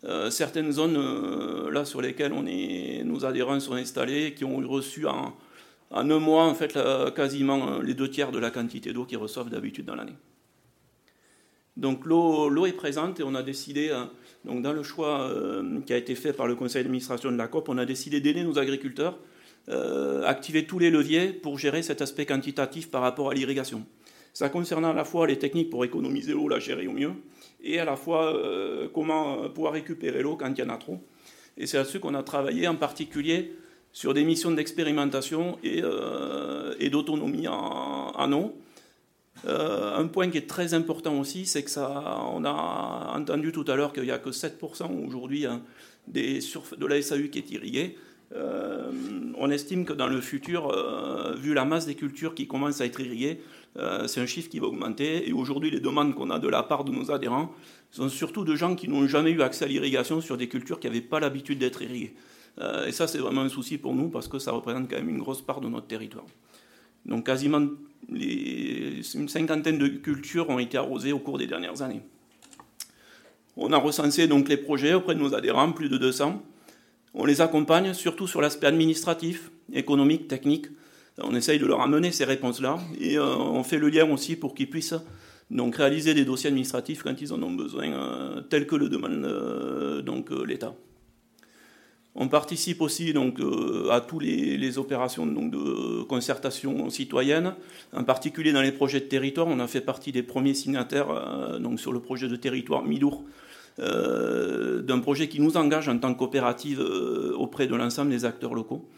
euh, 0.05 0.31
certaines 0.31 0.73
zones 0.73 1.69
là 1.71 1.85
sur 1.85 2.01
lesquelles 2.01 2.33
on 2.33 2.47
est, 2.47 3.03
nos 3.05 3.25
adhérents 3.25 3.61
sont 3.61 3.75
installés 3.75 4.35
qui 4.35 4.45
ont 4.45 4.57
reçu 4.69 5.07
en, 5.07 5.37
un 5.91 6.05
mois 6.19 6.45
en 6.45 6.55
fait 6.55 6.79
quasiment 7.15 7.81
les 7.81 7.95
deux 7.95 8.09
tiers 8.09 8.33
de 8.33 8.39
la 8.39 8.51
quantité 8.51 8.93
d'eau 8.93 9.05
qu'ils 9.05 9.19
reçoivent 9.19 9.51
d'habitude 9.51 9.85
dans 9.85 9.97
l'année. 9.97 10.17
Donc 11.77 12.07
l'eau 12.07 12.67
est 12.67 12.73
présente 12.73 13.21
et 13.21 13.23
on 13.25 13.35
a 13.35 13.43
décidé, 13.43 13.93
donc 14.45 14.63
dans 14.63 14.73
le 14.73 14.83
choix 14.83 15.31
qui 15.87 15.93
a 15.93 15.97
été 15.97 16.15
fait 16.15 16.33
par 16.33 16.47
le 16.47 16.55
conseil 16.55 16.83
d'administration 16.83 17.31
de 17.33 17.37
la 17.37 17.49
COP, 17.49 17.69
on 17.69 17.79
a 17.79 17.87
décidé 17.87 18.21
d'aider 18.21 18.45
nos 18.45 18.59
agriculteurs 18.59 19.19
euh, 19.69 20.25
activer 20.25 20.65
tous 20.65 20.79
les 20.79 20.91
leviers 20.91 21.29
pour 21.29 21.59
gérer 21.59 21.83
cet 21.83 22.01
aspect 22.01 22.27
quantitatif 22.27 22.91
par 22.91 23.03
rapport 23.03 23.31
à 23.31 23.35
l'irrigation. 23.35 23.85
Ça 24.33 24.49
concerne 24.49 24.85
à 24.85 24.93
la 24.93 25.05
fois 25.05 25.27
les 25.27 25.39
techniques 25.39 25.71
pour 25.71 25.85
économiser 25.85 26.33
l'eau, 26.33 26.49
la 26.49 26.59
gérer 26.59 26.87
au 26.87 26.93
mieux, 26.93 27.13
et 27.63 27.79
à 27.79 27.85
la 27.85 27.97
fois 27.97 28.35
euh, 28.35 28.89
comment 28.93 29.49
pouvoir 29.51 29.75
récupérer 29.75 30.23
l'eau 30.23 30.37
quand 30.37 30.51
il 30.51 30.59
y 30.59 30.63
en 30.63 30.71
a 30.71 30.77
trop. 30.77 30.99
Et 31.59 31.67
c'est 31.67 31.77
là-dessus 31.77 32.01
qu'on 32.01 32.15
a 32.15 32.23
travaillé 32.23 32.67
en 32.69 32.77
particulier 32.77 33.53
sur 33.93 34.15
des 34.15 34.25
missions 34.25 34.51
d'expérimentation 34.51 35.59
et, 35.63 35.83
euh, 35.85 36.75
d'autonomie 36.91 37.47
en, 37.47 38.33
eau. 38.33 38.57
un 39.47 40.07
point 40.07 40.31
qui 40.31 40.39
est 40.39 40.49
très 40.49 40.75
important 40.75 41.19
aussi, 41.19 41.45
c'est 41.45 41.63
que 41.63 41.71
ça, 41.71 42.21
on 42.33 42.45
a 42.45 43.15
entendu 43.17 43.53
tout 43.53 43.65
à 43.69 43.77
l'heure 43.77 43.93
qu'il 43.93 44.05
n'y 44.05 44.11
a 44.11 44.19
que 44.19 44.31
7% 44.31 45.07
aujourd'hui 45.07 45.45
hein, 45.45 45.63
de 46.09 46.87
la 46.87 47.03
SAU 47.03 47.29
qui 47.31 47.39
est 47.39 47.51
irriguée. 47.51 47.97
Euh, 48.33 48.93
on 49.37 49.51
estime 49.51 49.85
que 49.85 49.93
dans 49.93 50.07
le 50.07 50.21
futur, 50.21 50.71
euh, 50.71 51.35
vu 51.35 51.53
la 51.55 51.65
masse 51.65 51.87
des 51.87 51.95
cultures 51.95 52.35
qui 52.35 52.47
commencent 52.47 52.81
à 52.81 52.87
être 52.87 53.01
irriguées, 53.01 53.41
euh, 53.77 54.07
c'est 54.07 54.21
un 54.21 54.27
chiffre 54.27 54.49
qui 54.49 54.61
va 54.61 54.67
augmenter. 54.67 55.29
Et 55.29 55.33
aujourd'hui, 55.33 55.71
les 55.71 55.81
demandes 55.81 56.15
qu'on 56.15 56.31
a 56.31 56.39
de 56.39 56.49
la 56.49 56.63
part 56.63 56.85
de 56.85 56.93
nos 56.93 57.11
adhérents 57.11 57.53
sont 57.91 58.09
surtout 58.09 58.45
de 58.45 58.55
gens 58.55 58.77
qui 58.77 58.89
n'ont 58.89 59.07
jamais 59.09 59.31
eu 59.31 59.43
accès 59.43 59.65
à 59.65 59.69
l'irrigation 59.69 60.21
sur 60.21 60.37
des 60.37 60.49
cultures 60.49 60.79
qui 60.79 60.87
n'avaient 60.87 61.01
pas 61.01 61.19
l'habitude 61.19 61.59
d'être 61.59 61.83
irriguées. 61.83 62.15
et 62.87 62.93
ça, 62.93 63.07
c'est 63.07 63.19
vraiment 63.19 63.41
un 63.41 63.49
souci 63.49 63.79
pour 63.79 63.95
nous 63.95 64.11
parce 64.11 64.29
que 64.29 64.39
ça 64.39 64.53
représente 64.53 64.89
quand 64.89 64.97
même 64.97 65.09
une 65.09 65.19
grosse 65.19 65.41
part 65.41 65.61
de 65.61 65.69
notre 65.69 65.87
territoire. 65.87 66.27
Donc 67.07 67.27
quasiment 67.27 67.67
une 68.13 69.29
cinquantaine 69.29 69.79
de 69.79 69.89
cultures 69.89 70.51
ont 70.51 70.59
été 70.59 70.77
arrosées 70.77 71.13
au 71.13 71.19
cours 71.19 71.39
des 71.39 71.47
dernières 71.47 71.83
années. 71.83 72.03
On 73.57 73.73
a 73.73 73.79
recensé 73.79 74.29
donc 74.29 74.49
les 74.49 74.57
projets 74.57 74.95
auprès 74.95 75.15
de 75.15 75.21
nos 75.21 75.35
adhérents, 75.35 75.73
plus 75.73 75.89
de 75.89 75.97
200. 75.97 76.43
On 77.15 77.25
les 77.25 77.41
accompagne 77.41 77.93
surtout 77.93 78.27
sur 78.27 78.41
l'aspect 78.41 78.67
administratif, 78.67 79.51
économique, 79.73 80.29
technique. 80.29 80.67
On 81.19 81.35
essaye 81.35 81.59
de 81.59 81.67
leur 81.67 81.81
amener 81.81 82.13
ces 82.13 82.25
réponses-là 82.25 82.79
et 82.99 83.19
euh, 83.19 83.37
on 83.37 83.63
fait 83.65 83.79
le 83.79 83.89
lien 83.89 84.09
aussi 84.11 84.37
pour 84.37 84.55
qu'ils 84.55 84.71
puissent 84.71 84.95
donc 85.51 85.77
réaliser 85.77 86.15
des 86.15 86.25
dossiers 86.25 86.49
administratifs 86.49 87.03
quand 87.03 87.21
ils 87.21 87.33
en 87.33 87.43
ont 87.43 87.51
besoin, 87.51 87.93
euh, 87.93 88.41
tels 88.43 88.67
que 88.67 88.77
le 88.77 88.89
demande 88.89 89.25
euh, 89.25 90.03
donc 90.03 90.31
l'État. 90.31 90.75
On 92.15 92.29
participe 92.29 92.81
aussi 92.81 93.13
donc 93.13 93.39
à 93.91 94.01
toutes 94.01 94.23
les, 94.23 94.79
opérations 94.79 95.27
donc, 95.27 95.53
de 95.53 96.03
concertation 96.03 96.91
citoyenne, 96.91 97.55
en 97.93 98.03
particulier 98.03 98.53
dans 98.53 98.63
les 98.63 98.73
projets 98.73 98.99
de 98.99 99.05
territoire. 99.05 99.47
On 99.47 99.61
a 99.61 99.69
fait 99.69 99.81
partie 99.81 100.11
des 100.11 100.25
premiers 100.25 100.55
signataires 100.55 101.59
donc 101.61 101.79
sur 101.79 101.93
le 101.93 102.01
projet 102.01 102.27
de 102.27 102.35
territoire 102.35 102.85
Midour 102.85 103.25
euh, 103.81 104.83
d'un 104.83 104.99
projet 104.99 105.29
qui 105.29 105.41
nous 105.41 105.57
engage 105.57 105.89
en 105.89 105.97
tant 105.97 106.13
que 106.13 106.19
coopérative 106.19 106.81
euh, 106.81 107.33
auprès 107.37 107.67
de 107.67 107.75
l'ensemble 107.75 108.11
des 108.11 108.27
acteurs 108.27 108.53
locaux. 108.53 108.89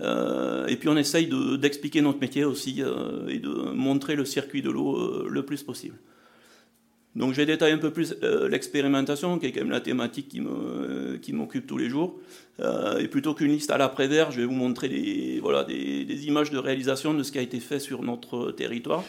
Euh, 0.00 0.66
et 0.66 0.76
puis 0.76 0.88
on 0.88 0.96
essaye 0.96 1.30
d'expliquer 1.58 2.00
notre 2.00 2.18
métier 2.18 2.44
aussi 2.44 2.82
et 3.28 3.38
de 3.38 3.70
montrer 3.72 4.16
le 4.16 4.24
circuit 4.24 4.60
de 4.60 4.70
l'eau 4.70 5.28
le 5.28 5.42
plus 5.44 5.62
possible. 5.62 5.96
Donc 7.14 7.32
j'ai 7.32 7.46
détaillé 7.46 7.74
un 7.74 7.78
peu 7.78 7.92
plus 7.92 8.16
l'expérimentation, 8.50 9.38
qui 9.38 9.46
est 9.46 9.52
quand 9.52 9.60
même 9.60 9.70
la 9.70 9.80
thématique 9.80 10.26
qui 11.22 11.32
m'occupe 11.32 11.68
tous 11.68 11.78
les 11.78 11.88
jours. 11.88 12.18
et 12.98 13.06
plutôt 13.06 13.34
qu'une 13.34 13.52
liste 13.52 13.70
à 13.70 13.78
l'après-vert, 13.78 14.32
je 14.32 14.40
vais 14.40 14.46
vous 14.46 14.54
montrer 14.54 14.88
des, 14.88 15.38
voilà, 15.40 15.62
des, 15.62 16.26
images 16.26 16.50
de 16.50 16.58
réalisation 16.58 17.14
de 17.14 17.22
ce 17.22 17.30
qui 17.30 17.38
a 17.38 17.42
été 17.42 17.60
fait 17.60 17.78
sur 17.78 18.02
notre 18.02 18.50
territoire. 18.50 19.04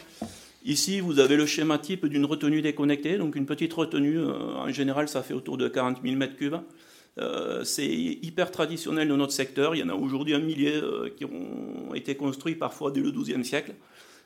Ici, 0.66 1.00
vous 1.00 1.20
avez 1.20 1.38
le 1.38 1.46
schéma 1.46 1.78
type 1.78 2.08
d'une 2.08 2.26
retenue 2.26 2.64
déconnectée, 2.64 3.20
donc 3.20 3.36
une 3.36 3.46
petite 3.46 3.72
retenue, 3.72 4.18
euh, 4.18 4.34
en 4.34 4.72
général 4.72 5.08
ça 5.08 5.22
fait 5.22 5.36
autour 5.36 5.60
de 5.60 5.68
40 5.68 6.00
000 6.04 6.16
m3. 6.16 7.64
c'est 7.64 7.86
hyper 7.88 8.50
traditionnel 8.50 9.08
dans 9.08 9.18
notre 9.18 9.32
secteur, 9.32 9.76
il 9.76 9.82
y 9.82 9.84
en 9.84 9.90
a 9.90 9.94
aujourd'hui 9.94 10.34
un 10.34 10.40
millier 10.40 10.74
euh, 10.74 11.10
qui 11.16 11.24
ont 11.24 11.94
été 11.94 12.16
construits 12.16 12.56
parfois 12.56 12.90
dès 12.90 13.00
le 13.00 13.12
XIIe 13.12 13.46
siècle. 13.46 13.76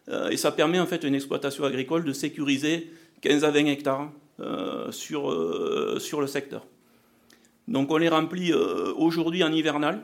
Euh, 0.08 0.30
et 0.30 0.38
ça 0.38 0.54
permet 0.54 0.80
en 0.80 0.86
fait 0.86 1.04
une 1.04 1.14
exploitation 1.14 1.66
agricole 1.66 2.06
de 2.06 2.14
sécuriser 2.14 2.90
15 3.20 3.44
à 3.44 3.52
20 3.52 3.66
hectares 3.66 4.10
sur, 4.92 6.00
sur 6.00 6.22
le 6.22 6.28
secteur. 6.28 6.66
Donc 7.68 7.92
on 7.92 7.98
les 7.98 8.08
remplit 8.08 8.54
aujourd'hui 8.54 9.44
en 9.44 9.52
hivernal, 9.52 10.02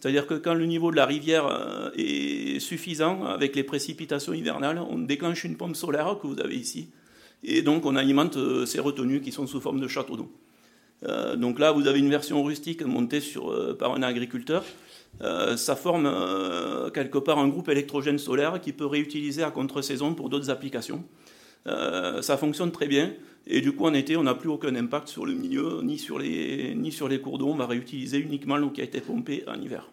c'est-à-dire 0.00 0.28
que 0.28 0.34
quand 0.34 0.54
le 0.54 0.64
niveau 0.66 0.92
de 0.92 0.96
la 0.96 1.06
rivière 1.06 1.46
euh, 1.46 1.90
est 1.96 2.60
suffisant 2.60 3.24
avec 3.24 3.56
les 3.56 3.64
précipitations 3.64 4.32
hivernales, 4.32 4.80
on 4.90 4.98
déclenche 4.98 5.42
une 5.42 5.56
pompe 5.56 5.74
solaire 5.74 6.16
que 6.22 6.28
vous 6.28 6.38
avez 6.38 6.54
ici. 6.54 6.88
Et 7.42 7.62
donc 7.62 7.84
on 7.84 7.96
alimente 7.96 8.36
euh, 8.36 8.64
ces 8.64 8.78
retenues 8.78 9.20
qui 9.20 9.32
sont 9.32 9.48
sous 9.48 9.60
forme 9.60 9.80
de 9.80 9.88
château 9.88 10.16
d'eau. 10.16 10.30
Euh, 11.04 11.34
donc 11.34 11.58
là, 11.58 11.72
vous 11.72 11.88
avez 11.88 11.98
une 11.98 12.10
version 12.10 12.44
rustique 12.44 12.82
montée 12.82 13.20
par 13.78 13.92
un 13.92 14.02
agriculteur. 14.02 14.64
ça 15.56 15.74
forme 15.74 16.08
quelque 16.94 17.18
part 17.18 17.38
un 17.38 17.48
groupe 17.48 17.68
électrogène 17.68 18.18
solaire 18.18 18.60
qui 18.60 18.72
peut 18.72 18.86
réutiliser 18.86 19.42
à 19.42 19.50
contre-saison 19.50 20.14
pour 20.14 20.28
d'autres 20.28 20.50
applications. 20.50 21.02
ça 21.66 22.36
fonctionne 22.36 22.70
très 22.70 22.86
bien. 22.86 23.12
Et 23.46 23.60
du 23.60 23.72
coup, 23.72 23.86
en 23.86 23.94
été, 23.94 24.16
on 24.16 24.24
n'a 24.24 24.34
plus 24.34 24.50
aucun 24.50 24.74
impact 24.74 25.08
sur 25.08 25.24
le 25.24 25.32
milieu, 25.32 25.80
ni 25.82 25.98
sur 25.98 26.18
les, 26.18 26.74
ni 26.74 26.92
sur 26.92 27.08
les 27.08 27.20
cours 27.20 27.38
d'eau. 27.38 27.48
On 27.48 27.54
va 27.54 27.66
réutiliser 27.66 28.18
uniquement 28.18 28.56
l'eau 28.56 28.70
qui 28.70 28.82
a 28.82 28.84
été 28.84 29.00
pompée 29.00 29.44
en 29.46 29.60
hiver. 29.60 29.88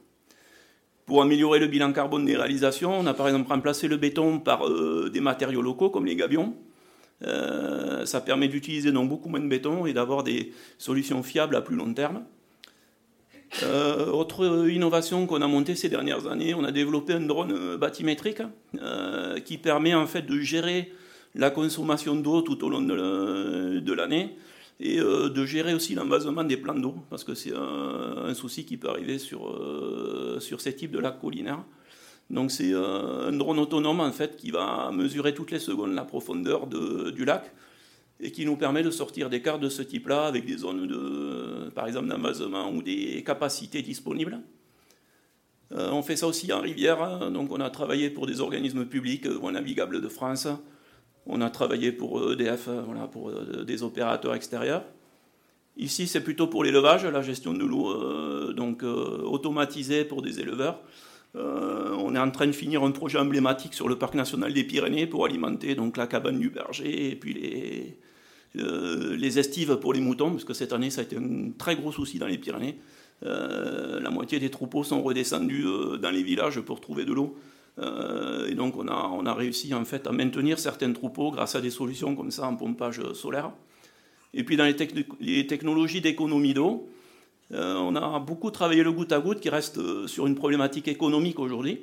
Pour 1.05 1.21
améliorer 1.21 1.59
le 1.59 1.67
bilan 1.67 1.93
carbone 1.93 2.25
des 2.25 2.35
réalisations, 2.35 2.99
on 2.99 3.05
a 3.05 3.13
par 3.13 3.27
exemple 3.27 3.49
remplacé 3.49 3.87
le 3.87 3.97
béton 3.97 4.39
par 4.39 4.67
euh, 4.67 5.09
des 5.13 5.19
matériaux 5.19 5.61
locaux 5.61 5.91
comme 5.91 6.05
les 6.05 6.15
gabions. 6.15 6.55
Euh, 7.23 8.05
ça 8.05 8.21
permet 8.21 8.47
d'utiliser 8.47 8.91
donc 8.91 9.07
beaucoup 9.07 9.29
moins 9.29 9.39
de 9.39 9.47
béton 9.47 9.85
et 9.85 9.93
d'avoir 9.93 10.23
des 10.23 10.51
solutions 10.79 11.21
fiables 11.21 11.55
à 11.55 11.61
plus 11.61 11.75
long 11.75 11.93
terme. 11.93 12.23
Euh, 13.61 14.07
autre 14.07 14.67
innovation 14.67 15.27
qu'on 15.27 15.41
a 15.43 15.47
montée 15.47 15.75
ces 15.75 15.89
dernières 15.89 16.27
années, 16.27 16.55
on 16.55 16.63
a 16.63 16.71
développé 16.71 17.13
un 17.13 17.21
drone 17.21 17.77
bathymétrique 17.77 18.41
qui 19.45 19.57
permet 19.59 19.93
en 19.93 20.07
fait 20.07 20.23
de 20.23 20.39
gérer 20.39 20.91
la 21.35 21.51
consommation 21.51 22.15
d'eau 22.15 22.41
tout 22.41 22.63
au 22.63 22.69
long 22.69 22.81
de 22.81 23.93
l'année 23.93 24.37
et 24.79 24.99
euh, 24.99 25.29
de 25.29 25.45
gérer 25.45 25.73
aussi 25.73 25.95
l'envasement 25.95 26.43
des 26.43 26.57
plans 26.57 26.75
d'eau, 26.75 26.95
parce 27.09 27.23
que 27.23 27.33
c'est 27.33 27.53
un, 27.55 28.33
souci 28.33 28.65
qui 28.65 28.77
peut 28.77 28.89
arriver 28.89 29.19
sur, 29.19 29.47
euh, 29.47 30.39
sur 30.39 30.59
ces 30.59 30.75
types 30.75 30.91
de 30.91 30.99
lacs 30.99 31.19
collinaires. 31.19 31.63
Donc 32.29 32.51
c'est 32.51 32.73
euh, 32.73 33.29
un 33.29 33.31
drone 33.31 33.59
autonome 33.59 33.99
en 33.99 34.11
fait 34.11 34.35
qui 34.35 34.51
va 34.51 34.91
mesurer 34.91 35.33
toutes 35.33 35.51
les 35.51 35.59
secondes 35.59 35.93
la 35.93 36.03
profondeur 36.03 36.67
du 36.67 37.23
lac 37.23 37.53
et 38.19 38.31
qui 38.31 38.45
nous 38.45 38.55
permet 38.55 38.81
de 38.81 38.89
sortir 38.89 39.29
des 39.29 39.41
cartes 39.41 39.61
de 39.61 39.69
ce 39.69 39.83
type-là 39.83 40.25
avec 40.25 40.45
des 40.45 40.57
zones 40.57 40.87
de, 40.87 41.69
par 41.75 41.85
exemple 41.85 42.07
d'envasement 42.07 42.71
ou 42.71 42.81
des 42.81 43.23
capacités 43.23 43.81
disponibles. 43.83 44.39
on 45.71 46.01
fait 46.01 46.15
ça 46.15 46.25
aussi 46.25 46.51
en 46.51 46.61
rivière, 46.61 47.01
hein. 47.03 47.29
donc 47.29 47.51
on 47.51 47.59
a 47.59 47.69
travaillé 47.69 48.09
pour 48.09 48.25
des 48.25 48.41
organismes 48.41 48.85
publics, 48.85 49.27
Voies 49.27 49.51
navigables 49.51 50.01
de 50.01 50.07
France, 50.07 50.47
on 51.27 51.41
a 51.41 51.49
travaillé 51.49 51.91
pour 51.91 52.31
EDF, 52.31 52.67
euh, 52.67 52.81
voilà, 52.85 53.07
pour 53.07 53.29
euh, 53.29 53.63
des 53.65 53.83
opérateurs 53.83 54.35
extérieurs. 54.35 54.83
Ici, 55.77 56.07
c'est 56.07 56.21
plutôt 56.21 56.47
pour 56.47 56.63
l'élevage, 56.63 57.05
la 57.05 57.21
gestion 57.21 57.53
de 57.53 57.65
l'eau, 57.65 57.91
euh, 57.91 58.53
donc 58.53 58.83
automatisée 58.83 60.05
pour 60.05 60.21
des 60.21 60.39
éleveurs. 60.39 60.79
on 61.33 62.15
est 62.15 62.19
en 62.19 62.31
train 62.31 62.47
de 62.47 62.53
finir 62.53 62.81
un 62.81 62.91
projet 62.91 63.19
emblématique 63.19 63.73
sur 63.73 63.89
le 63.89 63.97
parc 63.97 64.13
national 64.15 64.53
des 64.53 64.63
Pyrénées 64.63 65.05
pour 65.05 65.25
alimenter 65.25 65.75
donc 65.75 65.97
la 65.97 66.07
cabane 66.07 66.39
du 66.39 66.49
berger 66.49 67.11
et 67.11 67.15
puis 67.17 67.33
les, 67.33 67.99
les 69.17 69.37
estives 69.37 69.75
pour 69.75 69.91
les 69.91 69.99
moutons, 69.99 70.31
parce 70.31 70.45
que 70.45 70.53
cette 70.53 70.71
année, 70.71 70.89
ça 70.89 71.01
a 71.01 71.03
été 71.03 71.17
un 71.17 71.51
très 71.57 71.75
gros 71.75 71.91
souci 71.91 72.19
dans 72.19 72.27
les 72.27 72.37
Pyrénées. 72.37 72.77
la 73.21 74.09
moitié 74.11 74.39
des 74.39 74.49
troupeaux 74.49 74.85
sont 74.85 75.03
redescendus 75.03 75.65
dans 76.01 76.11
les 76.11 76.23
villages 76.23 76.61
pour 76.61 76.79
trouver 76.79 77.03
de 77.03 77.11
l'eau. 77.11 77.35
Euh, 77.77 78.47
et 78.47 78.55
donc 78.55 78.77
on 78.77 78.87
a, 78.87 79.09
on 79.13 79.25
a 79.25 79.33
réussi 79.33 79.73
en 79.73 79.83
fait 79.83 80.07
à 80.07 80.11
maintenir 80.11 80.59
certains 80.59 80.91
troupeaux 80.93 81.31
grâce 81.31 81.55
à 81.55 81.61
des 81.61 81.69
solutions 81.69 82.15
comme 82.15 82.31
ça 82.31 82.47
en 82.47 82.55
pompage 82.55 83.01
solaire. 83.13 83.51
Et 84.33 84.43
puis 84.43 84.57
dans 84.57 84.65
les, 84.65 85.47
technologies 85.47 86.01
d'économie 86.01 86.53
d'eau, 86.53 86.89
euh, 87.53 87.75
on 87.75 87.95
a 87.95 88.19
beaucoup 88.19 88.51
travaillé 88.51 88.83
le 88.83 88.91
goutte 88.91 89.11
à 89.11 89.19
goutte 89.19 89.39
qui 89.39 89.49
reste 89.49 89.77
euh, 89.77 90.07
sur 90.07 90.27
une 90.27 90.35
problématique 90.35 90.87
économique 90.87 91.39
aujourd'hui. 91.39 91.81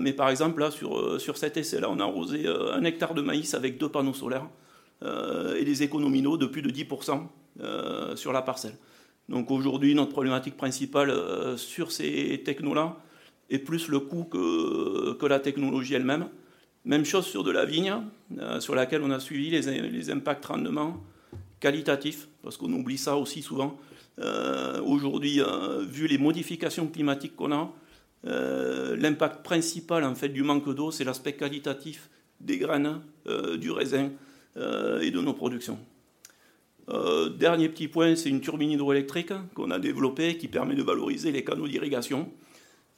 mais 0.00 0.12
par 0.12 0.28
exemple, 0.30 0.60
là, 0.60 0.72
sur, 0.72 1.20
sur 1.20 1.36
cet 1.36 1.56
essai-là, 1.56 1.88
on 1.88 2.00
a 2.00 2.02
arrosé 2.02 2.48
un 2.48 2.82
hectare 2.82 3.14
de 3.14 3.22
maïs 3.22 3.54
avec 3.54 3.78
deux 3.78 3.88
panneaux 3.88 4.14
solaires 4.14 4.48
et 5.02 5.64
des 5.64 5.82
économies 5.84 6.22
d'eau 6.22 6.36
de 6.36 6.46
plus 6.46 6.62
de 6.62 6.70
10% 6.70 8.16
sur 8.16 8.32
la 8.32 8.42
parcelle. 8.42 8.76
Donc 9.28 9.52
aujourd'hui, 9.52 9.94
notre 9.94 10.10
problématique 10.10 10.56
principale 10.56 11.12
sur 11.58 11.92
ces 11.92 12.42
technos-là 12.44 12.96
est 13.50 13.58
plus 13.58 13.88
le 13.88 14.00
coût 14.00 14.24
que, 14.24 15.26
la 15.26 15.40
technologie 15.40 15.94
elle-même. 15.94 16.28
Même 16.84 17.04
chose 17.04 17.26
sur 17.26 17.42
de 17.42 17.50
la 17.50 17.64
vigne, 17.64 17.94
sur 18.60 18.74
laquelle 18.76 19.02
on 19.02 19.10
a 19.10 19.18
suivi 19.18 19.50
les, 19.50 20.10
impacts 20.10 20.44
rendement 20.44 21.02
qualitatifs, 21.58 22.28
parce 22.42 22.56
qu'on 22.56 22.72
oublie 22.72 22.98
ça 22.98 23.16
aussi 23.16 23.42
souvent. 23.42 23.76
Aujourd'hui, 24.84 25.40
vu 25.88 26.06
les 26.06 26.18
modifications 26.18 26.86
climatiques 26.86 27.34
qu'on 27.34 27.50
a, 27.50 27.72
euh, 28.26 28.96
l'impact 28.96 29.44
principal 29.44 30.02
en 30.02 30.14
fait 30.14 30.28
du 30.30 30.42
manque 30.42 30.74
d'eau, 30.74 30.90
c'est 30.90 31.04
l'aspect 31.04 31.34
qualitatif 31.34 32.10
des 32.40 32.58
graines, 32.58 33.00
euh, 33.28 33.56
du 33.56 33.70
raisin 33.70 34.10
euh, 34.56 35.00
et 35.00 35.10
de 35.10 35.20
nos 35.20 35.32
productions. 35.32 35.78
dernier 37.38 37.68
petit 37.68 37.88
point, 37.88 38.16
c'est 38.16 38.28
une 38.28 38.40
turbine 38.40 38.70
hydroélectrique 38.70 39.32
qu'on 39.54 39.70
a 39.70 39.78
développée 39.78 40.38
qui 40.38 40.48
permet 40.48 40.74
de 40.74 40.82
valoriser 40.82 41.30
les 41.30 41.44
canaux 41.44 41.68
d'irrigation. 41.68 42.30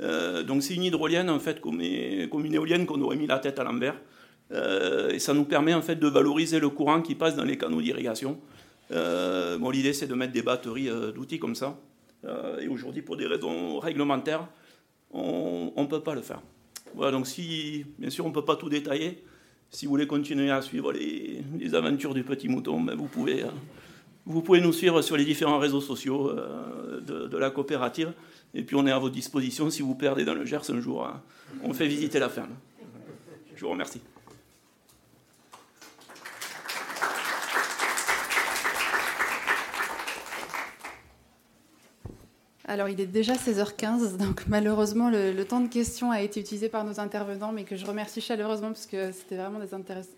Donc 0.01 0.63
c'est 0.63 0.75
une 0.75 0.85
hydrolienne 0.85 1.29
en 1.29 1.41
fait 1.41 1.61
comme, 1.61 1.81
une 1.81 2.55
éolienne 2.55 2.87
qu'on 2.87 3.01
aurait 3.01 3.17
mis 3.17 3.27
la 3.27 3.39
tête 3.39 3.59
à 3.59 3.65
l'envers. 3.65 3.97
et 4.53 5.19
ça 5.19 5.35
nous 5.35 5.45
permet 5.45 5.75
en 5.75 5.83
fait 5.83 5.97
de 5.97 6.07
valoriser 6.07 6.61
le 6.61 6.69
courant 6.69 7.03
qui 7.03 7.15
passe 7.15 7.35
dans 7.35 7.45
les 7.45 7.59
canaux 7.59 7.83
d'irrigation. 7.83 8.39
bon, 8.91 9.71
l'idée 9.71 9.93
c'est 9.93 10.07
de 10.07 10.15
mettre 10.15 10.33
des 10.33 10.43
batteries 10.43 10.89
d'outils 11.15 11.39
comme 11.39 11.57
ça. 11.57 11.79
et 12.61 12.69
aujourd'hui, 12.69 13.03
pour 13.03 13.17
des 13.17 13.27
raisons 13.27 13.81
réglementaires, 13.81 14.47
on 15.13 15.73
ne 15.77 15.87
peut 15.87 16.01
pas 16.03 16.15
le 16.15 16.23
faire. 16.23 16.41
Voilà, 16.95 17.13
donc 17.13 17.27
si, 17.27 17.85
bien 17.99 18.11
sûr, 18.11 18.25
on 18.25 18.29
ne 18.29 18.35
peut 18.35 18.45
pas 18.45 18.57
tout 18.57 18.69
détailler. 18.69 19.23
Si 19.71 19.85
vous 19.87 19.91
voulez 19.91 20.07
continuer 20.07 20.51
à 20.51 20.63
suivre 20.63 20.93
les, 20.93 21.75
aventures 21.75 22.15
du 22.15 22.25
petit 22.25 22.49
mouton, 22.49 22.81
ben 22.81 22.95
vous, 22.97 23.07
pouvez, 23.07 23.43
euh, 23.43 23.49
vous 24.25 24.41
pouvez 24.41 24.61
nous 24.61 24.73
suivre 24.73 25.03
sur 25.03 25.17
les 25.17 25.25
différents 25.25 25.59
réseaux 25.59 25.81
sociaux 25.83 26.31
euh, 26.31 27.01
de, 27.01 27.37
la 27.37 27.51
coopérative. 27.51 28.13
Et 28.55 28.63
puis 28.63 28.77
on 28.77 28.87
est 28.87 28.93
à 28.93 28.99
votre 28.99 29.15
disposition 29.15 29.71
si 29.71 29.83
vous 29.83 29.95
perdez 29.95 30.25
dans 30.25 30.35
le 30.35 30.45
Gers 30.45 30.71
un 30.71 30.81
jour. 30.81 31.07
Hein. 31.07 31.23
On 31.63 31.75
fait 31.75 31.87
visiter 31.87 32.19
la 32.19 32.29
ferme. 32.29 32.55
Je 33.55 33.65
vous 33.65 33.71
remercie. 33.71 34.01
Alors, 42.71 42.91
il 42.91 43.01
est 43.01 43.07
déjà 43.07 43.33
16h15, 43.33 44.19
donc 44.19 44.47
malheureusement, 44.47 45.09
le, 45.09 45.43
temps 45.45 45.61
de 45.61 45.69
questions 45.69 46.11
a 46.11 46.21
été 46.21 46.39
utilisé 46.39 46.69
par 46.69 46.85
nos 46.85 47.01
intervenants, 47.01 47.51
mais 47.51 47.65
que 47.65 47.77
je 47.77 47.87
remercie 47.87 48.21
chaleureusement 48.21 48.69
parce 48.69 48.85
que 48.85 49.11
c'était 49.11 49.37
vraiment 49.37 49.59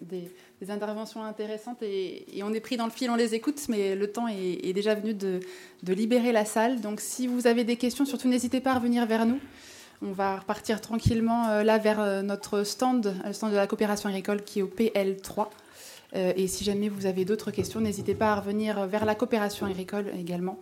des, 0.01 0.33
interventions 0.69 1.23
intéressantes 1.23 1.83
et, 1.83 2.27
on 2.43 2.53
est 2.53 2.61
pris 2.61 2.77
dans 2.77 2.85
le 2.85 2.91
fil, 2.91 3.11
on 3.11 3.17
les 3.17 3.35
écoute, 3.35 3.61
mais 3.69 3.95
le 3.95 4.11
temps 4.11 4.29
est, 4.29 4.73
déjà 4.73 4.95
venu 4.95 5.15
de, 5.15 5.41
libérer 5.87 6.33
la 6.33 6.45
salle. 6.45 6.81
Donc, 6.81 7.01
si 7.01 7.27
vous 7.27 7.47
avez 7.47 7.65
des 7.65 7.77
questions, 7.77 8.05
surtout 8.05 8.29
n'hésitez 8.29 8.61
pas 8.61 8.73
à 8.73 8.75
revenir 8.75 9.07
vers 9.07 9.25
nous. 9.27 9.39
On 10.03 10.13
va 10.13 10.39
repartir 10.39 10.81
tranquillement 10.81 11.49
euh, 11.49 11.63
là 11.63 11.77
vers 11.77 12.01
euh, 12.01 12.23
notre 12.23 12.65
stand, 12.65 13.15
le 13.25 13.33
stand 13.35 13.53
de 13.53 13.57
la 13.57 13.67
coopération 13.67 14.09
agricole 14.09 14.43
qui 14.43 14.61
est 14.61 14.63
au 14.63 14.69
PL3. 14.69 15.49
Euh, 16.17 16.33
et 16.37 16.47
si 16.49 16.65
jamais 16.65 16.89
vous 16.89 17.07
avez 17.07 17.25
d'autres 17.25 17.51
questions, 17.51 17.81
n'hésitez 17.81 18.15
pas 18.15 18.33
à 18.33 18.37
revenir 18.37 18.87
vers 18.87 19.05
la 19.05 19.15
coopération 19.15 19.67
agricole 19.67 20.11
également 20.19 20.59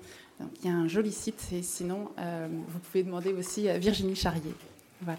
il 0.62 0.68
y 0.68 0.72
a 0.72 0.74
un 0.74 0.88
joli 0.88 1.12
site 1.12 1.48
et 1.52 1.62
sinon, 1.62 2.10
euh, 2.18 2.48
vous 2.50 2.78
pouvez 2.78 3.02
demander 3.02 3.32
aussi 3.32 3.68
à 3.68 3.78
Virginie 3.78 4.16
Charrier. 4.16 4.54
Voilà. 5.00 5.18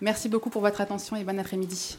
Merci 0.00 0.28
beaucoup 0.28 0.50
pour 0.50 0.62
votre 0.62 0.80
attention 0.80 1.16
et 1.16 1.24
bon 1.24 1.38
après-midi. 1.38 1.98